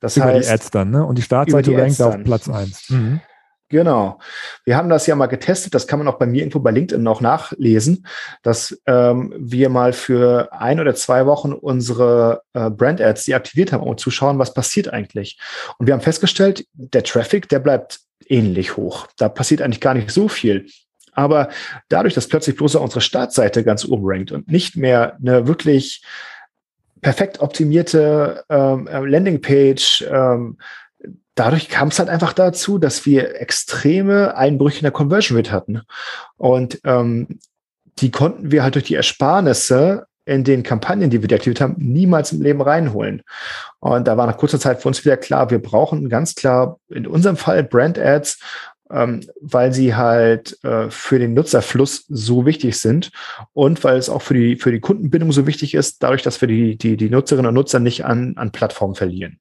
Das 0.00 0.16
über 0.16 0.26
heißt, 0.26 0.48
die 0.48 0.52
Ads 0.52 0.70
dann, 0.70 0.90
ne? 0.90 1.04
Und 1.04 1.16
die 1.16 1.22
Startseite 1.22 1.70
die 1.70 1.76
rankt 1.76 2.00
auf 2.02 2.16
Platz 2.24 2.48
1. 2.48 2.90
Mhm. 2.90 3.20
Genau. 3.68 4.20
Wir 4.64 4.76
haben 4.76 4.88
das 4.88 5.08
ja 5.08 5.16
mal 5.16 5.26
getestet, 5.26 5.74
das 5.74 5.88
kann 5.88 5.98
man 5.98 6.06
auch 6.06 6.18
bei 6.18 6.26
mir 6.26 6.42
irgendwo 6.42 6.60
bei 6.60 6.70
LinkedIn 6.70 7.02
noch 7.02 7.20
nachlesen, 7.20 8.06
dass 8.44 8.80
ähm, 8.86 9.34
wir 9.38 9.70
mal 9.70 9.92
für 9.92 10.52
ein 10.52 10.78
oder 10.78 10.94
zwei 10.94 11.26
Wochen 11.26 11.52
unsere 11.52 12.42
äh, 12.52 12.70
Brand-Ads 12.70 13.24
deaktiviert 13.24 13.72
haben, 13.72 13.82
um 13.82 13.98
zu 13.98 14.12
schauen, 14.12 14.38
was 14.38 14.54
passiert 14.54 14.92
eigentlich. 14.92 15.40
Und 15.78 15.86
wir 15.86 15.94
haben 15.94 16.00
festgestellt, 16.00 16.64
der 16.74 17.02
Traffic, 17.02 17.48
der 17.48 17.58
bleibt 17.58 17.98
ähnlich 18.28 18.76
hoch. 18.76 19.08
Da 19.16 19.28
passiert 19.28 19.62
eigentlich 19.62 19.80
gar 19.80 19.94
nicht 19.94 20.12
so 20.12 20.28
viel. 20.28 20.66
Aber 21.12 21.48
dadurch, 21.88 22.14
dass 22.14 22.28
plötzlich 22.28 22.56
bloß 22.56 22.76
unsere 22.76 23.00
Startseite 23.00 23.64
ganz 23.64 23.84
oben 23.84 24.04
rankt 24.04 24.30
und 24.30 24.48
nicht 24.48 24.76
mehr 24.76 25.16
eine 25.16 25.48
wirklich 25.48 26.04
perfekt 27.00 27.40
optimierte 27.40 28.44
ähm, 28.48 28.86
äh, 28.86 28.98
Landingpage. 29.00 30.04
Ähm, 30.10 30.58
dadurch 31.34 31.68
kam 31.68 31.88
es 31.88 31.98
halt 31.98 32.08
einfach 32.08 32.32
dazu, 32.32 32.78
dass 32.78 33.06
wir 33.06 33.40
extreme 33.40 34.36
Einbrüche 34.36 34.78
in 34.78 34.84
der 34.84 34.92
Conversion 34.92 35.36
Rate 35.36 35.52
hatten. 35.52 35.82
Und 36.36 36.80
ähm, 36.84 37.38
die 37.98 38.10
konnten 38.10 38.50
wir 38.50 38.62
halt 38.62 38.74
durch 38.74 38.84
die 38.84 38.94
Ersparnisse 38.94 40.06
in 40.24 40.42
den 40.42 40.64
Kampagnen, 40.64 41.08
die 41.08 41.22
wir 41.22 41.28
deaktiviert 41.28 41.60
haben, 41.60 41.76
niemals 41.78 42.32
im 42.32 42.42
Leben 42.42 42.60
reinholen. 42.60 43.22
Und 43.78 44.08
da 44.08 44.16
war 44.16 44.26
nach 44.26 44.36
kurzer 44.36 44.58
Zeit 44.58 44.82
für 44.82 44.88
uns 44.88 45.04
wieder 45.04 45.16
klar, 45.16 45.50
wir 45.50 45.62
brauchen 45.62 46.08
ganz 46.08 46.34
klar 46.34 46.78
in 46.88 47.06
unserem 47.06 47.36
Fall 47.36 47.62
Brand 47.62 47.98
Ads, 47.98 48.40
ähm, 48.90 49.20
weil 49.40 49.72
sie 49.72 49.94
halt 49.94 50.62
äh, 50.64 50.90
für 50.90 51.18
den 51.18 51.34
Nutzerfluss 51.34 52.04
so 52.08 52.46
wichtig 52.46 52.78
sind 52.78 53.10
und 53.52 53.82
weil 53.84 53.98
es 53.98 54.08
auch 54.08 54.22
für 54.22 54.34
die, 54.34 54.56
für 54.56 54.72
die 54.72 54.80
Kundenbindung 54.80 55.32
so 55.32 55.46
wichtig 55.46 55.74
ist, 55.74 56.02
dadurch, 56.02 56.22
dass 56.22 56.40
wir 56.40 56.48
die, 56.48 56.76
die, 56.76 56.96
die 56.96 57.10
Nutzerinnen 57.10 57.48
und 57.48 57.54
Nutzer 57.54 57.80
nicht 57.80 58.04
an, 58.04 58.34
an 58.36 58.52
Plattformen 58.52 58.94
verlieren. 58.94 59.40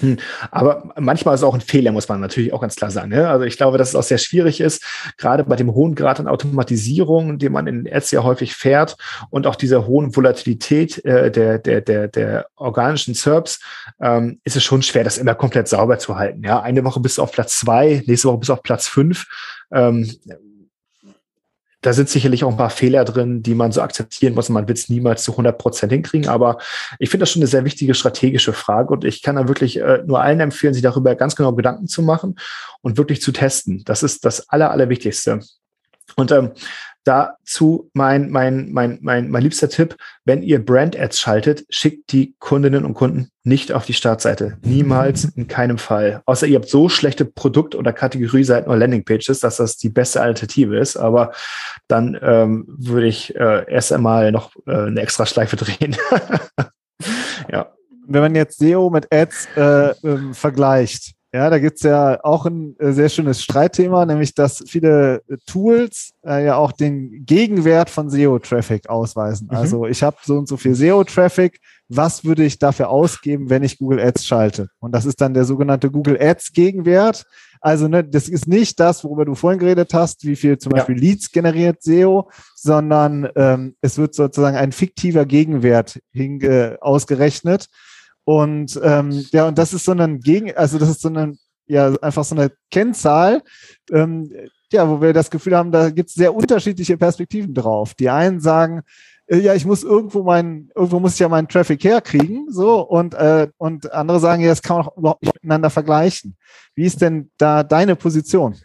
Hm. 0.00 0.16
Aber 0.50 0.92
manchmal 0.98 1.34
ist 1.34 1.40
es 1.40 1.44
auch 1.44 1.54
ein 1.54 1.60
Fehler, 1.60 1.92
muss 1.92 2.08
man 2.08 2.20
natürlich 2.20 2.52
auch 2.52 2.60
ganz 2.60 2.76
klar 2.76 2.90
sagen. 2.90 3.10
Ne? 3.10 3.28
Also 3.28 3.44
ich 3.44 3.56
glaube, 3.56 3.78
dass 3.78 3.90
es 3.90 3.94
auch 3.94 4.02
sehr 4.02 4.18
schwierig 4.18 4.60
ist, 4.60 4.84
gerade 5.18 5.44
bei 5.44 5.56
dem 5.56 5.74
hohen 5.74 5.94
Grad 5.94 6.18
an 6.18 6.28
Automatisierung, 6.28 7.38
den 7.38 7.52
man 7.52 7.66
in 7.66 7.92
Ads 7.92 8.10
ja 8.10 8.22
häufig 8.22 8.54
fährt 8.54 8.96
und 9.30 9.46
auch 9.46 9.56
dieser 9.56 9.86
hohen 9.86 10.16
Volatilität 10.16 11.04
äh, 11.04 11.30
der, 11.30 11.58
der, 11.58 11.82
der, 11.82 12.08
der 12.08 12.46
organischen 12.56 13.14
SERPs, 13.14 13.60
ähm, 14.00 14.40
ist 14.44 14.56
es 14.56 14.64
schon 14.64 14.82
schwer, 14.82 15.04
das 15.04 15.18
immer 15.18 15.34
komplett 15.34 15.68
sauber 15.68 15.98
zu 15.98 16.16
halten. 16.16 16.42
Ja, 16.42 16.60
eine 16.60 16.84
Woche 16.84 17.00
bist 17.00 17.18
du 17.18 17.22
auf 17.22 17.32
Platz 17.32 17.58
zwei, 17.58 18.02
nächste 18.06 18.28
Woche 18.28 18.38
bist 18.38 18.48
du 18.48 18.54
auf 18.54 18.62
Platz 18.62 18.88
fünf. 18.88 19.26
Ähm, 19.72 20.10
da 21.82 21.92
sind 21.92 22.08
sicherlich 22.08 22.44
auch 22.44 22.50
ein 22.50 22.56
paar 22.56 22.70
Fehler 22.70 23.04
drin, 23.04 23.42
die 23.42 23.56
man 23.56 23.72
so 23.72 23.82
akzeptieren 23.82 24.34
muss. 24.34 24.48
Man 24.48 24.68
wird 24.68 24.78
es 24.78 24.88
niemals 24.88 25.24
zu 25.24 25.32
100 25.32 25.58
Prozent 25.58 25.92
hinkriegen. 25.92 26.28
Aber 26.28 26.58
ich 27.00 27.10
finde 27.10 27.22
das 27.22 27.32
schon 27.32 27.42
eine 27.42 27.48
sehr 27.48 27.64
wichtige 27.64 27.94
strategische 27.94 28.52
Frage. 28.52 28.92
Und 28.94 29.04
ich 29.04 29.20
kann 29.20 29.34
da 29.34 29.48
wirklich 29.48 29.80
äh, 29.80 30.02
nur 30.06 30.22
allen 30.22 30.38
empfehlen, 30.38 30.74
sich 30.74 30.82
darüber 30.82 31.14
ganz 31.16 31.34
genau 31.34 31.52
Gedanken 31.52 31.88
zu 31.88 32.02
machen 32.02 32.36
und 32.82 32.98
wirklich 32.98 33.20
zu 33.20 33.32
testen. 33.32 33.82
Das 33.84 34.04
ist 34.04 34.24
das 34.24 34.48
Aller, 34.48 34.70
Allerwichtigste. 34.70 35.40
Und 36.14 36.30
ähm, 36.30 36.52
Dazu 37.04 37.90
mein, 37.94 38.30
mein, 38.30 38.70
mein, 38.70 38.98
mein, 39.02 39.28
mein 39.28 39.42
liebster 39.42 39.68
Tipp, 39.68 39.96
wenn 40.24 40.42
ihr 40.42 40.64
Brand-Ads 40.64 41.18
schaltet, 41.18 41.64
schickt 41.68 42.12
die 42.12 42.34
Kundinnen 42.38 42.84
und 42.84 42.94
Kunden 42.94 43.30
nicht 43.42 43.72
auf 43.72 43.84
die 43.84 43.92
Startseite. 43.92 44.58
Niemals, 44.62 45.24
in 45.24 45.48
keinem 45.48 45.78
Fall. 45.78 46.22
Außer 46.26 46.46
ihr 46.46 46.56
habt 46.56 46.68
so 46.68 46.88
schlechte 46.88 47.24
Produkt- 47.24 47.74
oder 47.74 47.92
Kategorieseiten 47.92 48.68
oder 48.68 48.78
Landingpages, 48.78 49.40
dass 49.40 49.56
das 49.56 49.76
die 49.76 49.88
beste 49.88 50.22
Alternative 50.22 50.78
ist. 50.78 50.96
Aber 50.96 51.32
dann 51.88 52.16
ähm, 52.22 52.66
würde 52.68 53.08
ich 53.08 53.34
äh, 53.34 53.64
erst 53.68 53.92
einmal 53.92 54.30
noch 54.30 54.52
äh, 54.66 54.72
eine 54.72 55.00
extra 55.00 55.26
Schleife 55.26 55.56
drehen. 55.56 55.96
ja. 57.50 57.72
Wenn 58.06 58.20
man 58.20 58.34
jetzt 58.34 58.58
SEO 58.58 58.90
mit 58.90 59.12
Ads 59.12 59.48
äh, 59.56 59.90
ähm, 60.04 60.34
vergleicht, 60.34 61.14
ja, 61.34 61.48
da 61.48 61.58
gibt's 61.58 61.82
ja 61.82 62.22
auch 62.22 62.44
ein 62.44 62.76
äh, 62.78 62.92
sehr 62.92 63.08
schönes 63.08 63.42
Streitthema, 63.42 64.04
nämlich 64.04 64.34
dass 64.34 64.62
viele 64.66 65.22
Tools 65.46 66.12
äh, 66.26 66.44
ja 66.44 66.56
auch 66.56 66.72
den 66.72 67.24
Gegenwert 67.24 67.88
von 67.88 68.10
SEO-Traffic 68.10 68.90
ausweisen. 68.90 69.48
Mhm. 69.50 69.56
Also 69.56 69.86
ich 69.86 70.02
habe 70.02 70.18
so 70.22 70.36
und 70.36 70.46
so 70.46 70.58
viel 70.58 70.74
SEO-Traffic, 70.74 71.58
was 71.88 72.24
würde 72.24 72.44
ich 72.44 72.58
dafür 72.58 72.90
ausgeben, 72.90 73.48
wenn 73.48 73.62
ich 73.62 73.78
Google 73.78 74.00
Ads 74.00 74.26
schalte? 74.26 74.68
Und 74.78 74.92
das 74.94 75.06
ist 75.06 75.22
dann 75.22 75.32
der 75.32 75.46
sogenannte 75.46 75.90
Google 75.90 76.20
Ads 76.20 76.52
Gegenwert. 76.52 77.24
Also 77.62 77.88
ne, 77.88 78.04
das 78.04 78.28
ist 78.28 78.46
nicht 78.46 78.78
das, 78.78 79.02
worüber 79.02 79.24
du 79.24 79.34
vorhin 79.34 79.60
geredet 79.60 79.94
hast, 79.94 80.26
wie 80.26 80.36
viel 80.36 80.58
zum 80.58 80.72
ja. 80.72 80.78
Beispiel 80.78 80.96
Leads 80.96 81.30
generiert 81.30 81.82
SEO, 81.82 82.28
sondern 82.56 83.28
ähm, 83.36 83.76
es 83.80 83.96
wird 83.96 84.14
sozusagen 84.14 84.56
ein 84.56 84.72
fiktiver 84.72 85.24
Gegenwert 85.24 85.98
hinge 86.10 86.76
ausgerechnet. 86.82 87.68
Und 88.24 88.80
ähm, 88.82 89.24
ja, 89.32 89.48
und 89.48 89.58
das 89.58 89.72
ist 89.72 89.84
so 89.84 89.92
ein 89.92 90.20
Gegen, 90.20 90.54
also 90.56 90.78
das 90.78 90.88
ist 90.88 91.00
so 91.00 91.08
eine, 91.08 91.36
ja, 91.66 91.94
einfach 92.02 92.24
so 92.24 92.34
eine 92.34 92.52
Kennzahl, 92.70 93.42
ähm, 93.90 94.30
ja, 94.72 94.88
wo 94.88 95.00
wir 95.00 95.12
das 95.12 95.30
Gefühl 95.30 95.56
haben, 95.56 95.70
da 95.70 95.90
gibt 95.90 96.08
es 96.08 96.14
sehr 96.14 96.34
unterschiedliche 96.34 96.96
Perspektiven 96.96 97.52
drauf. 97.52 97.94
Die 97.94 98.08
einen 98.08 98.40
sagen, 98.40 98.82
äh, 99.26 99.38
ja, 99.38 99.54
ich 99.54 99.64
muss 99.64 99.82
irgendwo 99.82 100.22
meinen, 100.22 100.70
irgendwo 100.74 101.00
muss 101.00 101.14
ich 101.14 101.20
ja 101.20 101.28
meinen 101.28 101.48
Traffic 101.48 101.82
herkriegen, 101.84 102.46
so, 102.50 102.80
und, 102.80 103.14
äh, 103.14 103.48
und 103.58 103.92
andere 103.92 104.20
sagen, 104.20 104.42
ja, 104.42 104.48
das 104.48 104.62
kann 104.62 104.78
man 104.78 104.86
auch 104.86 104.96
überhaupt 104.96 105.22
nicht 105.22 105.34
miteinander 105.34 105.70
vergleichen. 105.70 106.36
Wie 106.74 106.84
ist 106.84 107.00
denn 107.00 107.30
da 107.38 107.62
deine 107.62 107.96
Position? 107.96 108.56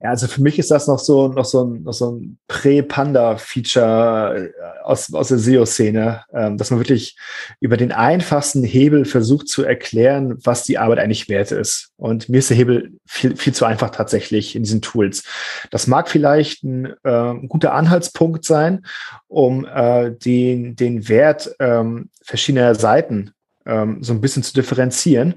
Ja, 0.00 0.10
also 0.10 0.26
für 0.26 0.42
mich 0.42 0.58
ist 0.58 0.70
das 0.70 0.86
noch 0.86 0.98
so, 0.98 1.28
noch 1.28 1.44
so 1.44 1.64
ein, 1.64 1.82
noch 1.82 1.92
so 1.92 2.10
ein 2.10 2.38
Prä-Panda-Feature 2.48 4.48
äh, 4.48 4.82
aus, 4.82 5.12
aus 5.14 5.28
der 5.28 5.38
SEO-Szene, 5.38 6.24
ähm, 6.34 6.58
dass 6.58 6.70
man 6.70 6.80
wirklich 6.80 7.16
über 7.60 7.76
den 7.76 7.92
einfachsten 7.92 8.64
Hebel 8.64 9.06
versucht 9.06 9.48
zu 9.48 9.64
erklären, 9.64 10.36
was 10.44 10.64
die 10.64 10.78
Arbeit 10.78 10.98
eigentlich 10.98 11.28
wert 11.28 11.52
ist. 11.52 11.92
Und 11.96 12.28
mir 12.28 12.38
ist 12.38 12.50
der 12.50 12.56
Hebel 12.56 12.92
viel, 13.06 13.36
viel 13.36 13.54
zu 13.54 13.64
einfach 13.64 13.90
tatsächlich 13.90 14.56
in 14.56 14.64
diesen 14.64 14.82
Tools. 14.82 15.24
Das 15.70 15.86
mag 15.86 16.10
vielleicht 16.10 16.64
ein, 16.64 16.92
äh, 17.02 17.34
guter 17.48 17.72
Anhaltspunkt 17.72 18.44
sein, 18.44 18.84
um 19.28 19.64
äh, 19.64 20.10
den, 20.10 20.76
den 20.76 21.08
Wert 21.08 21.54
ähm, 21.60 22.10
verschiedener 22.22 22.74
Seiten 22.74 23.30
ähm, 23.64 24.02
so 24.02 24.12
ein 24.12 24.20
bisschen 24.20 24.42
zu 24.42 24.52
differenzieren. 24.52 25.36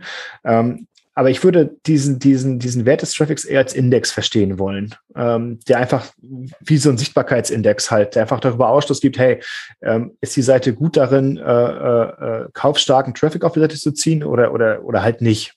Aber 1.18 1.32
ich 1.32 1.44
würde 1.44 1.76
diesen, 1.88 2.20
diesen, 2.20 2.60
diesen 2.60 2.86
Wert 2.86 3.02
des 3.02 3.12
Traffics 3.14 3.44
eher 3.44 3.62
als 3.62 3.74
Index 3.74 4.12
verstehen 4.12 4.60
wollen, 4.60 4.94
ähm, 5.16 5.60
der 5.68 5.80
einfach 5.80 6.06
wie 6.60 6.78
so 6.78 6.92
ein 6.92 7.00
Sichtbarkeitsindex 7.00 7.90
halt, 7.90 8.14
der 8.14 8.22
einfach 8.22 8.40
darüber 8.40 8.70
Ausschluss 8.70 9.02
gibt, 9.02 9.18
hey, 9.18 9.42
ähm, 9.82 10.16
ist 10.22 10.36
die 10.36 10.44
Seite 10.44 10.76
gut 10.76 10.96
darin, 10.96 11.38
äh, 11.38 11.42
äh, 11.42 12.44
äh 12.44 12.48
kaufstarken 12.54 13.16
Traffic 13.16 13.44
auf 13.44 13.54
die 13.54 13.62
Seite 13.62 13.78
zu 13.78 13.94
ziehen 13.94 14.24
oder, 14.24 14.54
oder, 14.54 14.84
oder 14.84 15.02
halt 15.02 15.24
nicht? 15.24 15.57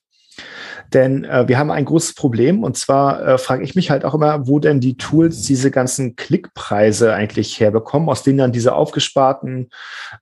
Denn 0.92 1.24
äh, 1.24 1.46
wir 1.46 1.58
haben 1.58 1.70
ein 1.70 1.84
großes 1.84 2.14
Problem 2.14 2.64
und 2.64 2.76
zwar 2.76 3.26
äh, 3.26 3.38
frage 3.38 3.62
ich 3.62 3.74
mich 3.74 3.90
halt 3.90 4.04
auch 4.04 4.14
immer, 4.14 4.46
wo 4.46 4.58
denn 4.58 4.80
die 4.80 4.96
Tools 4.96 5.42
diese 5.42 5.70
ganzen 5.70 6.16
Klickpreise 6.16 7.14
eigentlich 7.14 7.60
herbekommen, 7.60 8.08
aus 8.08 8.22
denen 8.22 8.38
dann 8.38 8.52
diese 8.52 8.74
aufgesparten 8.74 9.70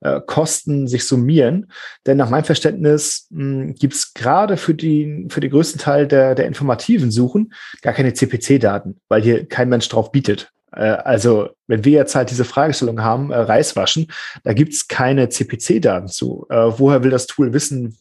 äh, 0.01 0.21
Kosten 0.27 0.87
sich 0.87 1.05
summieren. 1.07 1.71
Denn 2.07 2.17
nach 2.17 2.31
meinem 2.31 2.45
Verständnis 2.45 3.27
gibt 3.31 3.95
es 3.95 4.15
gerade 4.15 4.57
für, 4.57 4.75
die, 4.75 5.27
für 5.29 5.41
den 5.41 5.51
größten 5.51 5.81
Teil 5.81 6.07
der, 6.07 6.35
der 6.35 6.47
informativen 6.47 7.11
Suchen 7.11 7.53
gar 7.83 7.93
keine 7.93 8.13
CPC-Daten, 8.13 9.01
weil 9.09 9.23
hier 9.23 9.47
kein 9.47 9.69
Mensch 9.69 9.89
drauf 9.89 10.13
bietet. 10.13 10.53
Äh, 10.73 10.83
also, 10.83 11.51
wenn 11.67 11.85
wir 11.85 11.93
jetzt 11.93 12.15
halt 12.15 12.31
diese 12.31 12.45
Fragestellung 12.45 13.03
haben, 13.03 13.31
äh, 13.31 13.39
Reis 13.39 13.77
waschen, 13.77 14.09
da 14.45 14.53
gibt 14.53 14.73
es 14.73 14.89
keine 14.89 15.29
CPC-Daten 15.29 16.09
zu. 16.09 16.47
Äh, 16.51 16.73
woher 16.79 17.03
will 17.03 17.11
das 17.11 17.27
Tool 17.27 17.53
wissen, 17.53 17.97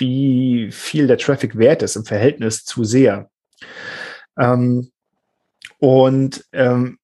wie 0.00 0.70
viel 0.72 1.06
der 1.06 1.18
Traffic 1.18 1.56
wert 1.56 1.82
ist 1.82 1.96
im 1.96 2.04
Verhältnis 2.04 2.64
zu 2.64 2.84
sehr. 2.84 3.30
Ähm, 4.38 4.90
und 5.78 6.44
ähm, 6.52 6.98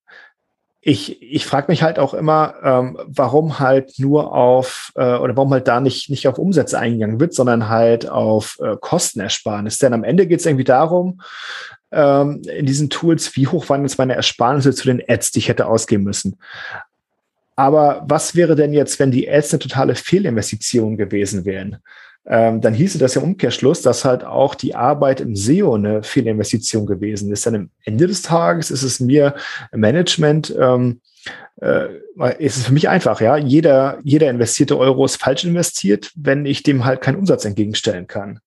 ich, 0.89 1.21
ich 1.21 1.45
frage 1.47 1.67
mich 1.69 1.83
halt 1.83 1.99
auch 1.99 2.15
immer, 2.15 2.55
ähm, 2.63 2.97
warum 3.07 3.59
halt 3.59 3.99
nur 3.99 4.33
auf 4.33 4.93
äh, 4.95 5.17
oder 5.17 5.37
warum 5.37 5.51
halt 5.51 5.67
da 5.67 5.81
nicht, 5.81 6.11
nicht 6.11 6.29
auf 6.29 6.39
Umsätze 6.39 6.79
eingegangen 6.79 7.19
wird, 7.19 7.35
sondern 7.35 7.69
halt 7.69 8.09
auf 8.09 8.57
äh, 8.63 8.77
Kostenersparnis. 8.81 9.79
Denn 9.79 9.95
am 9.95 10.05
Ende 10.05 10.29
geht 10.29 10.39
es 10.39 10.47
irgendwie 10.47 10.63
darum, 10.63 11.21
ähm, 11.91 12.41
in 12.43 12.67
diesen 12.67 12.89
Tools, 12.89 13.35
wie 13.35 13.49
hoch 13.49 13.69
waren 13.69 13.83
jetzt 13.83 13.99
meine 13.99 14.15
Ersparnisse 14.15 14.73
zu 14.75 14.85
den 14.87 15.03
Ads, 15.09 15.33
die 15.33 15.41
ich 15.41 15.49
hätte 15.49 15.67
ausgeben 15.67 16.05
müssen. 16.05 16.39
Aber 17.57 18.05
was 18.07 18.37
wäre 18.37 18.55
denn 18.55 18.73
jetzt, 18.73 19.01
wenn 19.01 19.11
die 19.11 19.29
Ads 19.29 19.55
eine 19.55 19.59
totale 19.61 19.95
Fehlinvestition 19.97 20.97
gewesen 20.97 21.45
wären? 21.45 21.79
Ähm, 22.29 22.61
dann 22.61 22.75
hieße 22.75 22.99
das 22.99 23.15
ja 23.15 23.23
im 23.23 23.29
Umkehrschluss, 23.29 23.83
dass 23.83 24.05
halt 24.05 24.25
auch 24.25 24.55
die 24.55 24.75
Arbeit 24.75 25.21
im 25.21 25.37
SEO 25.37 25.75
eine 25.75 26.03
Fehlinvestition 26.03 26.85
gewesen 26.85 27.31
ist. 27.33 27.47
Dann 27.47 27.55
am 27.55 27.71
Ende 27.85 28.07
des 28.09 28.23
Tages 28.23 28.71
ist 28.71 28.83
es 28.83 28.99
mir 28.99 29.35
Management, 29.73 30.55
ähm, 30.59 31.01
äh, 31.61 31.87
ist 32.39 32.57
es 32.57 32.67
für 32.67 32.73
mich 32.73 32.89
einfach, 32.89 33.21
ja. 33.21 33.37
Jeder, 33.37 33.99
jeder 34.03 34.29
investierte 34.29 34.77
Euro 34.77 35.05
ist 35.05 35.17
falsch 35.17 35.45
investiert, 35.45 36.11
wenn 36.17 36.47
ich 36.47 36.62
dem 36.62 36.85
halt 36.85 37.01
keinen 37.01 37.17
Umsatz 37.17 37.45
entgegenstellen 37.45 38.09
kann. 38.09 38.41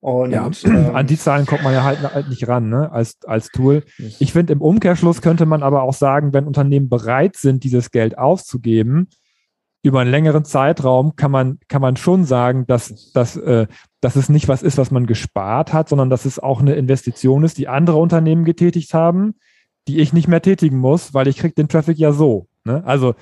Und, 0.00 0.30
ja, 0.30 0.48
ähm, 0.64 0.94
an 0.94 1.06
die 1.06 1.18
Zahlen 1.18 1.46
kommt 1.46 1.62
man 1.62 1.72
ja 1.72 1.82
halt, 1.82 2.00
halt 2.02 2.28
nicht 2.28 2.46
ran, 2.46 2.68
ne, 2.68 2.92
als, 2.92 3.16
als 3.26 3.48
Tool. 3.48 3.82
Ich 4.20 4.32
finde, 4.32 4.52
im 4.52 4.60
Umkehrschluss 4.60 5.22
könnte 5.22 5.46
man 5.46 5.62
aber 5.62 5.82
auch 5.82 5.94
sagen, 5.94 6.32
wenn 6.32 6.46
Unternehmen 6.46 6.88
bereit 6.88 7.36
sind, 7.36 7.64
dieses 7.64 7.90
Geld 7.90 8.18
auszugeben, 8.18 9.08
über 9.86 10.00
einen 10.00 10.10
längeren 10.10 10.44
Zeitraum 10.44 11.14
kann 11.14 11.30
man, 11.30 11.60
kann 11.68 11.80
man 11.80 11.96
schon 11.96 12.24
sagen, 12.24 12.66
dass, 12.66 13.12
dass, 13.12 13.36
äh, 13.36 13.68
dass 14.00 14.16
es 14.16 14.28
nicht 14.28 14.48
was 14.48 14.64
ist, 14.64 14.78
was 14.78 14.90
man 14.90 15.06
gespart 15.06 15.72
hat, 15.72 15.88
sondern 15.88 16.10
dass 16.10 16.24
es 16.24 16.40
auch 16.40 16.60
eine 16.60 16.74
Investition 16.74 17.44
ist, 17.44 17.56
die 17.56 17.68
andere 17.68 17.98
Unternehmen 17.98 18.44
getätigt 18.44 18.94
haben, 18.94 19.36
die 19.86 20.00
ich 20.00 20.12
nicht 20.12 20.26
mehr 20.26 20.42
tätigen 20.42 20.78
muss, 20.78 21.14
weil 21.14 21.28
ich 21.28 21.36
kriege 21.36 21.54
den 21.54 21.68
Traffic 21.68 21.98
ja 21.98 22.10
so. 22.10 22.48
Ne? 22.64 22.82
Also 22.84 23.14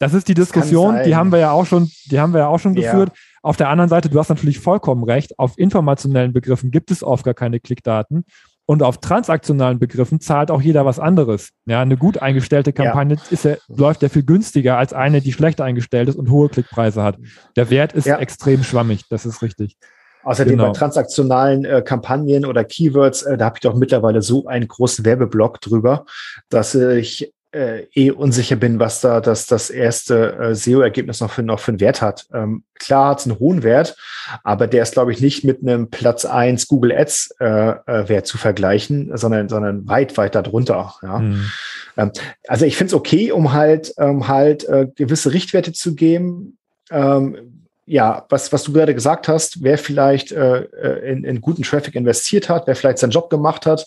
das 0.00 0.14
ist 0.14 0.26
die 0.26 0.34
Diskussion, 0.34 0.98
die 1.06 1.14
haben 1.14 1.30
wir 1.30 1.38
ja 1.38 1.52
auch 1.52 1.64
schon, 1.64 1.88
die 2.10 2.18
haben 2.18 2.32
wir 2.32 2.40
ja 2.40 2.48
auch 2.48 2.58
schon 2.58 2.74
ja. 2.74 2.90
geführt. 2.90 3.12
Auf 3.40 3.56
der 3.56 3.68
anderen 3.68 3.88
Seite, 3.88 4.10
du 4.10 4.18
hast 4.18 4.28
natürlich 4.28 4.58
vollkommen 4.58 5.04
recht, 5.04 5.38
auf 5.38 5.56
informationellen 5.56 6.32
Begriffen 6.32 6.72
gibt 6.72 6.90
es 6.90 7.04
oft 7.04 7.24
gar 7.24 7.34
keine 7.34 7.60
Klickdaten. 7.60 8.24
Und 8.68 8.82
auf 8.82 8.98
transaktionalen 8.98 9.78
Begriffen 9.78 10.20
zahlt 10.20 10.50
auch 10.50 10.60
jeder 10.60 10.84
was 10.84 10.98
anderes. 10.98 11.50
Ja, 11.66 11.80
eine 11.80 11.96
gut 11.96 12.18
eingestellte 12.18 12.72
Kampagne 12.72 13.14
ja. 13.14 13.22
ist 13.30 13.44
ja, 13.44 13.56
läuft 13.68 14.02
ja 14.02 14.08
viel 14.08 14.24
günstiger 14.24 14.76
als 14.76 14.92
eine, 14.92 15.20
die 15.20 15.32
schlecht 15.32 15.60
eingestellt 15.60 16.08
ist 16.08 16.16
und 16.16 16.30
hohe 16.30 16.48
Klickpreise 16.48 17.02
hat. 17.02 17.16
Der 17.54 17.70
Wert 17.70 17.92
ist 17.92 18.06
ja. 18.06 18.18
extrem 18.18 18.64
schwammig, 18.64 19.04
das 19.08 19.24
ist 19.24 19.40
richtig. 19.40 19.76
Außerdem 20.24 20.54
genau. 20.54 20.72
bei 20.72 20.72
transaktionalen 20.72 21.64
äh, 21.64 21.82
Kampagnen 21.82 22.44
oder 22.44 22.64
Keywords, 22.64 23.22
äh, 23.22 23.36
da 23.36 23.44
habe 23.44 23.58
ich 23.58 23.60
doch 23.60 23.76
mittlerweile 23.76 24.22
so 24.22 24.48
einen 24.48 24.66
großen 24.66 25.04
Werbeblock 25.04 25.60
drüber, 25.60 26.04
dass 26.48 26.74
ich 26.74 27.32
äh, 27.56 27.86
eh 27.94 28.10
unsicher 28.10 28.56
bin, 28.56 28.78
was 28.78 29.00
da 29.00 29.20
das, 29.20 29.46
das 29.46 29.70
erste 29.70 30.36
äh, 30.36 30.54
SEO-Ergebnis 30.54 31.20
noch 31.20 31.30
für, 31.30 31.42
noch 31.42 31.58
für 31.58 31.70
einen 31.70 31.80
Wert 31.80 32.02
hat. 32.02 32.26
Ähm, 32.32 32.64
klar 32.74 33.10
hat 33.10 33.20
es 33.20 33.26
einen 33.26 33.38
hohen 33.38 33.62
Wert, 33.62 33.96
aber 34.44 34.66
der 34.66 34.82
ist, 34.82 34.92
glaube 34.92 35.12
ich, 35.12 35.20
nicht 35.20 35.42
mit 35.42 35.62
einem 35.62 35.88
Platz 35.88 36.26
eins 36.26 36.68
Google 36.68 36.92
Ads 36.92 37.34
äh, 37.40 37.46
äh, 37.46 38.08
Wert 38.08 38.26
zu 38.26 38.36
vergleichen, 38.36 39.16
sondern, 39.16 39.48
sondern 39.48 39.88
weit, 39.88 40.18
weit 40.18 40.34
darunter. 40.34 40.94
Ja. 41.02 41.18
Mhm. 41.20 41.50
Ähm, 41.96 42.12
also 42.46 42.66
ich 42.66 42.76
finde 42.76 42.88
es 42.88 42.94
okay, 42.94 43.32
um 43.32 43.54
halt, 43.54 43.94
ähm, 43.96 44.28
halt 44.28 44.68
äh, 44.68 44.88
gewisse 44.94 45.32
Richtwerte 45.32 45.72
zu 45.72 45.94
geben. 45.94 46.58
Ähm, 46.90 47.64
ja, 47.86 48.26
was, 48.28 48.52
was 48.52 48.64
du 48.64 48.72
gerade 48.72 48.94
gesagt 48.94 49.28
hast, 49.28 49.62
wer 49.62 49.78
vielleicht 49.78 50.32
äh, 50.32 50.62
äh 50.62 51.10
in, 51.10 51.24
in 51.24 51.40
guten 51.40 51.62
Traffic 51.62 51.94
investiert 51.94 52.48
hat, 52.48 52.66
wer 52.66 52.76
vielleicht 52.76 52.98
seinen 52.98 53.12
Job 53.12 53.30
gemacht 53.30 53.64
hat, 53.64 53.86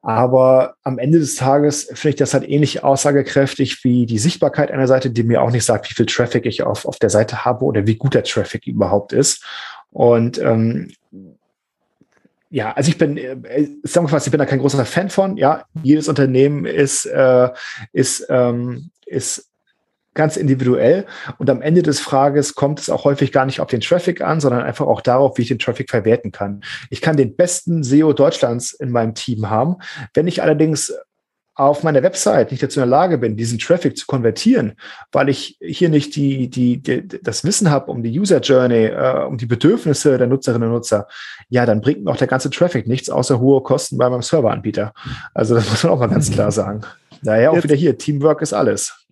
aber 0.00 0.74
am 0.84 0.98
Ende 0.98 1.18
des 1.18 1.34
Tages 1.34 1.84
finde 1.84 2.10
ich 2.10 2.16
das 2.16 2.32
halt 2.32 2.48
ähnlich 2.48 2.84
aussagekräftig 2.84 3.82
wie 3.84 4.06
die 4.06 4.18
Sichtbarkeit 4.18 4.70
einer 4.70 4.86
Seite, 4.86 5.10
die 5.10 5.24
mir 5.24 5.42
auch 5.42 5.50
nicht 5.50 5.64
sagt, 5.64 5.90
wie 5.90 5.94
viel 5.94 6.06
Traffic 6.06 6.46
ich 6.46 6.62
auf, 6.62 6.86
auf 6.86 6.98
der 6.98 7.10
Seite 7.10 7.44
habe 7.44 7.64
oder 7.64 7.86
wie 7.86 7.96
gut 7.96 8.14
der 8.14 8.22
Traffic 8.22 8.66
überhaupt 8.66 9.12
ist. 9.12 9.44
Und 9.90 10.38
ähm, 10.38 10.92
ja, 12.50 12.72
also 12.72 12.90
ich 12.90 12.96
bin, 12.96 13.16
äh, 13.16 13.68
zusammengefasst, 13.84 14.26
ich 14.26 14.30
bin 14.30 14.38
da 14.38 14.46
kein 14.46 14.60
großer 14.60 14.84
Fan 14.84 15.10
von. 15.10 15.36
Ja, 15.36 15.64
jedes 15.82 16.08
Unternehmen 16.08 16.64
ist, 16.64 17.04
äh, 17.04 17.50
ist, 17.92 18.26
ähm, 18.30 18.90
ist 19.04 19.47
ganz 20.18 20.36
individuell. 20.36 21.06
Und 21.38 21.48
am 21.48 21.62
Ende 21.62 21.82
des 21.82 22.00
Frages 22.00 22.56
kommt 22.56 22.80
es 22.80 22.90
auch 22.90 23.04
häufig 23.04 23.30
gar 23.30 23.46
nicht 23.46 23.60
auf 23.60 23.68
den 23.68 23.80
Traffic 23.80 24.20
an, 24.20 24.40
sondern 24.40 24.62
einfach 24.62 24.86
auch 24.86 25.00
darauf, 25.00 25.38
wie 25.38 25.42
ich 25.42 25.48
den 25.48 25.60
Traffic 25.60 25.88
verwerten 25.88 26.32
kann. 26.32 26.62
Ich 26.90 27.00
kann 27.00 27.16
den 27.16 27.36
besten 27.36 27.84
SEO 27.84 28.12
Deutschlands 28.12 28.72
in 28.72 28.90
meinem 28.90 29.14
Team 29.14 29.48
haben. 29.48 29.76
Wenn 30.14 30.26
ich 30.26 30.42
allerdings 30.42 30.92
auf 31.54 31.84
meiner 31.84 32.02
Website 32.02 32.50
nicht 32.50 32.62
dazu 32.62 32.80
in 32.80 32.88
der 32.88 32.98
Lage 32.98 33.18
bin, 33.18 33.36
diesen 33.36 33.60
Traffic 33.60 33.96
zu 33.96 34.06
konvertieren, 34.06 34.74
weil 35.12 35.28
ich 35.28 35.56
hier 35.60 35.88
nicht 35.88 36.16
die, 36.16 36.50
die, 36.50 36.82
die 36.82 37.06
das 37.22 37.44
Wissen 37.44 37.70
habe 37.70 37.90
um 37.90 38.02
die 38.02 38.18
User 38.18 38.40
Journey, 38.40 38.86
äh, 38.86 39.24
um 39.24 39.38
die 39.38 39.46
Bedürfnisse 39.46 40.18
der 40.18 40.26
Nutzerinnen 40.26 40.68
und 40.68 40.74
Nutzer, 40.74 41.06
ja, 41.48 41.64
dann 41.64 41.80
bringt 41.80 42.04
mir 42.04 42.10
auch 42.10 42.16
der 42.16 42.28
ganze 42.28 42.50
Traffic 42.50 42.86
nichts 42.88 43.08
außer 43.08 43.38
hohe 43.38 43.60
Kosten 43.62 43.98
bei 43.98 44.08
meinem 44.08 44.22
Serveranbieter. 44.22 44.92
Also 45.34 45.54
das 45.54 45.68
muss 45.70 45.82
man 45.84 45.92
auch 45.92 45.98
mal 46.00 46.08
ganz 46.08 46.30
klar 46.30 46.50
sagen. 46.50 46.82
Daher 47.22 47.50
auch 47.50 47.54
Jetzt. 47.54 47.64
wieder 47.64 47.76
hier, 47.76 47.98
Teamwork 47.98 48.42
ist 48.42 48.52
alles. 48.52 49.07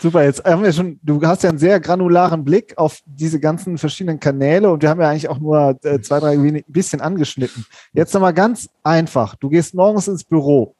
Super, 0.00 0.24
jetzt 0.24 0.44
haben 0.44 0.62
wir 0.62 0.72
schon, 0.72 0.98
du 1.02 1.20
hast 1.22 1.42
ja 1.42 1.50
einen 1.50 1.58
sehr 1.58 1.80
granularen 1.80 2.44
Blick 2.44 2.76
auf 2.76 3.00
diese 3.04 3.40
ganzen 3.40 3.78
verschiedenen 3.78 4.20
Kanäle 4.20 4.70
und 4.70 4.82
wir 4.82 4.88
haben 4.88 5.00
ja 5.00 5.10
eigentlich 5.10 5.28
auch 5.28 5.38
nur 5.38 5.78
äh, 5.82 6.00
zwei, 6.00 6.20
drei 6.20 6.32
ein 6.32 6.64
bisschen 6.66 7.00
angeschnitten. 7.00 7.66
Jetzt 7.92 8.14
nochmal 8.14 8.34
ganz 8.34 8.68
einfach. 8.82 9.34
Du 9.36 9.48
gehst 9.48 9.74
morgens 9.74 10.08
ins 10.08 10.24
Büro 10.24 10.74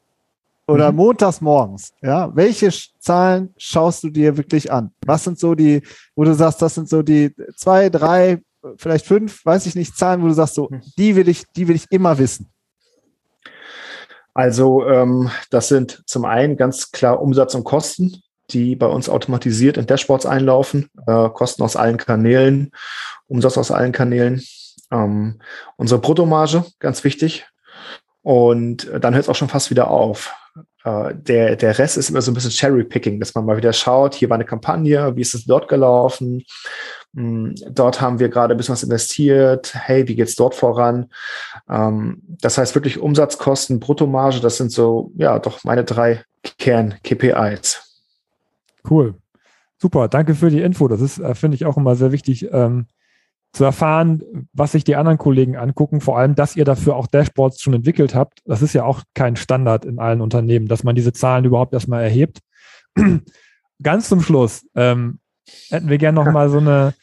oder 0.66 0.90
mhm. 0.90 0.96
montags 0.96 1.40
morgens. 1.40 1.92
Ja, 2.00 2.34
welche 2.34 2.70
Zahlen 2.98 3.52
schaust 3.56 4.04
du 4.04 4.10
dir 4.10 4.36
wirklich 4.36 4.70
an? 4.72 4.92
Was 5.04 5.24
sind 5.24 5.38
so 5.38 5.54
die, 5.54 5.82
wo 6.14 6.24
du 6.24 6.34
sagst, 6.34 6.62
das 6.62 6.74
sind 6.74 6.88
so 6.88 7.02
die 7.02 7.34
zwei, 7.56 7.90
drei, 7.90 8.40
vielleicht 8.76 9.06
fünf, 9.06 9.44
weiß 9.44 9.66
ich 9.66 9.74
nicht, 9.74 9.96
Zahlen, 9.96 10.22
wo 10.22 10.28
du 10.28 10.34
sagst, 10.34 10.54
so, 10.54 10.68
mhm. 10.70 10.80
die 10.96 11.16
will 11.16 11.28
ich, 11.28 11.44
die 11.56 11.68
will 11.68 11.76
ich 11.76 11.86
immer 11.90 12.18
wissen. 12.18 12.50
Also 14.32 14.86
ähm, 14.86 15.30
das 15.50 15.68
sind 15.68 16.02
zum 16.06 16.24
einen 16.24 16.56
ganz 16.56 16.92
klar 16.92 17.20
Umsatz 17.20 17.54
und 17.54 17.64
Kosten 17.64 18.22
die 18.52 18.76
bei 18.76 18.86
uns 18.86 19.08
automatisiert 19.08 19.76
in 19.76 19.86
Dashboards 19.86 20.26
einlaufen, 20.26 20.88
äh, 21.06 21.28
Kosten 21.30 21.62
aus 21.62 21.76
allen 21.76 21.96
Kanälen, 21.96 22.70
Umsatz 23.26 23.58
aus 23.58 23.70
allen 23.70 23.92
Kanälen, 23.92 24.42
ähm, 24.90 25.40
unsere 25.76 26.00
Bruttomarge, 26.00 26.64
ganz 26.78 27.04
wichtig. 27.04 27.46
Und 28.22 28.88
äh, 28.88 29.00
dann 29.00 29.14
hört 29.14 29.24
es 29.24 29.28
auch 29.28 29.36
schon 29.36 29.48
fast 29.48 29.70
wieder 29.70 29.90
auf. 29.90 30.34
Äh, 30.84 31.14
der, 31.14 31.56
der 31.56 31.78
Rest 31.78 31.96
ist 31.96 32.10
immer 32.10 32.22
so 32.22 32.30
ein 32.30 32.34
bisschen 32.34 32.50
Cherry-Picking, 32.50 33.20
dass 33.20 33.34
man 33.34 33.44
mal 33.44 33.56
wieder 33.56 33.72
schaut, 33.72 34.14
hier 34.14 34.30
war 34.30 34.36
eine 34.36 34.44
Kampagne, 34.44 35.14
wie 35.16 35.20
ist 35.20 35.34
es 35.34 35.44
dort 35.44 35.68
gelaufen? 35.68 36.44
Hm, 37.14 37.54
dort 37.70 38.00
haben 38.00 38.18
wir 38.18 38.28
gerade 38.28 38.54
ein 38.54 38.56
bisschen 38.56 38.72
was 38.72 38.82
investiert. 38.82 39.74
Hey, 39.74 40.06
wie 40.08 40.14
geht's 40.14 40.36
dort 40.36 40.54
voran? 40.54 41.10
Ähm, 41.68 42.22
das 42.40 42.58
heißt 42.58 42.74
wirklich 42.74 42.98
Umsatzkosten, 42.98 43.80
Bruttomarge, 43.80 44.40
das 44.40 44.56
sind 44.56 44.72
so, 44.72 45.12
ja, 45.16 45.38
doch 45.38 45.64
meine 45.64 45.84
drei 45.84 46.24
Kern-KPIs. 46.58 47.89
Cool. 48.88 49.14
Super, 49.78 50.08
danke 50.08 50.34
für 50.34 50.50
die 50.50 50.60
Info. 50.60 50.88
Das 50.88 51.00
ist, 51.00 51.18
äh, 51.18 51.34
finde 51.34 51.54
ich, 51.54 51.64
auch 51.64 51.76
immer 51.76 51.96
sehr 51.96 52.12
wichtig 52.12 52.48
ähm, 52.52 52.86
zu 53.52 53.64
erfahren, 53.64 54.48
was 54.52 54.72
sich 54.72 54.84
die 54.84 54.96
anderen 54.96 55.18
Kollegen 55.18 55.56
angucken. 55.56 56.00
Vor 56.00 56.18
allem, 56.18 56.34
dass 56.34 56.56
ihr 56.56 56.64
dafür 56.64 56.96
auch 56.96 57.06
Dashboards 57.06 57.60
schon 57.60 57.74
entwickelt 57.74 58.14
habt. 58.14 58.40
Das 58.44 58.62
ist 58.62 58.74
ja 58.74 58.84
auch 58.84 59.02
kein 59.14 59.36
Standard 59.36 59.84
in 59.84 59.98
allen 59.98 60.20
Unternehmen, 60.20 60.68
dass 60.68 60.84
man 60.84 60.94
diese 60.94 61.12
Zahlen 61.12 61.44
überhaupt 61.44 61.72
erstmal 61.72 62.02
erhebt. 62.02 62.40
Ganz 63.82 64.08
zum 64.08 64.20
Schluss 64.20 64.66
ähm, 64.74 65.18
hätten 65.70 65.88
wir 65.88 65.98
gerne 65.98 66.22
noch 66.22 66.30
mal 66.32 66.48
so 66.48 66.58
eine, 66.58 66.94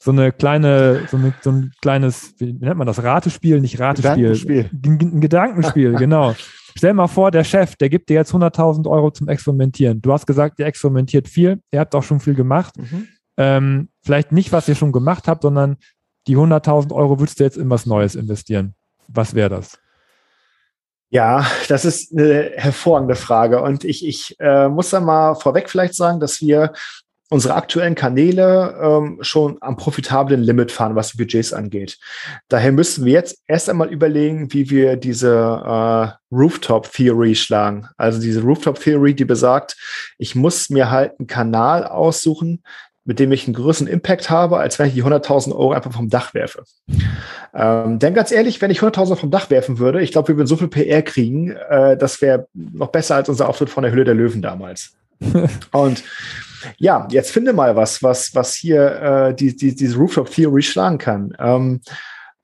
so 0.00 0.10
eine 0.10 0.32
kleine, 0.32 1.02
so, 1.10 1.16
eine, 1.16 1.34
so 1.42 1.50
ein 1.50 1.72
kleines, 1.80 2.34
wie 2.38 2.52
nennt 2.52 2.76
man 2.76 2.86
das, 2.86 3.02
Ratespiel, 3.02 3.60
nicht 3.60 3.80
Ratespiel. 3.80 4.34
Gedankenspiel. 4.34 4.70
Ein 4.72 5.20
Gedankenspiel, 5.20 5.92
genau. 5.98 6.34
Stell 6.76 6.92
mal 6.94 7.06
vor, 7.06 7.30
der 7.30 7.44
Chef, 7.44 7.76
der 7.76 7.88
gibt 7.88 8.08
dir 8.08 8.14
jetzt 8.14 8.32
100.000 8.32 8.88
Euro 8.90 9.10
zum 9.10 9.28
Experimentieren. 9.28 10.02
Du 10.02 10.12
hast 10.12 10.26
gesagt, 10.26 10.58
ihr 10.58 10.66
experimentiert 10.66 11.28
viel, 11.28 11.60
ihr 11.70 11.80
habt 11.80 11.94
auch 11.94 12.02
schon 12.02 12.20
viel 12.20 12.34
gemacht. 12.34 12.76
Mhm. 12.76 13.08
Ähm, 13.36 13.88
vielleicht 14.02 14.32
nicht, 14.32 14.52
was 14.52 14.68
ihr 14.68 14.74
schon 14.74 14.92
gemacht 14.92 15.28
habt, 15.28 15.42
sondern 15.42 15.76
die 16.26 16.36
100.000 16.36 16.92
Euro 16.92 17.18
würdest 17.20 17.38
du 17.38 17.44
jetzt 17.44 17.56
in 17.56 17.70
was 17.70 17.86
Neues 17.86 18.14
investieren. 18.14 18.74
Was 19.08 19.34
wäre 19.34 19.50
das? 19.50 19.78
Ja, 21.10 21.46
das 21.68 21.84
ist 21.84 22.16
eine 22.16 22.52
hervorragende 22.56 23.14
Frage. 23.14 23.62
Und 23.62 23.84
ich, 23.84 24.04
ich 24.04 24.34
äh, 24.40 24.68
muss 24.68 24.90
da 24.90 24.98
mal 24.98 25.36
vorweg 25.36 25.70
vielleicht 25.70 25.94
sagen, 25.94 26.18
dass 26.18 26.40
wir 26.40 26.72
unsere 27.30 27.54
aktuellen 27.54 27.94
Kanäle 27.94 28.76
ähm, 28.80 29.18
schon 29.22 29.56
am 29.60 29.76
profitablen 29.76 30.42
Limit 30.42 30.70
fahren, 30.70 30.94
was 30.94 31.12
die 31.12 31.18
Budgets 31.18 31.52
angeht. 31.52 31.98
Daher 32.48 32.72
müssen 32.72 33.04
wir 33.04 33.12
jetzt 33.12 33.38
erst 33.46 33.70
einmal 33.70 33.88
überlegen, 33.88 34.52
wie 34.52 34.70
wir 34.70 34.96
diese 34.96 35.30
äh, 35.30 36.34
Rooftop 36.34 36.92
Theory 36.92 37.34
schlagen. 37.34 37.88
Also 37.96 38.20
diese 38.20 38.42
Rooftop 38.42 38.78
Theory, 38.78 39.14
die 39.14 39.24
besagt, 39.24 39.76
ich 40.18 40.34
muss 40.34 40.68
mir 40.70 40.90
halt 40.90 41.18
einen 41.18 41.26
Kanal 41.26 41.86
aussuchen, 41.86 42.62
mit 43.06 43.18
dem 43.18 43.32
ich 43.32 43.46
einen 43.46 43.54
größeren 43.54 43.86
Impact 43.86 44.30
habe, 44.30 44.58
als 44.58 44.78
wenn 44.78 44.88
ich 44.88 44.94
die 44.94 45.04
100.000 45.04 45.52
Euro 45.52 45.72
einfach 45.72 45.92
vom 45.92 46.08
Dach 46.08 46.32
werfe. 46.32 46.64
Ähm, 47.54 47.98
denn 47.98 48.14
ganz 48.14 48.32
ehrlich, 48.32 48.62
wenn 48.62 48.70
ich 48.70 48.80
100.000 48.80 49.16
vom 49.16 49.30
Dach 49.30 49.50
werfen 49.50 49.78
würde, 49.78 50.00
ich 50.02 50.12
glaube, 50.12 50.28
wir 50.28 50.36
würden 50.36 50.46
so 50.46 50.56
viel 50.56 50.68
PR 50.68 51.02
kriegen, 51.02 51.50
äh, 51.50 51.96
das 51.96 52.22
wäre 52.22 52.48
noch 52.54 52.88
besser 52.88 53.16
als 53.16 53.28
unser 53.28 53.48
Auftritt 53.48 53.68
von 53.70 53.82
der 53.82 53.92
Hülle 53.92 54.04
der 54.04 54.14
Löwen 54.14 54.40
damals. 54.40 54.92
Und 55.72 56.02
ja, 56.78 57.06
jetzt 57.10 57.30
finde 57.30 57.52
mal 57.52 57.76
was, 57.76 58.02
was, 58.02 58.34
was 58.34 58.54
hier 58.54 59.02
äh, 59.02 59.34
die, 59.34 59.56
die, 59.56 59.74
diese 59.74 59.96
Rooftop 59.96 60.30
Theory 60.30 60.62
schlagen 60.62 60.98
kann. 60.98 61.34
Ähm, 61.38 61.80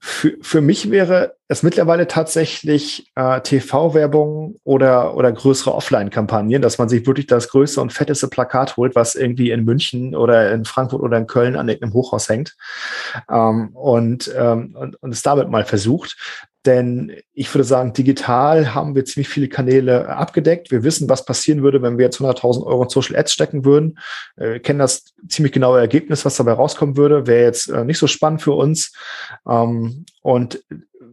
für, 0.03 0.39
für 0.41 0.63
mich 0.63 0.91
wäre 0.91 1.35
es 1.49 1.63
mittlerweile 1.63 2.07
tatsächlich 2.07 3.13
äh, 3.17 3.43
TV-Werbung 3.43 4.59
oder, 4.65 5.15
oder 5.15 5.31
größere 5.31 5.75
Offline-Kampagnen, 5.75 6.63
dass 6.63 6.79
man 6.79 6.89
sich 6.89 7.07
wirklich 7.07 7.27
das 7.27 7.49
größte 7.49 7.83
und 7.83 7.93
fetteste 7.93 8.29
Plakat 8.29 8.79
holt, 8.79 8.95
was 8.95 9.15
irgendwie 9.15 9.51
in 9.51 9.67
München 9.67 10.17
oder 10.17 10.53
in 10.53 10.65
Frankfurt 10.65 11.03
oder 11.03 11.19
in 11.19 11.27
Köln 11.27 11.55
an 11.55 11.69
irgendeinem 11.69 11.93
Hochhaus 11.93 12.31
hängt 12.31 12.57
ähm, 13.31 13.71
und, 13.75 14.33
ähm, 14.35 14.75
und, 14.75 14.97
und 15.03 15.13
es 15.13 15.21
damit 15.21 15.51
mal 15.51 15.67
versucht. 15.67 16.17
Denn 16.67 17.13
ich 17.33 17.53
würde 17.55 17.65
sagen, 17.65 17.95
digital 17.95 18.75
haben 18.75 18.95
wir 18.95 19.07
ziemlich 19.07 19.29
viele 19.29 19.49
Kanäle 19.49 20.09
abgedeckt. 20.09 20.71
Wir 20.71 20.83
wissen, 20.83 21.09
was 21.09 21.25
passieren 21.25 21.63
würde, 21.63 21.81
wenn 21.81 21.97
wir 21.97 22.05
jetzt 22.05 22.21
100.000 22.21 22.67
Euro 22.67 22.83
in 22.83 22.89
Social 22.91 23.17
Ads 23.17 23.33
stecken 23.33 23.65
würden. 23.65 23.99
Äh, 24.37 24.53
wir 24.53 24.61
kennen 24.61 24.79
das 24.79 25.05
ziemlich 25.29 25.53
genaue 25.53 25.81
Ergebnis, 25.81 26.25
was 26.25 26.37
dabei 26.37 26.53
rauskommen 26.53 26.97
würde. 26.97 27.27
Wäre 27.27 27.45
jetzt 27.45 27.69
äh, 27.71 27.85
nicht 27.85 27.99
so 27.99 28.07
spannend 28.07 28.43
für 28.43 28.53
uns. 28.53 28.93
Ähm, 29.49 30.05
und 30.23 30.63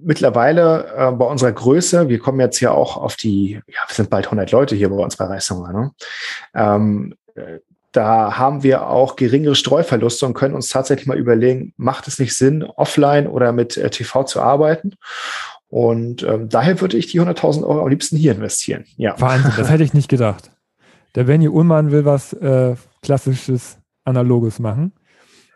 mittlerweile 0.02 0.93
äh, 0.98 1.12
bei 1.12 1.26
unserer 1.26 1.54
Größe, 1.54 2.10
wir 2.10 2.20
kommen 2.20 2.41
jetzt 2.41 2.60
ja 2.60 2.72
auch 2.72 2.98
auf 2.98 3.16
die, 3.16 3.62
ja, 3.68 3.80
wir 3.88 3.95
sind 3.95 4.10
bald 4.10 4.26
100 4.26 4.52
Leute 4.52 4.76
hier 4.76 4.89
bei 4.89 4.98
uns 4.98 5.16
bei 5.16 5.26
Reißhunger. 5.26 5.93
Ne? 6.54 7.18
Da 7.92 8.38
haben 8.38 8.64
wir 8.64 8.88
auch 8.88 9.16
geringere 9.16 9.56
Streuverluste 9.56 10.26
und 10.26 10.34
können 10.34 10.56
uns 10.56 10.70
tatsächlich 10.70 11.08
mal 11.08 11.18
überlegen, 11.18 11.74
macht 11.78 12.08
es 12.08 12.20
nicht 12.20 12.36
Sinn, 12.36 12.64
offline 12.64 13.28
oder 13.28 13.52
mit 13.52 13.78
äh, 13.78 13.90
TV 13.90 14.24
zu 14.24 14.42
arbeiten? 14.42 14.94
Und 15.70 16.24
ähm, 16.24 16.50
daher 16.50 16.80
würde 16.80 16.98
ich 16.98 17.08
die 17.08 17.20
100.000 17.20 17.64
Euro 17.64 17.82
am 17.82 17.88
liebsten 17.90 18.18
hier 18.18 18.34
investieren. 18.34 18.86
Ja. 18.96 19.20
Wahnsinn, 19.20 19.52
das 19.58 19.70
hätte 19.70 19.84
ich 19.84 19.94
nicht 19.94 20.10
gedacht. 20.10 20.52
Der 21.16 21.26
Benny 21.26 21.48
Ullmann 21.48 21.92
will 21.92 22.06
was 22.06 22.34
äh, 22.34 22.76
klassisches, 23.02 23.78
analoges 24.04 24.60
machen. 24.60 24.94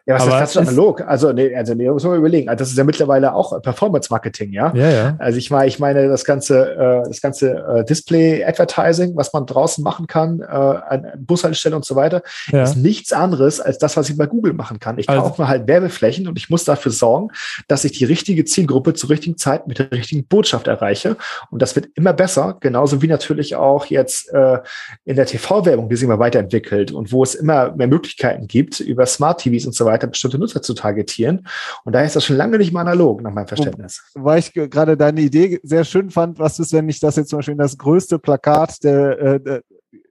Ja, 0.07 0.15
was 0.15 0.23
aber 0.23 0.43
ist 0.43 0.55
das 0.55 0.67
analog? 0.67 1.01
Also, 1.01 1.31
nee, 1.31 1.55
also 1.55 1.75
nee, 1.75 1.89
muss 1.89 2.03
man 2.03 2.17
überlegen. 2.17 2.49
Also, 2.49 2.59
das 2.59 2.69
ist 2.69 2.77
ja 2.77 2.83
mittlerweile 2.83 3.35
auch 3.35 3.61
Performance-Marketing, 3.61 4.51
ja? 4.51 4.73
Ja, 4.75 4.89
ja. 4.89 5.15
Also 5.19 5.37
ich 5.37 5.51
meine, 5.51 5.67
ich 5.67 5.79
meine, 5.79 6.07
das 6.07 6.25
ganze, 6.25 6.71
äh, 6.75 7.07
das 7.07 7.21
ganze 7.21 7.51
äh, 7.51 7.85
Display-Advertising, 7.85 9.15
was 9.15 9.31
man 9.31 9.45
draußen 9.45 9.83
machen 9.83 10.07
kann, 10.07 10.39
äh, 10.39 10.45
an 10.45 11.07
Bushaltestellen 11.19 11.75
und 11.75 11.85
so 11.85 11.95
weiter, 11.95 12.23
ja. 12.47 12.63
ist 12.63 12.77
nichts 12.77 13.13
anderes 13.13 13.61
als 13.61 13.77
das, 13.77 13.95
was 13.95 14.09
ich 14.09 14.17
bei 14.17 14.25
Google 14.25 14.53
machen 14.53 14.79
kann. 14.79 14.97
Ich 14.97 15.07
also, 15.07 15.21
kaufe 15.21 15.43
mir 15.43 15.47
halt 15.47 15.67
Werbeflächen 15.67 16.27
und 16.27 16.37
ich 16.37 16.49
muss 16.49 16.63
dafür 16.63 16.91
sorgen, 16.91 17.29
dass 17.67 17.83
ich 17.83 17.91
die 17.91 18.05
richtige 18.05 18.43
Zielgruppe 18.45 18.95
zur 18.95 19.11
richtigen 19.11 19.37
Zeit 19.37 19.67
mit 19.67 19.77
der 19.77 19.91
richtigen 19.91 20.25
Botschaft 20.25 20.67
erreiche. 20.67 21.15
Und 21.51 21.61
das 21.61 21.75
wird 21.75 21.89
immer 21.93 22.13
besser, 22.13 22.57
genauso 22.59 23.01
wie 23.03 23.07
natürlich 23.07 23.55
auch 23.55 23.85
jetzt 23.85 24.33
äh, 24.33 24.57
in 25.05 25.15
der 25.15 25.27
TV-Werbung, 25.27 25.89
die 25.89 25.95
sich 25.95 26.05
immer 26.05 26.19
weiterentwickelt 26.19 26.91
und 26.91 27.11
wo 27.11 27.21
es 27.21 27.35
immer 27.35 27.71
mehr 27.75 27.87
Möglichkeiten 27.87 28.47
gibt, 28.47 28.79
über 28.79 29.05
Smart-TVs 29.05 29.67
und 29.67 29.75
so 29.75 29.85
weiter 29.85 29.90
bestimmte 29.97 30.37
Nutzer 30.37 30.61
zu 30.61 30.73
targetieren. 30.73 31.47
Und 31.83 31.93
daher 31.93 32.07
ist 32.07 32.15
das 32.15 32.25
schon 32.25 32.37
lange 32.37 32.57
nicht 32.57 32.73
mal 32.73 32.81
analog, 32.81 33.21
nach 33.21 33.33
meinem 33.33 33.47
Verständnis. 33.47 34.03
Weil 34.13 34.39
ich 34.39 34.53
gerade 34.53 34.97
deine 34.97 35.21
Idee 35.21 35.59
sehr 35.63 35.83
schön 35.83 36.09
fand, 36.09 36.39
was 36.39 36.59
ist, 36.59 36.73
wenn 36.73 36.89
ich 36.89 36.99
das 36.99 37.15
jetzt 37.15 37.29
zum 37.29 37.39
Beispiel 37.39 37.53
in 37.53 37.57
das 37.57 37.77
größte 37.77 38.19
Plakat 38.19 38.83
der, 38.83 39.19
äh, 39.19 39.39
der 39.39 39.61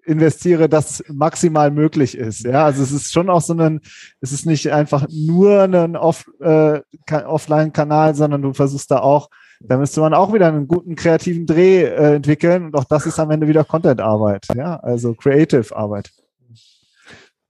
investiere, 0.04 0.68
das 0.68 1.02
maximal 1.08 1.70
möglich 1.70 2.16
ist. 2.16 2.44
Ja, 2.44 2.64
also 2.64 2.82
es 2.82 2.92
ist 2.92 3.12
schon 3.12 3.30
auch 3.30 3.40
so 3.40 3.54
ein, 3.54 3.80
es 4.20 4.32
ist 4.32 4.46
nicht 4.46 4.72
einfach 4.72 5.06
nur 5.10 5.62
ein 5.62 5.96
Off, 5.96 6.24
äh, 6.40 6.80
Offline-Kanal, 7.10 8.14
sondern 8.14 8.42
du 8.42 8.52
versuchst 8.52 8.90
da 8.90 9.00
auch, 9.00 9.30
da 9.60 9.76
müsste 9.76 10.00
man 10.00 10.14
auch 10.14 10.32
wieder 10.32 10.48
einen 10.48 10.66
guten 10.66 10.96
kreativen 10.96 11.46
Dreh 11.46 11.84
äh, 11.84 12.14
entwickeln 12.16 12.64
und 12.64 12.74
auch 12.74 12.84
das 12.84 13.06
ist 13.06 13.18
am 13.18 13.30
Ende 13.30 13.46
wieder 13.46 13.64
Content-Arbeit. 13.64 14.46
Ja, 14.56 14.76
also 14.80 15.14
Creative-Arbeit. 15.14 16.10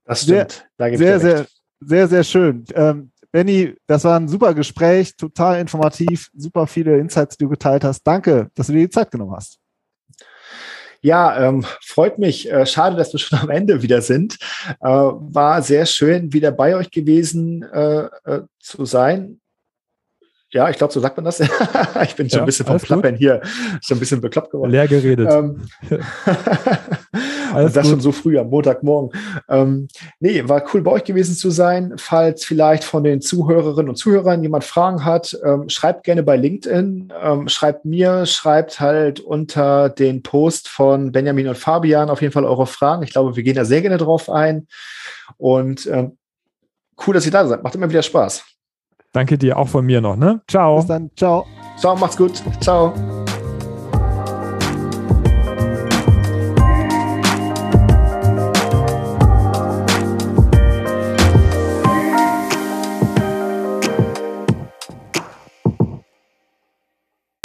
Das 0.05 0.23
stimmt. 0.23 0.51
Sehr, 0.77 0.91
da 0.91 0.97
sehr, 0.97 1.19
sehr, 1.19 1.45
sehr, 1.81 2.07
sehr 2.07 2.23
schön. 2.23 2.63
Ähm, 2.73 3.11
Benny, 3.31 3.75
das 3.87 4.03
war 4.03 4.19
ein 4.19 4.27
super 4.27 4.53
Gespräch, 4.53 5.15
total 5.15 5.59
informativ, 5.59 6.29
super 6.35 6.67
viele 6.67 6.97
Insights, 6.97 7.37
die 7.37 7.45
du 7.45 7.49
geteilt 7.49 7.83
hast. 7.83 8.03
Danke, 8.03 8.49
dass 8.55 8.67
du 8.67 8.73
dir 8.73 8.81
die 8.81 8.89
Zeit 8.89 9.11
genommen 9.11 9.35
hast. 9.35 9.57
Ja, 11.03 11.47
ähm, 11.47 11.65
freut 11.81 12.19
mich. 12.19 12.51
Äh, 12.51 12.65
schade, 12.67 12.95
dass 12.95 13.11
wir 13.11 13.19
schon 13.19 13.39
am 13.39 13.49
Ende 13.49 13.81
wieder 13.81 14.01
sind. 14.01 14.37
Äh, 14.79 14.87
war 14.87 15.61
sehr 15.63 15.87
schön, 15.87 16.31
wieder 16.31 16.51
bei 16.51 16.75
euch 16.75 16.91
gewesen 16.91 17.63
äh, 17.63 18.05
äh 18.25 18.41
zu 18.59 18.85
sein. 18.85 19.40
Ja, 20.53 20.69
ich 20.69 20.77
glaube, 20.77 20.91
so 20.91 20.99
sagt 20.99 21.17
man 21.17 21.25
das. 21.25 21.39
ich 22.03 22.15
bin 22.15 22.29
schon 22.29 22.37
ja, 22.37 22.43
ein 22.43 22.45
bisschen 22.45 22.65
vom 22.65 22.77
Klappern 22.77 23.15
hier, 23.15 23.41
schon 23.81 23.97
ein 23.97 23.99
bisschen 23.99 24.19
bekloppt 24.19 24.51
geworden. 24.51 24.71
Leer 24.71 24.87
geredet. 24.87 25.29
Ähm, 25.31 25.61
das 27.53 27.73
gut. 27.73 27.85
schon 27.85 28.01
so 28.01 28.11
früh 28.11 28.37
am 28.37 28.49
Montagmorgen. 28.49 29.17
Ähm, 29.49 29.87
nee, 30.19 30.47
war 30.47 30.63
cool 30.73 30.81
bei 30.81 30.91
euch 30.91 31.03
gewesen 31.03 31.35
zu 31.35 31.51
sein. 31.51 31.93
Falls 31.97 32.43
vielleicht 32.43 32.83
von 32.83 33.03
den 33.03 33.21
Zuhörerinnen 33.21 33.89
und 33.89 33.95
Zuhörern 33.95 34.43
jemand 34.43 34.63
Fragen 34.63 35.05
hat, 35.05 35.37
ähm, 35.45 35.69
schreibt 35.69 36.03
gerne 36.03 36.23
bei 36.23 36.35
LinkedIn, 36.35 37.13
ähm, 37.21 37.47
schreibt 37.47 37.85
mir, 37.85 38.25
schreibt 38.25 38.79
halt 38.79 39.19
unter 39.19 39.89
den 39.89 40.21
Post 40.21 40.67
von 40.67 41.11
Benjamin 41.11 41.47
und 41.47 41.57
Fabian 41.57 42.09
auf 42.09 42.21
jeden 42.21 42.33
Fall 42.33 42.45
eure 42.45 42.67
Fragen. 42.67 43.03
Ich 43.03 43.11
glaube, 43.11 43.35
wir 43.35 43.43
gehen 43.43 43.55
da 43.55 43.65
sehr 43.65 43.81
gerne 43.81 43.97
drauf 43.97 44.29
ein. 44.29 44.67
Und 45.37 45.87
ähm, 45.87 46.17
cool, 47.05 47.13
dass 47.13 47.25
ihr 47.25 47.31
da 47.31 47.47
seid. 47.47 47.63
Macht 47.63 47.75
immer 47.75 47.89
wieder 47.89 48.03
Spaß. 48.03 48.50
Danke 49.11 49.37
dir 49.37 49.57
auch 49.57 49.67
von 49.67 49.85
mir 49.85 50.01
noch, 50.01 50.15
ne? 50.15 50.41
Ciao. 50.47 50.77
Bis 50.77 50.87
dann. 50.87 51.09
Ciao. 51.15 51.45
Ciao, 51.77 51.95
macht's 51.95 52.17
gut. 52.17 52.41
Ciao. 52.61 52.93